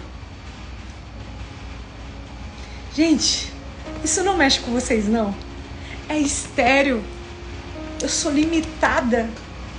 Gente, 2.95 3.51
isso 4.05 4.22
não 4.22 4.36
mexe 4.36 4.61
com 4.61 4.70
vocês, 4.70 5.09
não. 5.09 5.34
É 6.11 6.18
estéreo. 6.18 7.03
Eu 8.03 8.09
sou 8.09 8.30
limitada. 8.30 9.30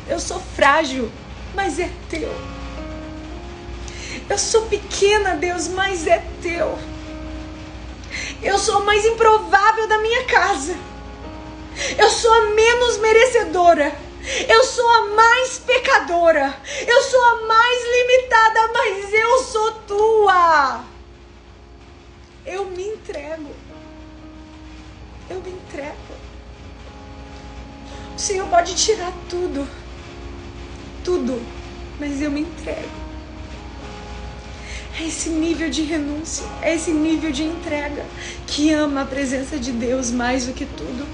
Eu 0.07 0.20
sou 0.20 0.41
frágil, 0.55 1.11
mas 1.53 1.78
é 1.78 1.91
teu. 2.09 2.34
Eu 4.28 4.38
sou 4.38 4.64
pequena, 4.64 5.36
Deus, 5.36 5.68
mas 5.68 6.07
é 6.07 6.24
teu. 6.41 6.78
Eu 8.41 8.57
sou 8.57 8.78
a 8.78 8.84
mais 8.84 9.05
improvável 9.05 9.88
da 9.88 9.99
minha 9.99 10.26
casa. 10.26 10.76
Eu 11.97 12.09
sou 12.09 12.34
a 12.34 12.49
menos 12.49 12.97
merecedora. 12.97 13.93
Eu 14.47 14.64
sou 14.64 14.89
a 14.89 15.07
mais 15.09 15.59
pecadora. 15.59 16.55
Eu 16.88 17.03
sou 17.03 17.22
a 17.22 17.45
mais 17.45 17.84
limitada, 17.95 18.72
mas 18.74 19.14
eu 19.14 19.43
sou 19.43 19.72
tua. 19.88 20.92
Eu 22.45 22.65
me 22.65 22.83
entrego. 22.83 23.51
Eu 25.29 25.41
me 25.41 25.51
entrego. 25.51 25.95
O 28.15 28.19
Senhor 28.19 28.47
pode 28.49 28.75
tirar 28.75 29.13
tudo. 29.29 29.67
Tudo. 31.03 31.41
Mas 31.99 32.21
eu 32.21 32.29
me 32.29 32.41
entrego. 32.41 33.03
É 34.99 35.07
esse 35.07 35.29
nível 35.29 35.69
de 35.71 35.81
renúncia, 35.81 36.45
é 36.61 36.75
esse 36.75 36.91
nível 36.91 37.31
de 37.31 37.43
entrega 37.43 38.05
que 38.45 38.71
ama 38.71 39.01
a 39.01 39.05
presença 39.05 39.57
de 39.57 39.71
Deus 39.71 40.11
mais 40.11 40.45
do 40.45 40.53
que 40.53 40.65
tudo. 40.65 41.07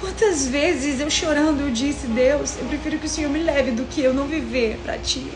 Quantas 0.00 0.48
vezes 0.48 0.98
eu 0.98 1.08
chorando 1.08 1.60
eu 1.60 1.70
disse, 1.70 2.08
Deus, 2.08 2.56
eu 2.58 2.66
prefiro 2.66 2.98
que 2.98 3.06
o 3.06 3.08
Senhor 3.08 3.30
me 3.30 3.40
leve 3.40 3.70
do 3.70 3.84
que 3.84 4.00
eu 4.00 4.12
não 4.12 4.26
viver 4.26 4.78
para 4.82 4.98
ti. 4.98 5.30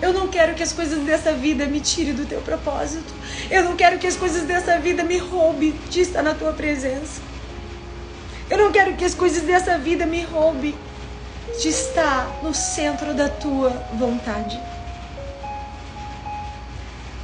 Eu 0.00 0.12
não 0.12 0.28
quero 0.28 0.54
que 0.54 0.62
as 0.62 0.72
coisas 0.72 1.04
dessa 1.04 1.32
vida 1.32 1.66
me 1.66 1.80
tirem 1.80 2.14
do 2.14 2.24
teu 2.24 2.40
propósito. 2.40 3.12
Eu 3.50 3.64
não 3.64 3.74
quero 3.74 3.98
que 3.98 4.06
as 4.06 4.16
coisas 4.16 4.44
dessa 4.44 4.78
vida 4.78 5.02
me 5.02 5.18
roubem 5.18 5.74
de 5.90 6.00
estar 6.00 6.22
na 6.22 6.34
tua 6.34 6.52
presença. 6.52 7.20
Eu 8.48 8.58
não 8.58 8.70
quero 8.70 8.94
que 8.94 9.04
as 9.04 9.14
coisas 9.14 9.42
dessa 9.42 9.76
vida 9.76 10.06
me 10.06 10.22
roubem 10.22 10.74
de 11.60 11.68
estar 11.68 12.38
no 12.42 12.54
centro 12.54 13.12
da 13.12 13.28
tua 13.28 13.70
vontade. 13.94 14.58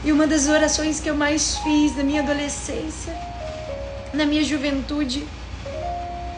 E 0.04 0.10
uma 0.10 0.26
das 0.26 0.48
orações 0.48 0.98
que 0.98 1.08
eu 1.08 1.14
mais 1.14 1.56
fiz 1.58 1.96
na 1.96 2.02
minha 2.02 2.22
adolescência, 2.22 3.16
na 4.12 4.26
minha 4.26 4.42
juventude, 4.42 5.26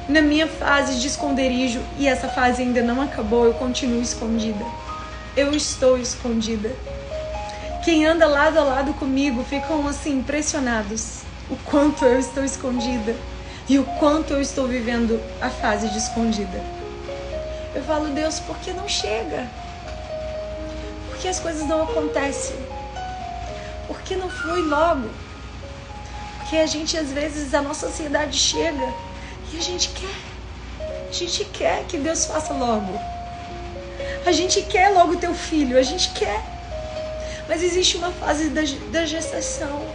na 0.07 0.21
minha 0.21 0.47
fase 0.47 1.01
de 1.01 1.07
esconderijo, 1.09 1.81
e 1.99 2.07
essa 2.07 2.29
fase 2.29 2.63
ainda 2.63 2.83
não 2.83 3.01
acabou, 3.01 3.47
eu 3.47 3.55
continuo 3.55 4.01
escondida 4.01 4.65
eu 5.37 5.55
estou 5.55 5.99
escondida. 5.99 6.75
Quem 7.85 8.07
anda 8.07 8.27
lado 8.27 8.59
a 8.59 8.65
lado 8.65 8.95
comigo 8.95 9.45
ficam 9.45 9.87
assim 9.87 10.19
impressionados 10.19 11.21
o 11.51 11.57
quanto 11.57 12.05
eu 12.07 12.19
estou 12.19 12.43
escondida 12.43 13.15
e 13.69 13.79
o 13.79 13.85
quanto 13.85 14.33
eu 14.33 14.41
estou 14.41 14.67
vivendo 14.67 15.21
a 15.41 15.51
fase 15.51 15.89
de 15.89 15.99
escondida. 15.99 16.61
Eu 17.75 17.85
falo, 17.85 18.09
Deus, 18.09 18.41
por 18.41 18.57
que 18.59 18.73
não 18.73 18.89
chega? 18.89 19.47
Por 21.11 21.19
que 21.19 21.29
as 21.29 21.39
coisas 21.39 21.69
não 21.69 21.83
acontecem? 21.83 22.57
Por 23.87 24.01
que 24.01 24.17
não 24.17 24.31
flui 24.31 24.63
logo? 24.63 25.11
Porque 26.39 26.57
a 26.57 26.67
gente, 26.67 26.97
às 26.97 27.13
vezes, 27.13 27.53
a 27.53 27.61
nossa 27.61 27.87
ansiedade 27.87 28.39
chega 28.39 28.89
e 29.53 29.59
a 29.59 29.61
gente 29.61 29.91
quer. 29.91 31.09
A 31.09 31.13
gente 31.13 31.45
quer 31.45 31.85
que 31.85 31.99
Deus 31.99 32.25
faça 32.25 32.55
logo. 32.55 33.16
A 34.27 34.33
gente 34.33 34.61
quer 34.63 34.89
logo 34.89 35.17
teu 35.19 35.33
filho, 35.33 35.79
a 35.79 35.83
gente 35.83 36.11
quer. 36.11 36.43
Mas 37.49 37.63
existe 37.63 37.97
uma 37.97 38.11
fase 38.11 38.49
da, 38.49 38.63
da 38.91 39.07
gestação. 39.07 39.87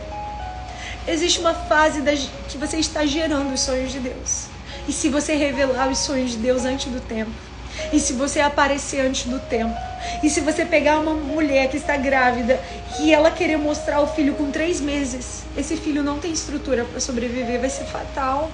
Existe 1.05 1.41
uma 1.41 1.53
fase 1.53 1.99
da, 1.99 2.13
que 2.13 2.57
você 2.57 2.77
está 2.77 3.05
gerando 3.05 3.53
os 3.53 3.59
sonhos 3.59 3.91
de 3.91 3.99
Deus. 3.99 4.45
E 4.87 4.93
se 4.93 5.09
você 5.09 5.35
revelar 5.35 5.89
os 5.89 5.97
sonhos 5.99 6.31
de 6.31 6.37
Deus 6.37 6.63
antes 6.63 6.89
do 6.89 7.01
tempo, 7.01 7.33
e 7.91 7.99
se 7.99 8.13
você 8.13 8.39
aparecer 8.39 9.01
antes 9.01 9.25
do 9.25 9.37
tempo, 9.37 9.75
e 10.23 10.29
se 10.29 10.39
você 10.39 10.63
pegar 10.65 10.99
uma 10.99 11.13
mulher 11.13 11.69
que 11.69 11.75
está 11.75 11.97
grávida 11.97 12.57
e 13.01 13.13
ela 13.13 13.31
querer 13.31 13.57
mostrar 13.57 13.99
o 13.99 14.07
filho 14.07 14.33
com 14.35 14.49
três 14.49 14.79
meses, 14.79 15.43
esse 15.57 15.75
filho 15.75 16.01
não 16.03 16.19
tem 16.19 16.31
estrutura 16.31 16.85
para 16.85 17.01
sobreviver, 17.01 17.59
vai 17.59 17.69
ser 17.69 17.83
fatal, 17.83 18.49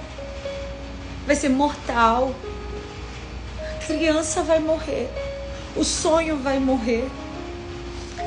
vai 1.24 1.36
ser 1.36 1.50
mortal. 1.50 2.34
A 3.80 3.84
criança 3.86 4.42
vai 4.42 4.58
morrer, 4.58 5.08
o 5.76 5.84
sonho 5.84 6.36
vai 6.36 6.58
morrer. 6.58 7.08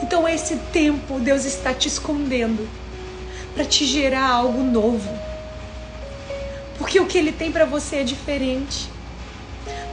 Então, 0.01 0.27
esse 0.27 0.55
tempo 0.73 1.19
Deus 1.19 1.45
está 1.45 1.73
te 1.73 1.87
escondendo 1.87 2.67
para 3.53 3.65
te 3.65 3.85
gerar 3.85 4.29
algo 4.29 4.63
novo. 4.63 5.09
Porque 6.77 6.99
o 6.99 7.05
que 7.05 7.17
Ele 7.17 7.31
tem 7.31 7.51
para 7.51 7.65
você 7.65 7.97
é 7.97 8.03
diferente. 8.03 8.89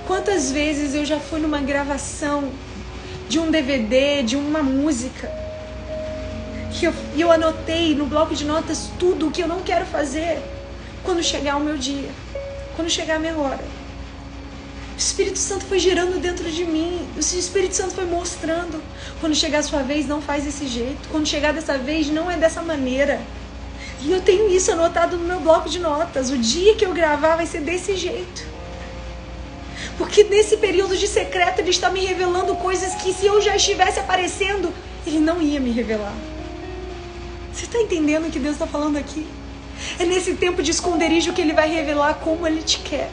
Quantas 0.06 0.50
vezes 0.50 0.94
eu 0.94 1.04
já 1.04 1.20
fui 1.20 1.40
numa 1.40 1.60
gravação 1.60 2.50
de 3.28 3.38
um 3.38 3.50
DVD, 3.50 4.22
de 4.22 4.36
uma 4.36 4.62
música, 4.62 5.30
que 6.72 6.86
eu, 6.86 6.94
eu 7.16 7.30
anotei 7.30 7.94
no 7.94 8.06
bloco 8.06 8.34
de 8.34 8.44
notas 8.44 8.90
tudo 8.98 9.28
o 9.28 9.30
que 9.30 9.42
eu 9.42 9.48
não 9.48 9.62
quero 9.62 9.84
fazer 9.84 10.38
quando 11.04 11.22
chegar 11.22 11.56
o 11.56 11.60
meu 11.60 11.76
dia, 11.76 12.08
quando 12.74 12.88
chegar 12.88 13.16
a 13.16 13.18
minha 13.18 13.36
hora. 13.36 13.77
O 14.98 15.00
Espírito 15.00 15.38
Santo 15.38 15.64
foi 15.64 15.78
gerando 15.78 16.20
dentro 16.20 16.50
de 16.50 16.64
mim, 16.64 16.98
o 17.14 17.20
Espírito 17.20 17.76
Santo 17.76 17.94
foi 17.94 18.04
mostrando. 18.04 18.82
Quando 19.20 19.32
chegar 19.32 19.60
a 19.60 19.62
sua 19.62 19.80
vez, 19.80 20.08
não 20.08 20.20
faz 20.20 20.42
desse 20.42 20.66
jeito. 20.66 21.08
Quando 21.08 21.24
chegar 21.24 21.52
dessa 21.52 21.78
vez, 21.78 22.08
não 22.08 22.28
é 22.28 22.36
dessa 22.36 22.62
maneira. 22.62 23.20
E 24.02 24.10
eu 24.10 24.20
tenho 24.20 24.50
isso 24.50 24.72
anotado 24.72 25.16
no 25.16 25.24
meu 25.24 25.38
bloco 25.38 25.68
de 25.68 25.78
notas. 25.78 26.32
O 26.32 26.36
dia 26.36 26.74
que 26.74 26.84
eu 26.84 26.92
gravar 26.92 27.36
vai 27.36 27.46
ser 27.46 27.60
desse 27.60 27.94
jeito. 27.94 28.44
Porque 29.96 30.24
nesse 30.24 30.56
período 30.56 30.96
de 30.96 31.06
secreto 31.06 31.60
ele 31.60 31.70
está 31.70 31.90
me 31.90 32.04
revelando 32.04 32.56
coisas 32.56 32.96
que 32.96 33.14
se 33.14 33.24
eu 33.24 33.40
já 33.40 33.54
estivesse 33.54 34.00
aparecendo, 34.00 34.74
ele 35.06 35.20
não 35.20 35.40
ia 35.40 35.60
me 35.60 35.70
revelar. 35.70 36.14
Você 37.52 37.66
está 37.66 37.78
entendendo 37.78 38.26
o 38.26 38.30
que 38.32 38.40
Deus 38.40 38.54
está 38.54 38.66
falando 38.66 38.96
aqui? 38.96 39.24
É 39.96 40.04
nesse 40.04 40.34
tempo 40.34 40.60
de 40.60 40.72
esconderijo 40.72 41.32
que 41.32 41.40
ele 41.40 41.52
vai 41.52 41.72
revelar 41.72 42.14
como 42.14 42.44
ele 42.44 42.64
te 42.64 42.80
quer. 42.80 43.08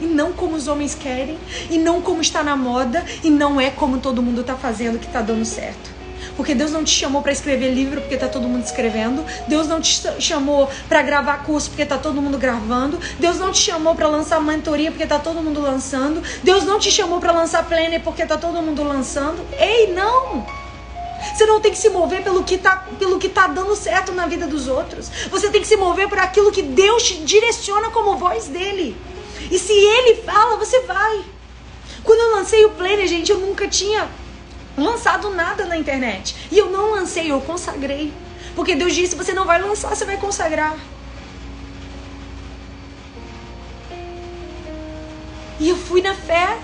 E 0.00 0.06
não 0.06 0.32
como 0.32 0.56
os 0.56 0.68
homens 0.68 0.94
querem, 0.94 1.38
e 1.70 1.78
não 1.78 2.00
como 2.00 2.20
está 2.20 2.42
na 2.42 2.56
moda, 2.56 3.04
e 3.22 3.30
não 3.30 3.60
é 3.60 3.70
como 3.70 3.98
todo 3.98 4.22
mundo 4.22 4.40
está 4.40 4.56
fazendo 4.56 4.98
que 4.98 5.06
está 5.06 5.20
dando 5.20 5.44
certo. 5.44 6.00
Porque 6.36 6.54
Deus 6.54 6.70
não 6.70 6.84
te 6.84 6.90
chamou 6.90 7.22
para 7.22 7.32
escrever 7.32 7.70
livro 7.70 8.00
porque 8.00 8.16
tá 8.16 8.28
todo 8.28 8.48
mundo 8.48 8.64
escrevendo. 8.64 9.24
Deus 9.46 9.66
não 9.66 9.80
te 9.80 10.00
chamou 10.18 10.70
para 10.88 11.02
gravar 11.02 11.44
curso 11.44 11.68
porque 11.68 11.84
tá 11.84 11.98
todo 11.98 12.22
mundo 12.22 12.38
gravando. 12.38 12.98
Deus 13.18 13.38
não 13.38 13.52
te 13.52 13.58
chamou 13.58 13.94
para 13.94 14.08
lançar 14.08 14.40
mentoria 14.40 14.90
porque 14.90 15.06
tá 15.06 15.18
todo 15.18 15.42
mundo 15.42 15.60
lançando. 15.60 16.22
Deus 16.42 16.64
não 16.64 16.78
te 16.78 16.90
chamou 16.90 17.20
para 17.20 17.32
lançar 17.32 17.64
planner 17.64 18.00
porque 18.02 18.24
tá 18.24 18.38
todo 18.38 18.62
mundo 18.62 18.82
lançando. 18.82 19.44
Ei, 19.58 19.92
não! 19.92 20.46
Você 21.34 21.44
não 21.44 21.60
tem 21.60 21.70
que 21.70 21.78
se 21.78 21.90
mover 21.90 22.22
pelo 22.22 22.42
que, 22.42 22.56
tá, 22.56 22.86
pelo 22.98 23.18
que 23.18 23.28
tá 23.28 23.46
dando 23.46 23.76
certo 23.76 24.12
na 24.12 24.26
vida 24.26 24.46
dos 24.46 24.66
outros. 24.66 25.10
Você 25.30 25.50
tem 25.50 25.60
que 25.60 25.66
se 25.66 25.76
mover 25.76 26.08
por 26.08 26.18
aquilo 26.18 26.50
que 26.50 26.62
Deus 26.62 27.02
te 27.02 27.16
direciona 27.22 27.90
como 27.90 28.16
voz 28.16 28.46
dele. 28.46 28.96
E 29.50 29.58
se 29.58 29.72
ele 29.72 30.22
fala, 30.22 30.56
você 30.56 30.80
vai. 30.82 31.24
Quando 32.04 32.20
eu 32.20 32.36
lancei 32.36 32.64
o 32.64 32.70
Planner, 32.70 33.06
gente, 33.06 33.32
eu 33.32 33.38
nunca 33.38 33.66
tinha 33.66 34.08
lançado 34.76 35.30
nada 35.30 35.66
na 35.66 35.76
internet. 35.76 36.36
E 36.50 36.58
eu 36.58 36.70
não 36.70 36.92
lancei, 36.92 37.30
eu 37.30 37.40
consagrei. 37.40 38.12
Porque 38.54 38.74
Deus 38.74 38.94
disse: 38.94 39.16
você 39.16 39.32
não 39.32 39.44
vai 39.44 39.60
lançar, 39.60 39.94
você 39.94 40.04
vai 40.04 40.16
consagrar. 40.16 40.78
E 45.58 45.68
eu 45.68 45.76
fui 45.76 46.00
na 46.00 46.14
fé. 46.14 46.58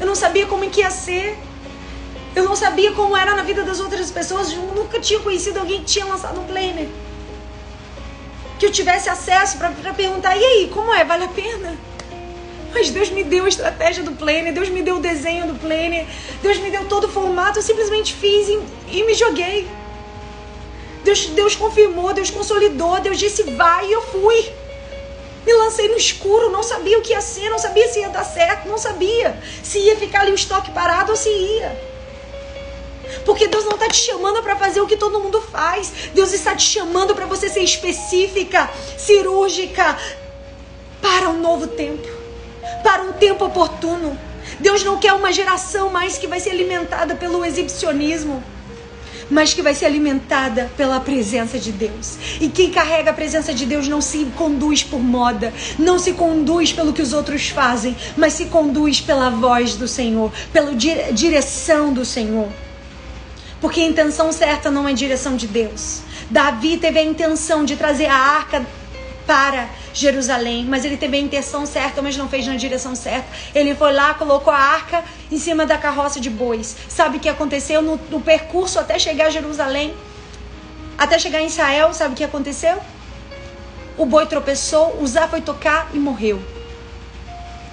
Eu 0.00 0.06
não 0.06 0.14
sabia 0.14 0.46
como 0.46 0.68
que 0.70 0.80
ia 0.80 0.90
ser. 0.90 1.38
Eu 2.34 2.44
não 2.44 2.56
sabia 2.56 2.92
como 2.92 3.16
era 3.16 3.36
na 3.36 3.42
vida 3.42 3.62
das 3.62 3.80
outras 3.80 4.10
pessoas. 4.10 4.52
Eu 4.52 4.62
nunca 4.74 4.98
tinha 4.98 5.20
conhecido 5.20 5.58
alguém 5.58 5.80
que 5.80 5.86
tinha 5.86 6.06
lançado 6.06 6.40
um 6.40 6.44
planner. 6.44 6.88
Que 8.58 8.66
eu 8.66 8.72
tivesse 8.72 9.08
acesso 9.08 9.58
para 9.58 9.94
perguntar: 9.94 10.36
e 10.36 10.44
aí, 10.44 10.70
como 10.72 10.92
é? 10.94 11.04
Vale 11.04 11.24
a 11.24 11.28
pena? 11.28 11.89
Mas 12.72 12.90
Deus 12.90 13.10
me 13.10 13.24
deu 13.24 13.44
a 13.44 13.48
estratégia 13.48 14.02
do 14.02 14.12
planner, 14.12 14.52
Deus 14.52 14.68
me 14.68 14.82
deu 14.82 14.96
o 14.96 15.00
desenho 15.00 15.46
do 15.46 15.54
planner, 15.54 16.06
Deus 16.42 16.58
me 16.58 16.70
deu 16.70 16.84
todo 16.86 17.04
o 17.04 17.08
formato, 17.08 17.58
eu 17.58 17.62
simplesmente 17.62 18.14
fiz 18.14 18.48
e, 18.48 18.60
e 18.88 19.04
me 19.04 19.14
joguei. 19.14 19.68
Deus, 21.02 21.26
Deus 21.26 21.56
confirmou, 21.56 22.12
Deus 22.12 22.30
consolidou, 22.30 23.00
Deus 23.00 23.18
disse 23.18 23.42
vai 23.42 23.88
e 23.88 23.92
eu 23.92 24.02
fui. 24.02 24.52
Me 25.44 25.52
lancei 25.54 25.88
no 25.88 25.96
escuro, 25.96 26.50
não 26.50 26.62
sabia 26.62 26.98
o 26.98 27.02
que 27.02 27.12
ia 27.12 27.20
ser, 27.20 27.48
não 27.48 27.58
sabia 27.58 27.88
se 27.88 28.00
ia 28.00 28.08
dar 28.10 28.24
certo, 28.24 28.68
não 28.68 28.78
sabia 28.78 29.36
se 29.62 29.78
ia 29.78 29.96
ficar 29.96 30.20
ali 30.20 30.32
o 30.32 30.34
estoque 30.34 30.70
parado 30.70 31.10
ou 31.10 31.16
se 31.16 31.30
ia. 31.30 31.90
Porque 33.24 33.48
Deus 33.48 33.64
não 33.64 33.72
está 33.72 33.88
te 33.88 33.96
chamando 33.96 34.42
para 34.42 34.54
fazer 34.54 34.80
o 34.80 34.86
que 34.86 34.96
todo 34.96 35.18
mundo 35.18 35.40
faz. 35.40 35.92
Deus 36.14 36.32
está 36.32 36.54
te 36.54 36.62
chamando 36.62 37.14
para 37.14 37.26
você 37.26 37.48
ser 37.48 37.62
específica, 37.62 38.70
cirúrgica, 38.96 39.98
para 41.00 41.30
um 41.30 41.40
novo 41.40 41.66
tempo 41.66 42.19
para 42.82 43.02
um 43.02 43.12
tempo 43.12 43.44
oportuno. 43.44 44.18
Deus 44.58 44.84
não 44.84 44.98
quer 44.98 45.12
uma 45.12 45.32
geração 45.32 45.90
mais 45.90 46.18
que 46.18 46.26
vai 46.26 46.40
ser 46.40 46.50
alimentada 46.50 47.14
pelo 47.14 47.44
exibicionismo, 47.44 48.42
mas 49.30 49.54
que 49.54 49.62
vai 49.62 49.74
ser 49.74 49.86
alimentada 49.86 50.70
pela 50.76 51.00
presença 51.00 51.58
de 51.58 51.70
Deus. 51.70 52.18
E 52.40 52.48
quem 52.48 52.70
carrega 52.70 53.10
a 53.10 53.14
presença 53.14 53.54
de 53.54 53.64
Deus 53.64 53.86
não 53.86 54.00
se 54.00 54.24
conduz 54.36 54.82
por 54.82 55.00
moda, 55.00 55.52
não 55.78 55.98
se 55.98 56.12
conduz 56.12 56.72
pelo 56.72 56.92
que 56.92 57.00
os 57.00 57.12
outros 57.12 57.48
fazem, 57.48 57.96
mas 58.16 58.32
se 58.32 58.46
conduz 58.46 59.00
pela 59.00 59.30
voz 59.30 59.76
do 59.76 59.86
Senhor, 59.86 60.32
pela 60.52 60.74
direção 60.74 61.92
do 61.92 62.04
Senhor. 62.04 62.48
Porque 63.60 63.80
a 63.80 63.84
intenção 63.84 64.32
certa 64.32 64.70
não 64.70 64.88
é 64.88 64.92
direção 64.92 65.36
de 65.36 65.46
Deus. 65.46 66.00
Davi 66.30 66.76
teve 66.76 66.98
a 66.98 67.04
intenção 67.04 67.64
de 67.64 67.76
trazer 67.76 68.06
a 68.06 68.14
arca 68.14 68.66
para 69.26 69.68
Jerusalém, 69.92 70.64
mas 70.64 70.84
ele 70.84 70.96
teve 70.96 71.16
a 71.16 71.20
intenção 71.20 71.66
certa, 71.66 72.02
mas 72.02 72.16
não 72.16 72.28
fez 72.28 72.46
na 72.46 72.56
direção 72.56 72.94
certa. 72.94 73.28
Ele 73.54 73.74
foi 73.74 73.92
lá, 73.92 74.14
colocou 74.14 74.52
a 74.52 74.58
arca 74.58 75.04
em 75.30 75.38
cima 75.38 75.66
da 75.66 75.78
carroça 75.78 76.20
de 76.20 76.30
bois. 76.30 76.76
Sabe 76.88 77.16
o 77.16 77.20
que 77.20 77.28
aconteceu 77.28 77.82
no, 77.82 78.00
no 78.10 78.20
percurso 78.20 78.78
até 78.78 78.98
chegar 78.98 79.26
a 79.26 79.30
Jerusalém? 79.30 79.94
Até 80.98 81.18
chegar 81.18 81.40
em 81.40 81.46
Israel, 81.46 81.92
sabe 81.94 82.14
o 82.14 82.16
que 82.16 82.24
aconteceu? 82.24 82.78
O 83.96 84.04
boi 84.04 84.26
tropeçou, 84.26 84.98
o 85.00 85.06
Zá 85.06 85.28
foi 85.28 85.40
tocar 85.40 85.90
e 85.92 85.98
morreu. 85.98 86.42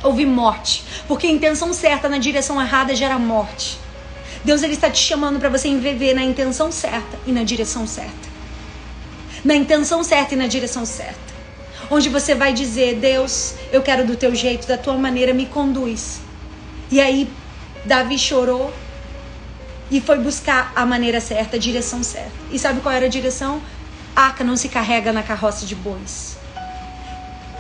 Houve 0.04 0.26
morte, 0.26 0.84
porque 1.08 1.28
a 1.28 1.32
intenção 1.32 1.74
certa 1.74 2.08
na 2.08 2.18
direção 2.18 2.62
errada 2.62 2.96
gera 2.96 3.18
morte. 3.18 3.80
Deus 4.44 4.62
ele 4.64 4.74
está 4.74 4.90
te 4.90 5.00
chamando 5.00 5.40
para 5.40 5.50
você 5.50 5.70
viver 5.76 6.14
na 6.14 6.24
intenção 6.24 6.72
certa 6.72 7.18
e 7.26 7.32
na 7.32 7.44
direção 7.44 7.88
certa. 7.88 8.38
Na 9.44 9.56
intenção 9.56 10.04
certa 10.04 10.36
e 10.36 10.38
na 10.38 10.48
direção 10.48 10.86
certa 10.86 11.37
onde 11.90 12.10
você 12.10 12.36
vai 12.36 12.54
dizer: 12.54 12.96
Deus, 12.96 13.56
eu 13.72 13.82
quero 13.82 14.06
do 14.06 14.16
teu 14.16 14.34
jeito, 14.36 14.68
da 14.68 14.78
tua 14.78 14.96
maneira, 14.96 15.34
me 15.34 15.46
conduz. 15.46 16.20
E 16.92 17.02
aí, 17.02 17.30
Davi 17.86 18.18
chorou 18.18 18.74
e 19.90 20.02
foi 20.02 20.18
buscar 20.20 20.72
a 20.76 20.86
maneira 20.86 21.20
certa, 21.20 21.56
a 21.56 21.60
direção 21.60 22.04
certa. 22.04 22.32
E 22.52 22.60
sabe 22.60 22.82
qual 22.82 22.94
era 22.94 23.06
a 23.06 23.10
direção? 23.10 23.62
A 24.16 24.24
arca 24.24 24.44
não 24.44 24.58
se 24.58 24.70
carrega 24.70 25.14
na 25.14 25.24
carroça 25.24 25.66
de 25.66 25.76
bois. 25.76 26.38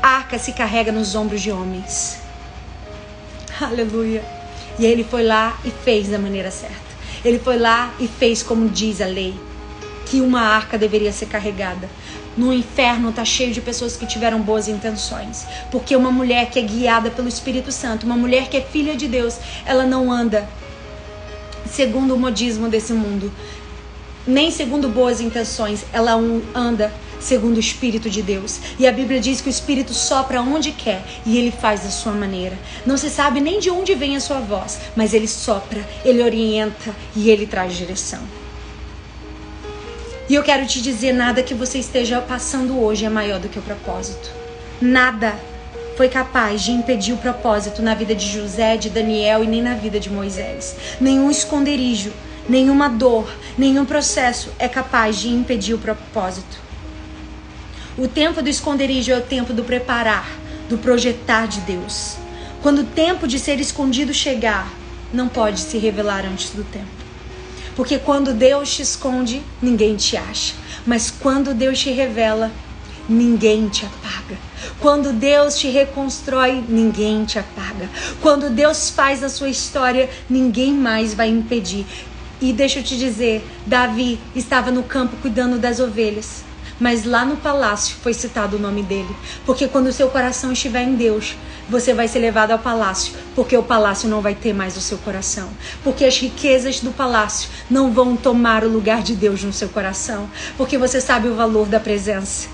A 0.01 0.07
arca 0.07 0.37
se 0.37 0.51
carrega 0.53 0.91
nos 0.91 1.15
ombros 1.15 1.41
de 1.41 1.51
homens. 1.51 2.17
Aleluia. 3.59 4.23
E 4.79 4.85
ele 4.85 5.03
foi 5.03 5.23
lá 5.23 5.57
e 5.65 5.71
fez 5.71 6.07
da 6.07 6.19
maneira 6.19 6.51
certa. 6.51 6.75
Ele 7.23 7.39
foi 7.39 7.57
lá 7.57 7.93
e 7.99 8.07
fez 8.07 8.43
como 8.43 8.69
diz 8.69 9.01
a 9.01 9.05
lei, 9.05 9.39
que 10.05 10.21
uma 10.21 10.41
arca 10.41 10.77
deveria 10.77 11.11
ser 11.11 11.25
carregada 11.25 11.89
no 12.37 12.53
inferno 12.53 13.09
está 13.09 13.25
cheio 13.25 13.51
de 13.51 13.59
pessoas 13.59 13.97
que 13.97 14.05
tiveram 14.05 14.39
boas 14.39 14.67
intenções. 14.67 15.45
Porque 15.71 15.95
uma 15.95 16.11
mulher 16.11 16.49
que 16.49 16.59
é 16.59 16.61
guiada 16.61 17.09
pelo 17.09 17.27
Espírito 17.27 17.71
Santo, 17.71 18.05
uma 18.05 18.15
mulher 18.15 18.47
que 18.47 18.57
é 18.57 18.61
filha 18.61 18.95
de 18.95 19.07
Deus, 19.07 19.37
ela 19.65 19.85
não 19.85 20.11
anda 20.11 20.47
segundo 21.67 22.13
o 22.13 22.19
modismo 22.19 22.69
desse 22.69 22.93
mundo, 22.93 23.31
nem 24.25 24.51
segundo 24.51 24.89
boas 24.89 25.21
intenções, 25.21 25.85
ela 25.91 26.13
anda 26.53 26.93
segundo 27.19 27.57
o 27.57 27.59
Espírito 27.59 28.09
de 28.09 28.21
Deus. 28.21 28.59
E 28.77 28.87
a 28.87 28.91
Bíblia 28.91 29.19
diz 29.19 29.41
que 29.41 29.49
o 29.49 29.49
Espírito 29.49 29.93
sopra 29.93 30.41
onde 30.41 30.71
quer 30.71 31.03
e 31.25 31.37
ele 31.37 31.51
faz 31.51 31.81
da 31.81 31.89
sua 31.89 32.11
maneira. 32.11 32.57
Não 32.85 32.97
se 32.97 33.09
sabe 33.09 33.39
nem 33.39 33.59
de 33.59 33.69
onde 33.69 33.95
vem 33.95 34.15
a 34.15 34.19
sua 34.19 34.39
voz, 34.39 34.79
mas 34.95 35.13
ele 35.13 35.27
sopra, 35.27 35.87
ele 36.05 36.21
orienta 36.21 36.95
e 37.15 37.29
ele 37.29 37.47
traz 37.47 37.75
direção. 37.75 38.36
E 40.29 40.35
eu 40.35 40.43
quero 40.43 40.65
te 40.65 40.81
dizer: 40.81 41.13
nada 41.13 41.41
que 41.41 41.53
você 41.53 41.79
esteja 41.79 42.19
passando 42.19 42.81
hoje 42.81 43.05
é 43.05 43.09
maior 43.09 43.39
do 43.39 43.47
que 43.47 43.59
o 43.59 43.61
propósito. 43.61 44.29
Nada 44.81 45.33
foi 45.95 46.09
capaz 46.09 46.61
de 46.61 46.71
impedir 46.71 47.13
o 47.13 47.17
propósito 47.17 47.81
na 47.81 47.95
vida 47.95 48.13
de 48.13 48.31
José, 48.31 48.77
de 48.77 48.89
Daniel 48.89 49.43
e 49.43 49.47
nem 49.47 49.61
na 49.61 49.73
vida 49.73 49.99
de 49.99 50.09
Moisés. 50.09 50.75
Nenhum 50.99 51.31
esconderijo, 51.31 52.11
nenhuma 52.47 52.87
dor, 52.87 53.27
nenhum 53.57 53.85
processo 53.85 54.51
é 54.59 54.67
capaz 54.67 55.17
de 55.17 55.29
impedir 55.29 55.73
o 55.73 55.79
propósito. 55.79 56.57
O 57.97 58.07
tempo 58.07 58.43
do 58.43 58.49
esconderijo 58.49 59.11
é 59.11 59.17
o 59.17 59.21
tempo 59.21 59.53
do 59.53 59.63
preparar, 59.63 60.29
do 60.69 60.77
projetar 60.77 61.47
de 61.47 61.61
Deus. 61.61 62.15
Quando 62.61 62.79
o 62.79 62.85
tempo 62.85 63.27
de 63.27 63.39
ser 63.39 63.59
escondido 63.59 64.13
chegar, 64.13 64.71
não 65.11 65.27
pode 65.27 65.61
se 65.61 65.77
revelar 65.77 66.25
antes 66.25 66.51
do 66.51 66.63
tempo. 66.63 66.96
Porque 67.77 67.99
quando 67.99 68.33
Deus 68.33 68.75
te 68.75 68.81
esconde, 68.81 69.39
ninguém 69.61 69.95
te 69.95 70.17
acha. 70.17 70.55
Mas 70.83 71.11
quando 71.11 71.53
Deus 71.53 71.77
te 71.77 71.91
revela, 71.91 72.51
ninguém 73.07 73.69
te 73.69 73.85
apaga. 73.85 74.35
Quando 74.79 75.13
Deus 75.13 75.59
te 75.59 75.69
reconstrói, 75.69 76.63
ninguém 76.67 77.23
te 77.23 77.37
apaga. 77.37 77.87
Quando 78.19 78.49
Deus 78.49 78.89
faz 78.89 79.23
a 79.23 79.29
sua 79.29 79.49
história, 79.49 80.09
ninguém 80.27 80.73
mais 80.73 81.13
vai 81.13 81.29
impedir. 81.29 81.85
E 82.41 82.51
deixa 82.51 82.79
eu 82.79 82.83
te 82.83 82.97
dizer, 82.97 83.47
Davi 83.63 84.19
estava 84.35 84.71
no 84.71 84.81
campo 84.81 85.15
cuidando 85.17 85.59
das 85.59 85.79
ovelhas. 85.79 86.46
Mas 86.79 87.05
lá 87.05 87.25
no 87.25 87.37
palácio 87.37 87.95
foi 88.01 88.13
citado 88.13 88.57
o 88.57 88.59
nome 88.59 88.83
dele. 88.83 89.15
Porque 89.45 89.67
quando 89.67 89.87
o 89.87 89.93
seu 89.93 90.09
coração 90.09 90.51
estiver 90.51 90.83
em 90.83 90.95
Deus, 90.95 91.35
você 91.67 91.93
vai 91.93 92.07
ser 92.07 92.19
levado 92.19 92.51
ao 92.51 92.59
palácio. 92.59 93.13
Porque 93.35 93.57
o 93.57 93.63
palácio 93.63 94.07
não 94.07 94.21
vai 94.21 94.35
ter 94.35 94.53
mais 94.53 94.77
o 94.77 94.81
seu 94.81 94.97
coração. 94.99 95.49
Porque 95.83 96.05
as 96.05 96.19
riquezas 96.19 96.79
do 96.79 96.91
palácio 96.91 97.49
não 97.69 97.91
vão 97.91 98.15
tomar 98.15 98.63
o 98.63 98.69
lugar 98.69 99.01
de 99.01 99.15
Deus 99.15 99.43
no 99.43 99.53
seu 99.53 99.69
coração. 99.69 100.29
Porque 100.55 100.77
você 100.77 101.01
sabe 101.01 101.27
o 101.27 101.35
valor 101.35 101.67
da 101.67 101.79
presença. 101.79 102.47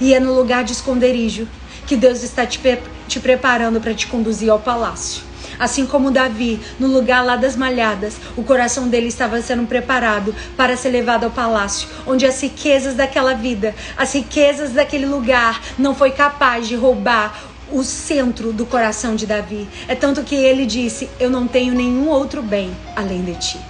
E 0.00 0.14
é 0.14 0.20
no 0.20 0.34
lugar 0.34 0.62
de 0.62 0.72
esconderijo 0.72 1.48
que 1.86 1.96
Deus 1.96 2.22
está 2.22 2.46
te, 2.46 2.60
te 3.08 3.18
preparando 3.18 3.80
para 3.80 3.94
te 3.94 4.06
conduzir 4.06 4.50
ao 4.50 4.60
palácio. 4.60 5.31
Assim 5.62 5.86
como 5.86 6.10
Davi, 6.10 6.60
no 6.76 6.88
lugar 6.88 7.24
lá 7.24 7.36
das 7.36 7.54
malhadas, 7.54 8.16
o 8.36 8.42
coração 8.42 8.88
dele 8.88 9.06
estava 9.06 9.40
sendo 9.40 9.64
preparado 9.64 10.34
para 10.56 10.76
ser 10.76 10.88
levado 10.88 11.22
ao 11.22 11.30
palácio, 11.30 11.88
onde 12.04 12.26
as 12.26 12.42
riquezas 12.42 12.96
daquela 12.96 13.32
vida, 13.32 13.72
as 13.96 14.12
riquezas 14.12 14.72
daquele 14.72 15.06
lugar, 15.06 15.62
não 15.78 15.94
foi 15.94 16.10
capaz 16.10 16.66
de 16.66 16.74
roubar 16.74 17.40
o 17.70 17.84
centro 17.84 18.52
do 18.52 18.66
coração 18.66 19.14
de 19.14 19.24
Davi. 19.24 19.68
É 19.86 19.94
tanto 19.94 20.24
que 20.24 20.34
ele 20.34 20.66
disse: 20.66 21.08
Eu 21.20 21.30
não 21.30 21.46
tenho 21.46 21.74
nenhum 21.74 22.08
outro 22.08 22.42
bem 22.42 22.76
além 22.96 23.22
de 23.22 23.36
ti. 23.36 23.60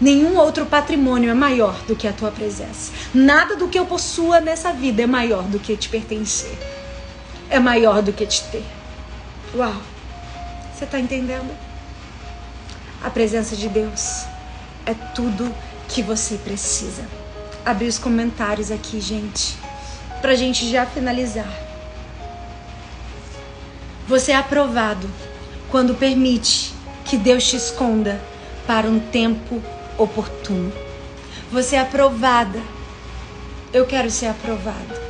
Nenhum 0.00 0.38
outro 0.38 0.64
patrimônio 0.64 1.30
é 1.30 1.34
maior 1.34 1.78
do 1.86 1.94
que 1.94 2.08
a 2.08 2.12
tua 2.14 2.30
presença. 2.30 2.90
Nada 3.12 3.54
do 3.54 3.68
que 3.68 3.78
eu 3.78 3.84
possua 3.84 4.40
nessa 4.40 4.72
vida 4.72 5.02
é 5.02 5.06
maior 5.06 5.42
do 5.42 5.58
que 5.58 5.76
te 5.76 5.90
pertencer. 5.90 6.58
É 7.50 7.58
maior 7.58 8.00
do 8.00 8.14
que 8.14 8.24
te 8.24 8.42
ter. 8.44 8.64
Uau! 9.54 9.93
Você 10.74 10.86
está 10.86 10.98
entendendo? 10.98 11.56
A 13.00 13.08
presença 13.08 13.54
de 13.54 13.68
Deus 13.68 14.24
é 14.84 14.92
tudo 15.14 15.54
que 15.88 16.02
você 16.02 16.36
precisa. 16.36 17.04
Abrir 17.64 17.86
os 17.86 17.96
comentários 17.96 18.72
aqui, 18.72 19.00
gente, 19.00 19.56
pra 20.20 20.34
gente 20.34 20.68
já 20.68 20.84
finalizar. 20.84 21.48
Você 24.08 24.32
é 24.32 24.36
aprovado 24.36 25.08
quando 25.70 25.94
permite 25.94 26.74
que 27.04 27.16
Deus 27.16 27.48
te 27.48 27.54
esconda 27.54 28.20
para 28.66 28.88
um 28.88 28.98
tempo 28.98 29.62
oportuno. 29.96 30.72
Você 31.52 31.76
é 31.76 31.80
aprovada. 31.80 32.60
Eu 33.72 33.86
quero 33.86 34.10
ser 34.10 34.26
aprovada. 34.26 35.00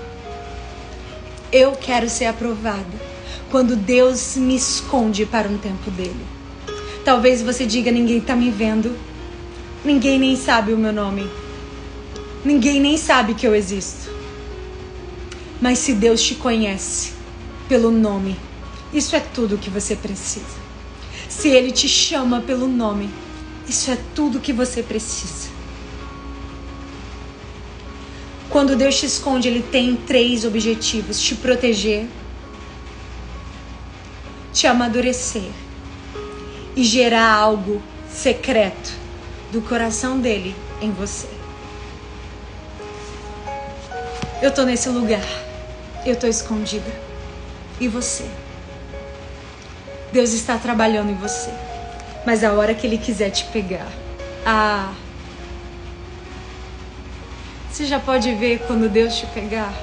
Eu 1.51 1.73
quero 1.73 2.11
ser 2.11 2.27
aprovada 2.27 3.14
quando 3.55 3.77
Deus 3.77 4.35
me 4.35 4.57
esconde 4.57 5.25
para 5.25 5.49
um 5.49 5.57
tempo 5.57 5.89
dele. 5.89 6.27
Talvez 7.05 7.41
você 7.41 7.65
diga: 7.65 7.93
ninguém 7.93 8.19
está 8.19 8.35
me 8.35 8.51
vendo, 8.51 8.97
ninguém 9.85 10.19
nem 10.19 10.35
sabe 10.35 10.73
o 10.73 10.77
meu 10.77 10.93
nome, 10.93 11.31
ninguém 12.45 12.81
nem 12.81 12.97
sabe 12.97 13.33
que 13.33 13.47
eu 13.47 13.55
existo. 13.55 14.11
Mas 15.61 15.79
se 15.79 15.93
Deus 15.93 16.21
te 16.21 16.35
conhece 16.35 17.13
pelo 17.69 17.93
nome, 17.93 18.37
isso 18.93 19.15
é 19.15 19.21
tudo 19.21 19.55
o 19.55 19.59
que 19.59 19.71
você 19.71 19.95
precisa. 19.95 20.59
Se 21.29 21.49
Ele 21.49 21.71
te 21.71 21.87
chama 21.87 22.41
pelo 22.41 22.67
nome, 22.67 23.09
isso 23.69 23.89
é 23.89 23.97
tudo 24.17 24.41
que 24.41 24.53
você 24.53 24.83
precisa. 24.83 25.49
Quando 28.51 28.75
Deus 28.75 28.99
te 28.99 29.07
esconde, 29.07 29.47
Ele 29.47 29.63
tem 29.63 29.95
três 29.95 30.45
objetivos: 30.45 31.21
te 31.21 31.37
proteger, 31.37 32.09
te 34.55 34.69
amadurecer 34.69 35.51
e 36.77 36.85
gerar 36.85 37.29
algo 37.29 37.83
secreto 38.09 38.93
do 39.51 39.61
coração 39.61 40.21
dele 40.21 40.55
em 40.81 40.93
você. 40.93 41.29
Eu 44.41 44.53
tô 44.53 44.63
nesse 44.63 44.89
lugar. 44.89 45.25
Eu 46.07 46.15
tô 46.15 46.29
escondida. 46.29 46.91
E 47.81 47.89
você? 47.89 48.25
Deus 50.13 50.33
está 50.33 50.57
trabalhando 50.57 51.11
em 51.11 51.17
você. 51.17 51.51
Mas 52.25 52.45
a 52.45 52.53
hora 52.53 52.75
que 52.75 52.87
ele 52.87 52.99
quiser 52.99 53.31
te 53.31 53.45
pegar, 53.47 53.89
ah, 54.47 54.95
você 57.71 57.85
já 57.85 57.99
pode 57.99 58.33
ver 58.35 58.61
quando 58.67 58.89
Deus 58.89 59.17
te 59.17 59.27
pegar. 59.27 59.75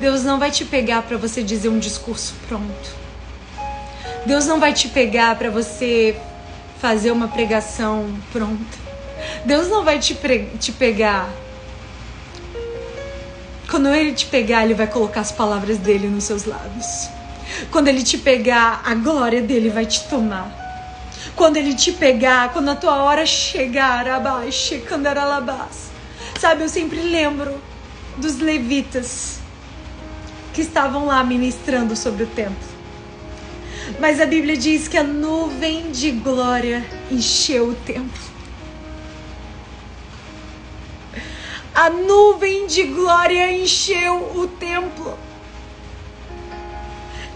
Deus 0.00 0.22
não 0.22 0.38
vai 0.38 0.50
te 0.50 0.64
pegar 0.64 1.02
para 1.02 1.16
você 1.16 1.42
dizer 1.42 1.68
um 1.68 1.78
discurso 1.78 2.34
pronto. 2.46 2.96
Deus 4.24 4.46
não 4.46 4.60
vai 4.60 4.72
te 4.72 4.88
pegar 4.88 5.36
para 5.36 5.50
você 5.50 6.16
fazer 6.80 7.10
uma 7.10 7.26
pregação 7.26 8.14
pronta. 8.32 8.78
Deus 9.44 9.68
não 9.68 9.84
vai 9.84 9.98
te, 9.98 10.16
te 10.58 10.70
pegar. 10.70 11.28
Quando 13.68 13.88
Ele 13.88 14.12
te 14.12 14.26
pegar, 14.26 14.64
Ele 14.64 14.74
vai 14.74 14.86
colocar 14.86 15.20
as 15.20 15.32
palavras 15.32 15.78
dele 15.78 16.06
nos 16.06 16.24
seus 16.24 16.44
lábios. 16.44 17.08
Quando 17.72 17.88
Ele 17.88 18.02
te 18.02 18.18
pegar, 18.18 18.82
a 18.84 18.94
glória 18.94 19.42
dele 19.42 19.68
vai 19.68 19.84
te 19.84 20.04
tomar. 20.04 20.48
Quando 21.34 21.56
Ele 21.56 21.74
te 21.74 21.90
pegar, 21.90 22.52
quando 22.52 22.70
a 22.70 22.76
tua 22.76 23.02
hora 23.02 23.26
chegar, 23.26 24.08
abaixo, 24.08 24.80
candaralabás. 24.82 25.88
Sabe, 26.38 26.62
eu 26.62 26.68
sempre 26.68 27.00
lembro 27.00 27.60
dos 28.16 28.38
levitas 28.38 29.37
que 30.58 30.62
estavam 30.62 31.06
lá 31.06 31.22
ministrando 31.22 31.94
sobre 31.94 32.24
o 32.24 32.26
templo. 32.26 32.68
Mas 34.00 34.20
a 34.20 34.26
Bíblia 34.26 34.56
diz 34.56 34.88
que 34.88 34.96
a 34.96 35.04
nuvem 35.04 35.92
de 35.92 36.10
glória 36.10 36.84
encheu 37.08 37.68
o 37.68 37.74
templo. 37.76 38.20
A 41.72 41.88
nuvem 41.90 42.66
de 42.66 42.82
glória 42.82 43.52
encheu 43.52 44.32
o 44.34 44.48
templo. 44.48 45.16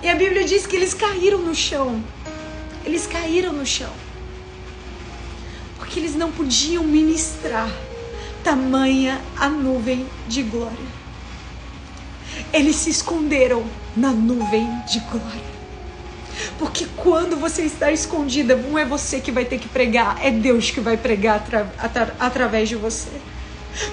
E 0.03 0.09
a 0.09 0.17
Bíblia 0.17 0.43
diz 0.43 0.67
que 0.67 0.75
eles 0.75 0.93
caíram 0.93 1.39
no 1.39 1.55
chão. 1.55 2.03
Eles 2.85 3.07
caíram 3.07 3.53
no 3.53 3.65
chão. 3.65 3.93
Porque 5.79 6.01
eles 6.01 6.17
não 6.17 6.33
podiam 6.33 6.83
ministrar 6.83 7.71
tamanha 8.43 9.21
a 9.39 9.49
nuvem 9.49 10.09
de 10.27 10.43
glória 10.43 11.02
eles 12.53 12.77
se 12.77 12.91
esconderam 12.91 13.65
na 13.97 14.11
nuvem 14.11 14.69
de 14.87 15.01
glória. 15.01 15.53
Porque 16.59 16.87
quando 16.97 17.37
você 17.37 17.63
está 17.63 17.93
escondida, 17.93 18.57
não 18.57 18.79
é 18.79 18.85
você 18.85 19.21
que 19.21 19.31
vai 19.31 19.45
ter 19.45 19.59
que 19.59 19.69
pregar, 19.69 20.19
é 20.23 20.31
Deus 20.31 20.71
que 20.71 20.81
vai 20.81 20.97
pregar 20.97 21.37
atra 21.37 21.73
atra 21.79 22.17
através 22.19 22.69
de 22.69 22.77
você. 22.77 23.11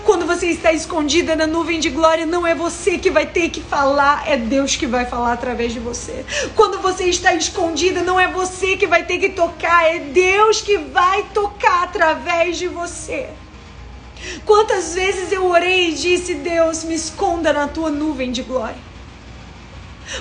Quando 0.03 0.25
você 0.25 0.47
está 0.47 0.73
escondida 0.73 1.35
na 1.35 1.47
nuvem 1.47 1.79
de 1.79 1.89
glória, 1.89 2.25
não 2.25 2.45
é 2.45 2.53
você 2.53 2.97
que 2.97 3.09
vai 3.09 3.25
ter 3.25 3.49
que 3.49 3.61
falar, 3.61 4.27
é 4.27 4.35
Deus 4.35 4.75
que 4.75 4.85
vai 4.85 5.05
falar 5.05 5.33
através 5.33 5.71
de 5.71 5.79
você. 5.79 6.25
Quando 6.55 6.81
você 6.81 7.05
está 7.05 7.33
escondida, 7.33 8.03
não 8.03 8.19
é 8.19 8.27
você 8.27 8.75
que 8.75 8.85
vai 8.85 9.05
ter 9.05 9.19
que 9.19 9.29
tocar, 9.29 9.85
é 9.85 9.99
Deus 9.99 10.61
que 10.61 10.77
vai 10.77 11.23
tocar 11.33 11.83
através 11.83 12.57
de 12.57 12.67
você. 12.67 13.29
Quantas 14.45 14.93
vezes 14.93 15.32
eu 15.32 15.45
orei 15.49 15.89
e 15.89 15.93
disse: 15.93 16.36
Deus, 16.36 16.84
me 16.84 16.95
esconda 16.95 17.53
na 17.53 17.67
tua 17.67 17.89
nuvem 17.89 18.32
de 18.32 18.43
glória. 18.43 18.89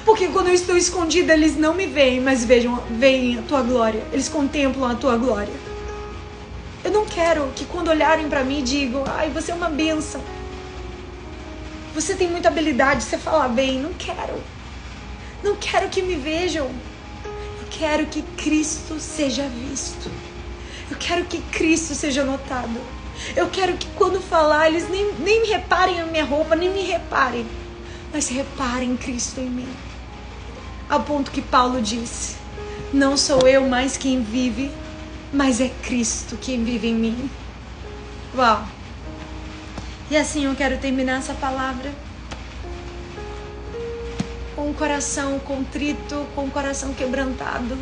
Porque 0.05 0.29
quando 0.29 0.49
eu 0.49 0.55
estou 0.55 0.77
escondida, 0.77 1.33
eles 1.33 1.57
não 1.57 1.75
me 1.75 1.87
veem, 1.87 2.21
mas 2.21 2.45
vejam, 2.45 2.77
veem 2.91 3.39
a 3.39 3.43
tua 3.43 3.63
glória. 3.63 4.07
Eles 4.13 4.29
contemplam 4.29 4.91
a 4.91 4.95
tua 4.95 5.17
glória. 5.17 5.55
Eu 6.85 6.91
não 6.93 7.07
quero 7.07 7.51
que 7.55 7.65
quando 7.65 7.89
olharem 7.89 8.29
para 8.29 8.45
mim 8.45 8.63
digam: 8.63 9.05
"Ai, 9.07 9.31
você 9.31 9.51
é 9.51 9.55
uma 9.55 9.71
benção. 9.71 10.23
Você 11.95 12.15
tem 12.15 12.31
muita 12.31 12.49
habilidade, 12.49 13.03
você 13.03 13.19
fala 13.19 13.49
bem". 13.49 13.81
Não 13.81 13.95
quero. 13.95 14.45
Não 15.43 15.57
quero 15.57 15.89
que 15.89 16.03
me 16.03 16.17
vejam. 16.17 16.67
Eu 17.25 17.67
quero 17.71 18.07
que 18.07 18.23
Cristo 18.23 19.01
seja 19.01 19.49
visto. 19.49 20.11
Eu 20.91 20.97
quero 20.97 21.25
que 21.25 21.39
Cristo 21.43 21.95
seja 21.95 22.25
notado. 22.25 22.98
Eu 23.37 23.49
quero 23.49 23.77
que 23.77 23.87
quando 23.97 24.21
falar, 24.21 24.69
eles 24.69 24.89
nem, 24.89 25.13
nem 25.15 25.47
reparem 25.47 26.01
a 26.01 26.07
minha 26.07 26.25
roupa, 26.25 26.57
nem 26.57 26.71
me 26.71 26.83
reparem. 26.83 27.47
Mas 28.13 28.29
reparem 28.29 28.97
Cristo 28.97 29.41
em 29.41 29.51
mim. 29.51 29.69
Ao 30.89 31.01
ponto 31.01 31.31
que 31.31 31.43
Paulo 31.43 31.81
disse: 31.83 32.37
Não 32.93 33.17
sou 33.17 33.47
eu 33.47 33.69
mais 33.69 33.97
quem 33.97 34.23
vive, 34.23 34.71
mas 35.33 35.61
é 35.61 35.69
Cristo 35.69 36.39
quem 36.41 36.65
vive 36.65 36.89
em 36.89 36.95
mim. 36.95 37.31
Uau! 38.35 38.65
E 40.11 40.17
assim 40.17 40.47
eu 40.47 40.55
quero 40.55 40.79
terminar 40.79 41.19
essa 41.19 41.35
palavra 41.35 41.93
com 44.57 44.71
o 44.71 44.75
coração 44.75 45.39
contrito, 45.39 46.27
com 46.35 46.45
o 46.45 46.51
coração 46.51 46.95
quebrantado 46.95 47.77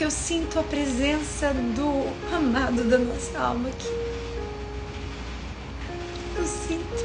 porque 0.00 0.06
eu 0.06 0.10
sinto 0.10 0.58
a 0.58 0.62
presença 0.62 1.52
do 1.52 2.34
amado 2.34 2.84
da 2.84 2.96
nossa 2.96 3.38
alma 3.38 3.68
aqui. 3.68 3.86
Eu 6.38 6.46
sinto. 6.46 7.04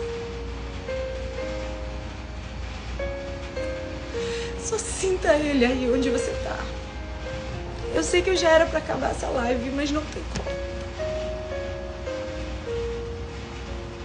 Só 4.64 4.78
sinta 4.78 5.34
ele 5.34 5.66
aí 5.66 5.92
onde 5.94 6.10
você 6.10 6.32
tá. 6.42 6.58
Eu 7.94 8.02
sei 8.02 8.22
que 8.22 8.30
eu 8.30 8.38
já 8.38 8.52
era 8.52 8.66
para 8.66 8.80
acabar 8.80 9.12
essa 9.12 9.28
live, 9.28 9.72
mas 9.72 9.92
não 9.92 10.02
tem 10.06 10.24
como. 10.38 10.50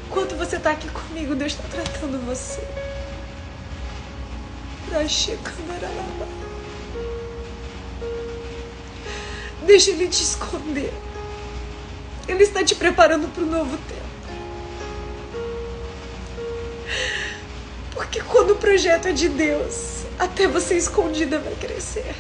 Enquanto 0.09 0.35
você 0.35 0.59
tá 0.59 0.73
aqui 0.73 0.89
comigo, 0.89 1.37
Deus 1.37 1.53
está 1.53 1.63
tratando 1.69 2.27
você. 2.27 2.61
Pra 4.89 5.07
chegar 5.07 5.53
Deixa 9.71 9.93
ele 9.93 10.09
te 10.09 10.21
esconder. 10.21 10.93
Ele 12.27 12.43
está 12.43 12.65
te 12.65 12.75
preparando 12.75 13.29
para 13.29 13.45
o 13.45 13.47
novo 13.47 13.79
tempo. 13.87 14.01
Porque 17.93 18.21
quando 18.21 18.55
o 18.55 18.57
projeto 18.57 19.07
é 19.07 19.13
de 19.13 19.29
Deus, 19.29 20.07
até 20.19 20.49
você 20.49 20.75
escondida 20.77 21.39
vai 21.39 21.55
crescer. 21.55 22.17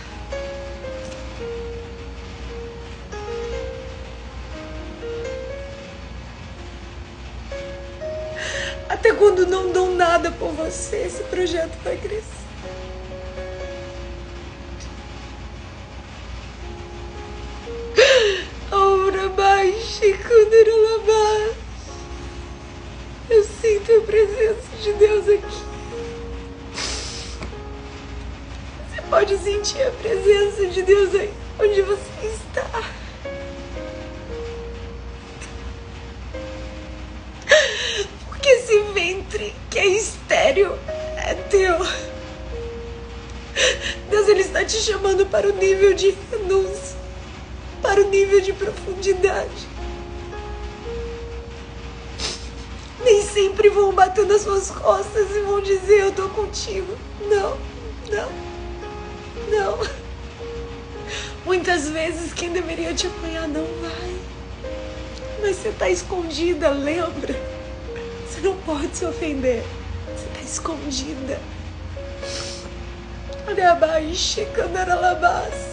Até 8.88 9.12
quando 9.12 9.44
não 9.44 9.72
dão 9.72 9.96
nada 9.96 10.30
por 10.30 10.52
você, 10.52 10.98
esse 10.98 11.24
projeto 11.24 11.76
vai 11.82 11.96
crescer. 11.96 12.39
Nas 54.30 54.42
suas 54.42 54.70
costas 54.70 55.28
e 55.34 55.40
vão 55.40 55.60
dizer 55.60 56.02
eu 56.02 56.12
tô 56.12 56.28
contigo. 56.28 56.96
Não, 57.22 57.58
não, 58.08 58.30
não. 59.50 59.78
Muitas 61.44 61.88
vezes 61.88 62.32
quem 62.32 62.50
deveria 62.52 62.94
te 62.94 63.08
apanhar 63.08 63.48
não 63.48 63.66
vai. 63.82 64.16
Mas 65.42 65.56
você 65.56 65.72
tá 65.72 65.90
escondida, 65.90 66.68
lembra? 66.68 67.34
Você 68.28 68.40
não 68.40 68.56
pode 68.58 68.96
se 68.96 69.04
ofender. 69.04 69.64
Você 70.06 70.26
tá 70.32 70.40
escondida. 70.42 71.40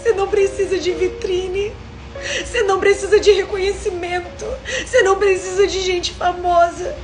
Você 0.01 0.13
não 0.13 0.27
precisa 0.27 0.79
de 0.79 0.91
vitrine. 0.93 1.71
Você 2.43 2.63
não 2.63 2.79
precisa 2.79 3.19
de 3.19 3.31
reconhecimento. 3.33 4.45
Você 4.83 5.03
não 5.03 5.19
precisa 5.19 5.67
de 5.67 5.79
gente 5.81 6.11
famosa. 6.13 6.95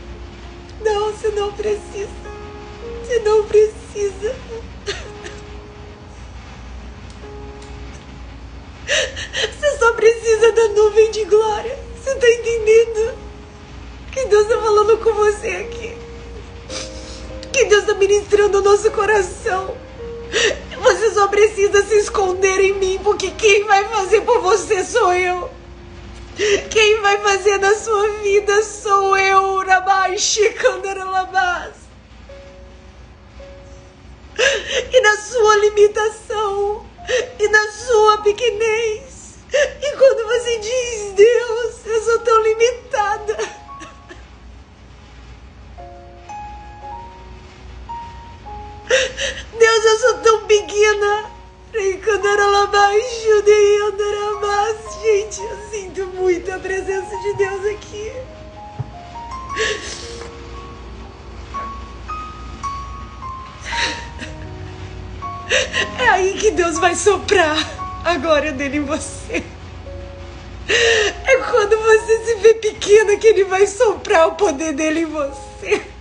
Não, 0.84 1.12
você 1.12 1.30
não 1.30 1.52
precisa. 1.54 2.10
Você 3.02 3.20
não 3.20 3.44
precisa. 3.46 4.36
Você 8.86 9.78
só 9.80 9.94
precisa 9.94 10.52
da 10.52 10.68
nuvem 10.70 11.12
de 11.12 11.26
glória. 11.26 11.80
Você 11.96 12.16
tá 12.16 12.30
entendendo? 12.30 13.18
Que 14.12 14.26
Deus 14.26 14.48
tá 14.48 14.62
falando 14.62 14.98
com 14.98 15.14
você 15.14 15.48
aqui. 15.48 15.98
Que 17.52 17.66
Deus 17.66 17.86
tá 17.86 17.94
ministrando 17.96 18.60
o 18.60 18.62
nosso 18.62 18.92
coração. 18.92 19.78
Você 20.82 21.12
só 21.12 21.28
precisa 21.28 21.82
se 21.84 21.96
esconder 21.96 22.60
em 22.60 22.74
mim, 22.74 23.00
porque 23.04 23.32
quem 23.32 23.64
vai 23.64 23.88
fazer 23.88 24.22
por 24.22 24.42
você 24.42 24.84
sou 24.84 25.14
eu. 25.14 25.50
Quem 26.70 27.00
vai 27.02 27.18
fazer 27.20 27.58
na 27.60 27.74
sua 27.76 28.10
vida 28.22 28.64
sou. 28.64 28.83
E 34.92 35.02
na 35.02 35.18
sua 35.18 35.56
limitação, 35.58 36.86
e 37.40 37.48
na 37.48 37.72
sua 37.72 38.18
pequenez. 38.20 39.38
E 39.54 39.98
quando 39.98 40.28
você 40.28 40.58
diz, 40.60 41.14
Deus, 41.14 41.86
eu 41.86 42.04
sou 42.04 42.20
tão 42.20 42.42
limitada. 42.42 43.38
Deus, 49.60 49.86
eu 49.86 50.00
sou 50.00 50.18
tão 50.20 50.46
pequena. 50.46 51.32
Gente, 55.02 55.42
eu 55.42 55.58
sinto 55.70 56.08
muito 56.16 56.52
a 56.52 56.60
presença 56.60 57.16
de 57.18 57.34
Deus 57.34 57.66
aqui. 57.66 58.12
É 66.00 66.10
aí 66.10 66.34
que 66.34 66.52
Deus 66.52 66.80
vai 66.80 66.96
soprar 66.96 67.58
a 68.04 68.18
glória 68.18 68.52
dele 68.52 68.78
em 68.78 68.86
você. 68.86 69.44
É 70.68 71.38
quando 71.38 71.78
você 71.78 72.26
se 72.26 72.36
vê 72.36 72.54
pequena 72.56 73.18
que 73.18 73.28
ele 73.28 73.44
vai 73.44 73.68
soprar 73.68 74.28
o 74.28 74.36
poder 74.36 74.74
dele 74.74 75.02
em 75.02 75.06
você. 75.06 75.94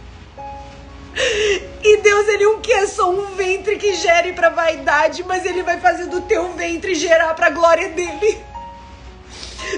E 1.85 1.97
Deus, 1.99 2.29
Ele 2.29 2.45
não 2.45 2.61
quer 2.61 2.87
só 2.87 3.11
um 3.11 3.35
ventre 3.35 3.77
que 3.77 3.95
gere 3.95 4.33
para 4.33 4.49
vaidade, 4.49 5.25
mas 5.25 5.45
Ele 5.45 5.63
vai 5.63 5.81
fazer 5.81 6.07
do 6.07 6.21
teu 6.23 6.53
ventre 6.53 6.95
gerar 6.95 7.35
para 7.35 7.49
a 7.49 7.51
glória 7.51 7.89
dEle. 7.91 8.52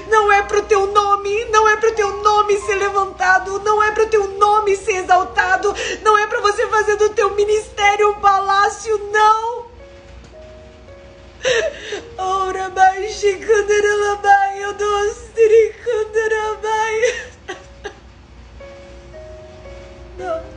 Não 0.09 0.31
é 0.31 0.43
para 0.43 0.59
o 0.59 0.63
teu 0.63 0.87
nome, 0.87 1.45
não 1.45 1.69
é 1.69 1.77
para 1.77 1.89
o 1.89 1.93
teu 1.93 2.11
nome 2.21 2.57
ser 2.59 2.75
levantado, 2.75 3.59
não 3.59 3.81
é 3.81 3.91
para 3.91 4.03
o 4.03 4.07
teu 4.07 4.27
nome 4.27 4.75
ser 4.75 5.03
exaltado, 5.03 5.73
não 6.03 6.17
é 6.17 6.27
para 6.27 6.41
você 6.41 6.67
fazer 6.67 6.97
do 6.97 7.09
teu 7.09 7.33
ministério 7.35 8.09
um 8.09 8.19
palácio, 8.19 8.97
não. 9.11 9.65
Ora, 12.17 12.69
baixi, 12.69 13.35
candaralabai, 13.35 14.63
eu 14.63 14.73
doce, 14.73 15.73
candarabai. 15.83 17.25
Não. 20.17 20.55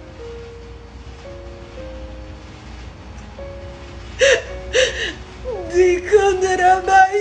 De 5.68 6.00
câmera 6.02 6.80
de. 6.80 7.18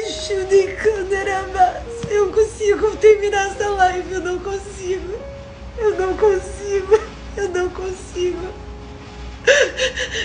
Eu 2.10 2.32
consigo 2.32 2.96
terminar 2.98 3.52
essa 3.52 3.70
live, 3.70 4.14
eu 4.14 4.22
não 4.22 4.40
consigo. 4.40 5.20
Eu 5.78 5.92
não 5.92 6.16
consigo, 6.18 7.00
eu 7.36 7.50
não 7.50 7.70
consigo. 7.70 8.48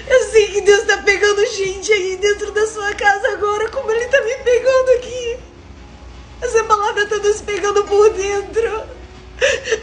Eu 0.09 0.24
sei 0.30 0.47
que 0.49 0.61
Deus 0.62 0.85
tá 0.85 0.99
pegando 0.99 1.47
gente 1.47 1.93
aí 1.93 2.16
dentro 2.16 2.51
da 2.53 2.66
sua 2.66 2.95
casa 2.95 3.33
agora, 3.33 3.68
como 3.68 3.91
Ele 3.91 4.07
tá 4.07 4.20
me 4.22 4.35
pegando 4.37 4.91
aqui. 4.97 5.39
Essa 6.41 6.64
palavra 6.64 7.07
tá 7.07 7.16
nos 7.18 7.41
pegando 7.41 7.85
por 7.85 8.11
dentro. 8.11 8.85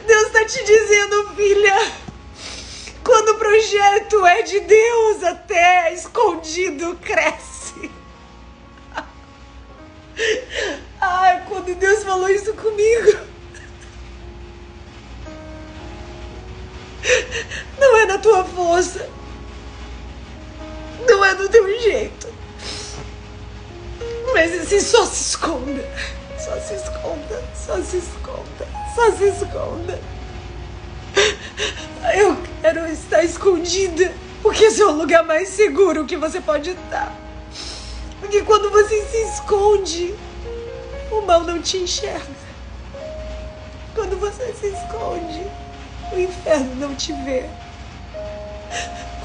Deus 0.08 0.32
tá 0.32 0.44
te 0.46 0.64
dizendo, 0.64 1.30
filha. 1.36 1.76
Quando 3.04 3.30
o 3.30 3.38
projeto 3.38 4.26
é 4.26 4.42
de 4.42 4.60
Deus, 4.60 5.24
até 5.24 5.94
escondido 5.94 6.98
cresce. 7.02 7.90
Ai, 11.00 11.44
quando 11.48 11.74
Deus 11.76 12.04
falou 12.04 12.30
isso 12.30 12.54
comigo. 12.54 13.20
Não 17.80 17.98
é 17.98 18.06
da 18.06 18.18
tua 18.18 18.44
força. 18.44 19.10
Não 21.08 21.24
é 21.24 21.36
do 21.36 21.48
teu 21.50 21.68
jeito. 21.82 22.28
Mas 24.34 24.54
assim, 24.62 24.80
só 24.80 25.06
se 25.06 25.30
esconda. 25.30 25.88
Só 26.38 26.60
se 26.60 26.74
esconda. 26.76 27.44
Só 27.56 27.82
se 27.82 27.98
esconda. 27.98 28.68
Só 28.96 29.12
se 29.12 29.24
esconda. 29.30 30.00
Eu 32.16 32.38
quero 32.62 32.88
estar 32.88 33.24
escondida. 33.24 34.12
Porque 34.42 34.66
esse 34.66 34.82
é 34.82 34.86
o 34.86 34.92
lugar 34.92 35.24
mais 35.24 35.50
seguro 35.50 36.06
que 36.06 36.16
você 36.16 36.40
pode 36.40 36.72
estar. 36.72 37.29
Porque 38.30 38.44
quando 38.44 38.70
você 38.70 39.04
se 39.06 39.18
esconde, 39.24 40.14
o 41.12 41.22
mal 41.22 41.42
não 41.42 41.60
te 41.60 41.78
enxerga. 41.78 42.28
Quando 43.96 44.20
você 44.20 44.54
se 44.54 44.68
esconde, 44.68 45.48
o 46.14 46.20
inferno 46.20 46.76
não 46.76 46.94
te 46.94 47.12
vê. 47.12 47.50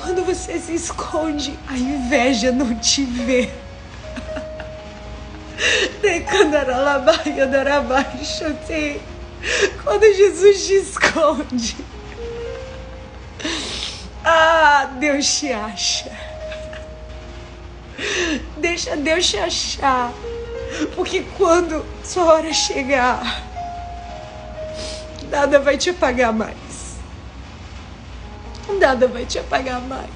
Quando 0.01 0.25
você 0.25 0.59
se 0.59 0.75
esconde, 0.75 1.59
a 1.69 1.77
inveja 1.77 2.51
não 2.51 2.75
te 2.77 3.05
vê. 3.05 3.51
Quando 9.83 10.15
Jesus 10.15 10.67
te 10.67 10.75
esconde, 10.77 11.77
ah, 14.25 14.89
Deus 14.99 15.27
te 15.27 15.53
acha. 15.53 16.14
Deixa 18.57 18.97
Deus 18.97 19.29
te 19.29 19.39
achar. 19.39 20.13
Porque 20.97 21.25
quando 21.37 21.85
sua 22.03 22.25
hora 22.25 22.53
chegar, 22.53 23.45
nada 25.31 25.59
vai 25.61 25.77
te 25.77 25.91
apagar 25.91 26.33
mais. 26.33 26.57
Nada 28.81 29.07
vai 29.07 29.25
te 29.25 29.39
apagar 29.39 29.81
mais. 29.83 30.11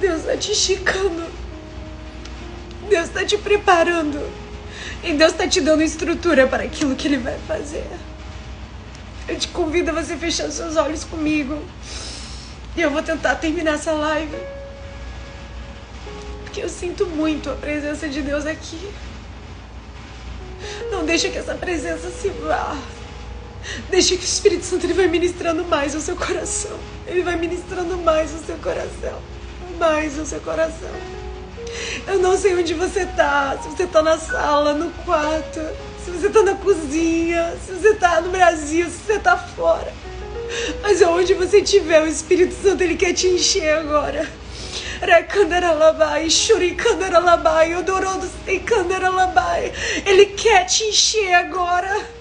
Deus 0.00 0.20
está 0.20 0.36
te 0.36 0.52
esticando. 0.52 1.26
Deus 2.88 3.08
está 3.08 3.24
te 3.24 3.36
preparando. 3.36 4.18
E 5.02 5.12
Deus 5.12 5.32
está 5.32 5.46
te 5.46 5.60
dando 5.60 5.82
estrutura 5.82 6.46
para 6.46 6.64
aquilo 6.64 6.96
que 6.96 7.08
Ele 7.08 7.18
vai 7.18 7.38
fazer. 7.46 7.86
Eu 9.28 9.38
te 9.38 9.48
convido 9.48 9.90
a 9.90 9.94
você 9.94 10.16
fechar 10.16 10.50
seus 10.50 10.76
olhos 10.76 11.04
comigo. 11.04 11.62
E 12.76 12.80
eu 12.80 12.90
vou 12.90 13.02
tentar 13.02 13.34
terminar 13.36 13.74
essa 13.74 13.92
live. 13.92 14.36
Porque 16.50 16.62
eu 16.64 16.68
sinto 16.68 17.06
muito 17.06 17.48
a 17.48 17.54
presença 17.54 18.08
de 18.08 18.22
Deus 18.22 18.44
aqui. 18.44 18.90
Não 20.90 21.04
deixa 21.04 21.28
que 21.28 21.38
essa 21.38 21.54
presença 21.54 22.10
se 22.10 22.28
vá. 22.28 22.76
Deixa 23.88 24.16
que 24.16 24.22
o 24.22 24.24
Espírito 24.24 24.64
Santo 24.64 24.84
ele 24.84 24.94
vai 24.94 25.06
ministrando 25.06 25.64
mais 25.64 25.94
o 25.94 26.00
seu 26.00 26.16
coração. 26.16 26.76
Ele 27.06 27.22
vai 27.22 27.36
ministrando 27.36 27.96
mais 27.98 28.34
o 28.34 28.44
seu 28.44 28.56
coração. 28.56 29.22
Mais 29.78 30.18
o 30.18 30.26
seu 30.26 30.40
coração. 30.40 30.90
Eu 32.08 32.18
não 32.18 32.36
sei 32.36 32.56
onde 32.56 32.74
você 32.74 33.06
tá. 33.06 33.56
Se 33.62 33.68
você 33.68 33.86
tá 33.86 34.02
na 34.02 34.18
sala, 34.18 34.74
no 34.74 34.90
quarto, 35.04 35.60
se 36.04 36.10
você 36.10 36.28
tá 36.30 36.42
na 36.42 36.56
cozinha, 36.56 37.54
se 37.64 37.74
você 37.74 37.94
tá 37.94 38.20
no 38.20 38.30
Brasil, 38.30 38.90
se 38.90 38.98
você 39.06 39.20
tá 39.20 39.36
fora. 39.36 39.92
Mas 40.82 41.00
aonde 41.00 41.32
você 41.32 41.58
estiver, 41.58 42.02
o 42.02 42.08
Espírito 42.08 42.60
Santo 42.60 42.82
ele 42.82 42.96
quer 42.96 43.12
te 43.12 43.28
encher 43.28 43.72
agora. 43.78 44.39
Ele 50.04 50.26
quer 50.26 50.64
te 50.66 50.84
encher 50.84 51.32
agora. 51.34 52.20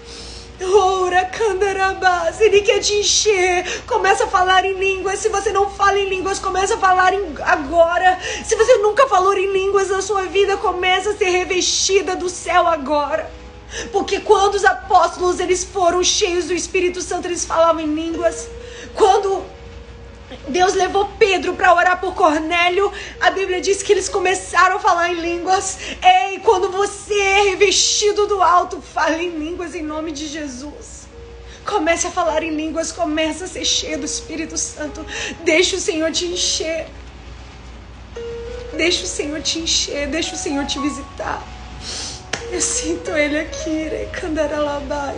Ora, 0.61 1.23
candarabás, 1.25 2.41
ele 2.41 2.61
quer 2.61 2.79
te 2.79 2.93
encher. 2.93 3.83
Começa 3.85 4.25
a 4.25 4.27
falar 4.27 4.65
em 4.65 4.73
línguas. 4.73 5.19
Se 5.19 5.29
você 5.29 5.51
não 5.53 5.69
fala 5.69 5.97
em 5.97 6.09
línguas, 6.09 6.39
começa 6.39 6.75
a 6.75 6.77
falar 6.77 7.13
em 7.13 7.35
agora. 7.41 8.19
Se 8.43 8.55
você 8.55 8.77
nunca 8.77 9.07
falou 9.07 9.33
em 9.37 9.51
línguas 9.51 9.89
na 9.89 10.01
sua 10.01 10.23
vida, 10.23 10.57
começa 10.57 11.11
a 11.11 11.15
ser 11.15 11.29
revestida 11.29 12.15
do 12.15 12.29
céu 12.29 12.67
agora. 12.67 13.31
Porque 13.91 14.19
quando 14.19 14.55
os 14.55 14.65
apóstolos 14.65 15.39
eles 15.39 15.63
foram 15.63 16.03
cheios 16.03 16.45
do 16.45 16.53
Espírito 16.53 17.01
Santo, 17.01 17.27
eles 17.27 17.45
falavam 17.45 17.81
em 17.81 17.93
línguas. 17.93 18.49
Quando 18.95 19.45
Deus 20.47 20.73
levou 20.73 21.05
Pedro 21.19 21.53
para 21.53 21.73
orar 21.73 21.99
por 21.99 22.15
Cornélio. 22.15 22.91
A 23.19 23.29
Bíblia 23.29 23.61
diz 23.61 23.83
que 23.83 23.91
eles 23.91 24.09
começaram 24.09 24.77
a 24.77 24.79
falar 24.79 25.11
em 25.11 25.19
línguas. 25.19 25.77
Ei, 26.01 26.39
quando 26.39 26.71
você 26.71 27.13
é 27.13 27.41
revestido 27.49 28.25
do 28.25 28.41
alto, 28.41 28.81
fale 28.81 29.25
em 29.25 29.37
línguas 29.37 29.75
em 29.75 29.83
nome 29.83 30.11
de 30.11 30.27
Jesus. 30.27 31.07
Comece 31.65 32.07
a 32.07 32.11
falar 32.11 32.41
em 32.41 32.55
línguas, 32.55 32.91
comece 32.91 33.43
a 33.43 33.47
ser 33.47 33.65
cheio 33.65 33.99
do 33.99 34.05
Espírito 34.05 34.57
Santo. 34.57 35.05
Deixa 35.43 35.75
o 35.75 35.79
Senhor 35.79 36.11
te 36.11 36.25
encher. 36.25 36.87
Deixa 38.73 39.03
o 39.03 39.07
Senhor 39.07 39.41
te 39.41 39.59
encher, 39.59 40.07
deixa 40.07 40.35
o 40.35 40.37
Senhor 40.37 40.65
te 40.65 40.79
visitar. 40.79 41.43
Eu 42.51 42.61
sinto 42.61 43.11
Ele 43.11 43.39
aqui, 43.39 43.89
Candaralabai. 44.13 45.17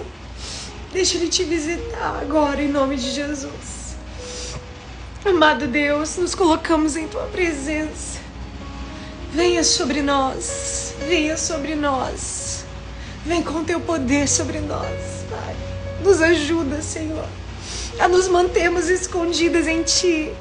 Deixa 0.92 1.18
Ele 1.18 1.30
te 1.30 1.44
visitar 1.44 2.20
agora, 2.22 2.62
em 2.62 2.68
nome 2.68 2.98
de 2.98 3.12
Jesus. 3.12 3.81
Amado 5.24 5.68
Deus, 5.68 6.18
nos 6.18 6.34
colocamos 6.34 6.96
em 6.96 7.08
tua 7.08 7.28
presença. 7.28 8.20
Venha 9.32 9.64
sobre 9.64 10.02
nós, 10.02 10.96
venha 11.08 11.38
sobre 11.38 11.76
nós. 11.76 12.66
Vem 13.24 13.44
com 13.44 13.64
teu 13.64 13.80
poder 13.80 14.28
sobre 14.28 14.60
nós, 14.60 15.24
Pai. 15.30 15.56
Nos 16.04 16.24
ajuda, 16.24 16.82
Senhor, 16.82 17.28
a 18.00 18.08
nos 18.08 18.28
mantermos 18.28 18.90
escondidas 18.90 19.68
em 19.68 19.84
Ti. 19.84 20.34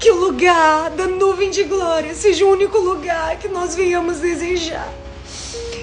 Que 0.00 0.10
o 0.10 0.16
lugar 0.16 0.90
da 0.90 1.06
nuvem 1.06 1.48
de 1.48 1.62
glória 1.62 2.12
seja 2.12 2.44
o 2.44 2.50
único 2.50 2.76
lugar 2.76 3.38
que 3.38 3.46
nós 3.46 3.76
venhamos 3.76 4.18
desejar. 4.18 4.92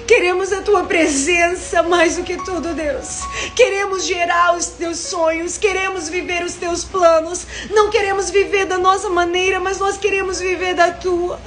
Queremos 0.06 0.52
a 0.52 0.62
tua 0.62 0.84
presença 0.84 1.82
mais 1.82 2.16
do 2.16 2.22
que 2.22 2.36
tudo, 2.36 2.72
Deus. 2.74 3.22
Queremos 3.56 4.04
gerar 4.04 4.56
os 4.56 4.66
teus 4.66 4.98
sonhos, 4.98 5.58
queremos 5.58 6.08
viver 6.08 6.44
os 6.44 6.54
teus 6.54 6.84
planos. 6.84 7.44
Não 7.70 7.90
queremos 7.90 8.30
viver 8.30 8.66
da 8.66 8.78
nossa 8.78 9.08
maneira, 9.10 9.58
mas 9.58 9.78
nós 9.78 9.96
queremos 9.96 10.38
viver 10.38 10.74
da 10.74 10.92
tua. 10.92 11.40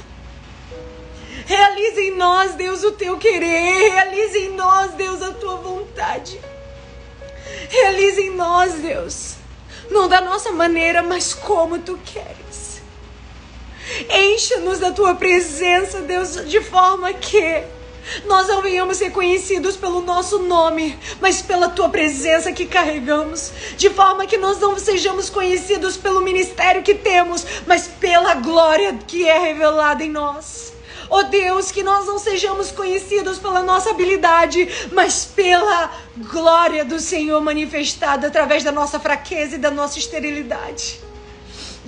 Realize 1.46 2.00
em 2.00 2.16
nós, 2.16 2.54
Deus, 2.54 2.84
o 2.84 2.92
teu 2.92 3.16
querer. 3.16 3.92
Realize 3.92 4.38
em 4.38 4.50
nós, 4.54 4.92
Deus, 4.92 5.22
a 5.22 5.32
tua 5.32 5.56
vontade. 5.56 6.38
Realize 7.70 8.20
em 8.20 8.36
nós, 8.36 8.74
Deus. 8.74 9.34
Não 9.90 10.06
da 10.06 10.20
nossa 10.20 10.52
maneira, 10.52 11.02
mas 11.02 11.32
como 11.32 11.78
tu 11.78 11.98
queres. 12.04 12.82
Encha-nos 14.08 14.78
da 14.78 14.92
tua 14.92 15.14
presença, 15.14 16.00
Deus, 16.00 16.48
de 16.48 16.60
forma 16.60 17.12
que 17.14 17.64
nós 18.26 18.48
não 18.48 18.62
venhamos 18.62 18.96
ser 18.96 19.10
conhecidos 19.10 19.76
pelo 19.76 20.02
nosso 20.02 20.38
nome, 20.40 20.98
mas 21.20 21.42
pela 21.42 21.68
tua 21.68 21.88
presença 21.88 22.52
que 22.52 22.66
carregamos, 22.66 23.52
de 23.76 23.90
forma 23.90 24.26
que 24.26 24.36
nós 24.36 24.58
não 24.58 24.78
sejamos 24.78 25.30
conhecidos 25.30 25.96
pelo 25.96 26.20
ministério 26.20 26.82
que 26.82 26.94
temos, 26.94 27.44
mas 27.66 27.86
pela 27.86 28.34
glória 28.34 28.98
que 29.06 29.28
é 29.28 29.38
revelada 29.38 30.02
em 30.04 30.10
nós. 30.10 30.72
Oh 31.12 31.24
Deus, 31.24 31.72
que 31.72 31.82
nós 31.82 32.06
não 32.06 32.20
sejamos 32.20 32.70
conhecidos 32.70 33.38
pela 33.38 33.62
nossa 33.62 33.90
habilidade, 33.90 34.68
mas 34.92 35.24
pela 35.24 35.90
glória 36.16 36.84
do 36.84 37.00
Senhor 37.00 37.40
manifestada 37.40 38.28
através 38.28 38.62
da 38.62 38.70
nossa 38.70 39.00
fraqueza 39.00 39.56
e 39.56 39.58
da 39.58 39.72
nossa 39.72 39.98
esterilidade. 39.98 41.09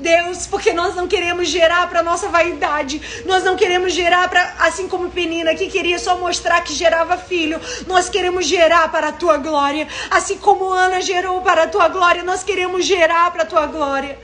Deus, 0.02 0.46
porque 0.46 0.72
nós 0.72 0.96
não 0.96 1.06
queremos 1.06 1.48
gerar 1.48 1.88
para 1.88 2.02
nossa 2.02 2.28
vaidade. 2.28 3.00
Nós 3.24 3.44
não 3.44 3.56
queremos 3.56 3.92
gerar 3.92 4.28
para 4.28 4.54
assim 4.58 4.88
como 4.88 5.10
Penina 5.10 5.54
que 5.54 5.68
queria 5.68 5.98
só 5.98 6.18
mostrar 6.18 6.60
que 6.62 6.74
gerava 6.74 7.16
filho. 7.16 7.60
Nós 7.86 8.08
queremos 8.08 8.44
gerar 8.44 8.90
para 8.90 9.08
a 9.08 9.12
tua 9.12 9.38
glória, 9.38 9.86
assim 10.10 10.36
como 10.36 10.72
Ana 10.72 11.00
gerou 11.00 11.40
para 11.42 11.62
a 11.62 11.68
tua 11.68 11.88
glória, 11.88 12.22
nós 12.22 12.42
queremos 12.42 12.84
gerar 12.84 13.30
para 13.30 13.44
a 13.44 13.46
tua 13.46 13.66
glória. 13.66 14.18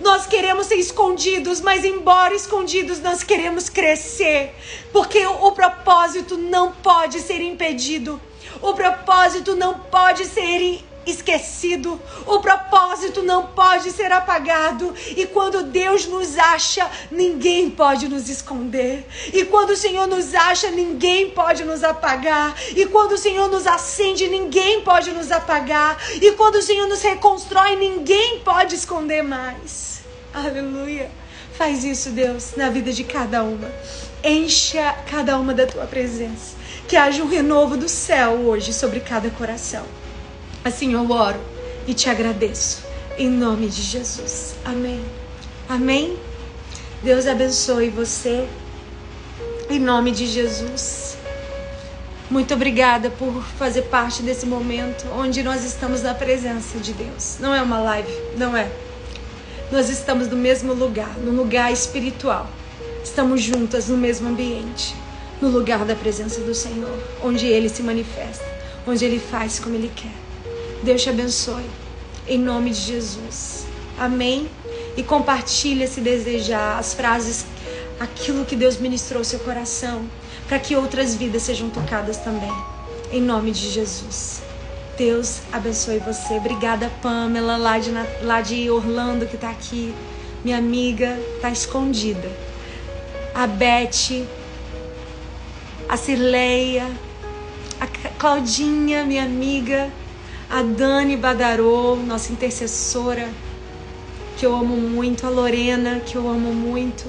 Nós 0.00 0.26
queremos 0.26 0.66
ser 0.66 0.76
escondidos, 0.76 1.60
mas 1.60 1.84
embora 1.84 2.34
escondidos, 2.34 3.00
nós 3.00 3.22
queremos 3.22 3.68
crescer, 3.70 4.54
porque 4.92 5.26
o, 5.26 5.52
propósito 5.52 6.36
não 6.36 6.70
pode 6.70 7.20
ser 7.20 7.40
impedido. 7.40 8.20
O 8.60 8.74
propósito 8.74 9.56
não 9.56 9.78
pode 9.78 10.26
ser 10.26 10.84
esquecido. 11.06 12.00
O 12.26 12.40
propósito 12.40 13.22
não 13.22 13.46
pode 13.46 13.90
ser 13.92 14.10
apagado. 14.12 14.92
E 15.16 15.26
quando 15.26 15.62
Deus 15.62 16.06
nos 16.06 16.36
acha, 16.36 16.90
ninguém 17.10 17.70
pode 17.70 18.08
nos 18.08 18.28
esconder. 18.28 19.06
E 19.32 19.44
quando 19.44 19.70
o 19.70 19.76
Senhor 19.76 20.06
nos 20.06 20.34
acha, 20.34 20.70
ninguém 20.70 21.30
pode 21.30 21.64
nos 21.64 21.84
apagar. 21.84 22.54
E 22.74 22.86
quando 22.86 23.12
o 23.12 23.18
Senhor 23.18 23.48
nos 23.48 23.66
acende, 23.66 24.28
ninguém 24.28 24.82
pode 24.82 25.12
nos 25.12 25.30
apagar. 25.30 25.96
E 26.20 26.32
quando 26.32 26.56
o 26.56 26.62
Senhor 26.62 26.88
nos 26.88 27.02
reconstrói, 27.02 27.76
ninguém 27.76 28.40
pode 28.40 28.74
esconder 28.74 29.22
mais. 29.22 30.00
Aleluia. 30.34 31.10
Faz 31.56 31.84
isso, 31.84 32.10
Deus, 32.10 32.54
na 32.54 32.68
vida 32.68 32.92
de 32.92 33.02
cada 33.02 33.42
uma. 33.42 33.70
Encha 34.22 34.94
cada 35.10 35.38
uma 35.38 35.54
da 35.54 35.66
tua 35.66 35.86
presença. 35.86 36.54
Que 36.86 36.96
haja 36.96 37.22
um 37.22 37.28
renovo 37.28 37.76
do 37.76 37.88
céu 37.88 38.32
hoje 38.32 38.72
sobre 38.72 39.00
cada 39.00 39.30
coração. 39.30 39.86
Assim 40.66 40.94
eu 40.94 41.08
oro 41.08 41.38
e 41.86 41.94
te 41.94 42.10
agradeço. 42.10 42.82
Em 43.16 43.30
nome 43.30 43.68
de 43.68 43.80
Jesus. 43.82 44.56
Amém. 44.64 45.00
Amém. 45.68 46.18
Deus 47.04 47.24
abençoe 47.28 47.88
você. 47.88 48.48
Em 49.70 49.78
nome 49.78 50.10
de 50.10 50.26
Jesus. 50.26 51.16
Muito 52.28 52.52
obrigada 52.52 53.10
por 53.10 53.44
fazer 53.56 53.82
parte 53.82 54.24
desse 54.24 54.44
momento 54.44 55.06
onde 55.16 55.40
nós 55.40 55.64
estamos 55.64 56.02
na 56.02 56.14
presença 56.14 56.78
de 56.78 56.92
Deus. 56.94 57.36
Não 57.38 57.54
é 57.54 57.62
uma 57.62 57.78
live, 57.78 58.12
não 58.36 58.56
é. 58.56 58.68
Nós 59.70 59.88
estamos 59.88 60.26
no 60.26 60.36
mesmo 60.36 60.74
lugar, 60.74 61.16
no 61.18 61.30
lugar 61.30 61.72
espiritual. 61.72 62.50
Estamos 63.04 63.40
juntas 63.40 63.86
no 63.86 63.96
mesmo 63.96 64.28
ambiente, 64.28 64.96
no 65.40 65.48
lugar 65.48 65.84
da 65.84 65.94
presença 65.94 66.40
do 66.40 66.52
Senhor, 66.52 66.98
onde 67.22 67.46
Ele 67.46 67.68
se 67.68 67.84
manifesta, 67.84 68.44
onde 68.84 69.04
Ele 69.04 69.20
faz 69.20 69.60
como 69.60 69.76
Ele 69.76 69.92
quer. 69.94 70.25
Deus 70.86 71.02
te 71.02 71.10
abençoe, 71.10 71.66
em 72.28 72.38
nome 72.38 72.70
de 72.70 72.80
Jesus. 72.80 73.66
Amém? 73.98 74.48
E 74.96 75.02
compartilha 75.02 75.84
se 75.88 76.00
desejar 76.00 76.78
as 76.78 76.94
frases, 76.94 77.44
aquilo 77.98 78.44
que 78.44 78.54
Deus 78.54 78.76
ministrou 78.76 79.18
ao 79.18 79.24
seu 79.24 79.40
coração, 79.40 80.08
para 80.46 80.60
que 80.60 80.76
outras 80.76 81.16
vidas 81.16 81.42
sejam 81.42 81.68
tocadas 81.70 82.18
também. 82.18 82.52
Em 83.10 83.20
nome 83.20 83.50
de 83.50 83.68
Jesus. 83.68 84.42
Deus 84.96 85.40
abençoe 85.50 85.98
você. 85.98 86.34
Obrigada, 86.34 86.88
Pamela, 87.02 87.56
lá 87.56 87.80
de, 87.80 87.90
lá 88.22 88.40
de 88.40 88.70
Orlando, 88.70 89.26
que 89.26 89.34
está 89.34 89.50
aqui. 89.50 89.92
Minha 90.44 90.58
amiga 90.58 91.18
está 91.34 91.50
escondida. 91.50 92.30
A 93.34 93.44
Beth, 93.48 94.24
a 95.88 95.96
Cirleia, 95.96 96.88
a 97.80 97.88
Claudinha, 98.16 99.04
minha 99.04 99.24
amiga, 99.24 99.90
a 100.48 100.62
Dani 100.62 101.16
Badarou, 101.16 101.96
nossa 101.96 102.32
intercessora, 102.32 103.28
que 104.36 104.46
eu 104.46 104.54
amo 104.54 104.76
muito, 104.76 105.26
a 105.26 105.30
Lorena, 105.30 106.00
que 106.00 106.16
eu 106.16 106.28
amo 106.28 106.52
muito. 106.52 107.04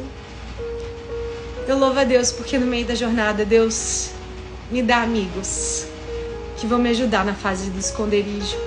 Eu 1.68 1.78
louvo 1.78 2.00
a 2.00 2.04
Deus 2.04 2.32
porque 2.32 2.58
no 2.58 2.66
meio 2.66 2.86
da 2.86 2.96
jornada 2.96 3.46
Deus 3.46 4.12
me 4.72 4.82
dá 4.82 5.02
amigos 5.02 5.86
que 6.58 6.66
vão 6.66 6.80
me 6.80 6.90
ajudar 6.90 7.26
na 7.26 7.34
fase 7.34 7.70
do 7.70 7.80
esconderijo. 7.80 8.58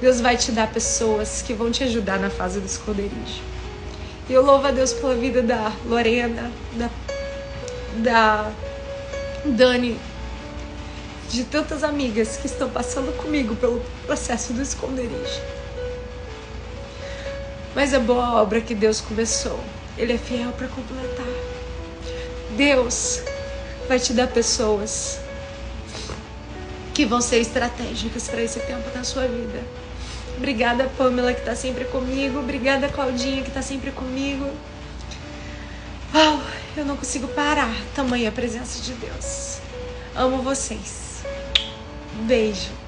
Deus 0.00 0.20
vai 0.20 0.36
te 0.36 0.52
dar 0.52 0.70
pessoas 0.72 1.42
que 1.42 1.54
vão 1.54 1.70
te 1.70 1.82
ajudar 1.84 2.18
na 2.18 2.30
fase 2.30 2.60
do 2.60 2.66
esconderijo. 2.66 3.42
E 4.28 4.32
eu 4.32 4.44
louvo 4.44 4.66
a 4.66 4.70
Deus 4.70 4.92
pela 4.92 5.14
vida 5.14 5.42
da 5.42 5.72
Lorena, 5.86 6.52
da, 6.74 6.90
da 7.96 8.52
Dani, 9.44 9.98
de 11.30 11.44
tantas 11.44 11.84
amigas 11.84 12.36
que 12.36 12.46
estão 12.46 12.68
passando 12.70 13.16
comigo 13.16 13.54
pelo 13.56 13.80
processo 14.06 14.52
do 14.52 14.62
esconderijo. 14.62 15.40
Mas 17.74 17.92
a 17.92 18.00
boa 18.00 18.40
obra 18.40 18.60
que 18.60 18.74
Deus 18.74 19.00
começou, 19.00 19.60
Ele 19.96 20.14
é 20.14 20.18
fiel 20.18 20.50
para 20.52 20.68
completar. 20.68 21.26
Deus 22.56 23.22
vai 23.86 23.98
te 23.98 24.12
dar 24.12 24.28
pessoas 24.28 25.20
que 26.94 27.04
vão 27.04 27.20
ser 27.20 27.40
estratégicas 27.40 28.26
para 28.26 28.42
esse 28.42 28.58
tempo 28.60 28.90
da 28.90 29.04
sua 29.04 29.28
vida. 29.28 29.62
Obrigada, 30.36 30.90
Pamela, 30.96 31.32
que 31.32 31.40
está 31.40 31.54
sempre 31.54 31.84
comigo. 31.84 32.38
Obrigada, 32.38 32.88
Claudinha, 32.88 33.42
que 33.42 33.48
está 33.48 33.62
sempre 33.62 33.90
comigo. 33.90 34.50
Oh, 36.14 36.40
eu 36.76 36.84
não 36.84 36.96
consigo 36.96 37.28
parar. 37.28 37.74
Tamanha 37.94 38.28
a 38.28 38.32
presença 38.32 38.80
de 38.80 38.92
Deus. 38.94 39.58
Amo 40.16 40.42
vocês. 40.42 41.07
Beijo. 42.26 42.87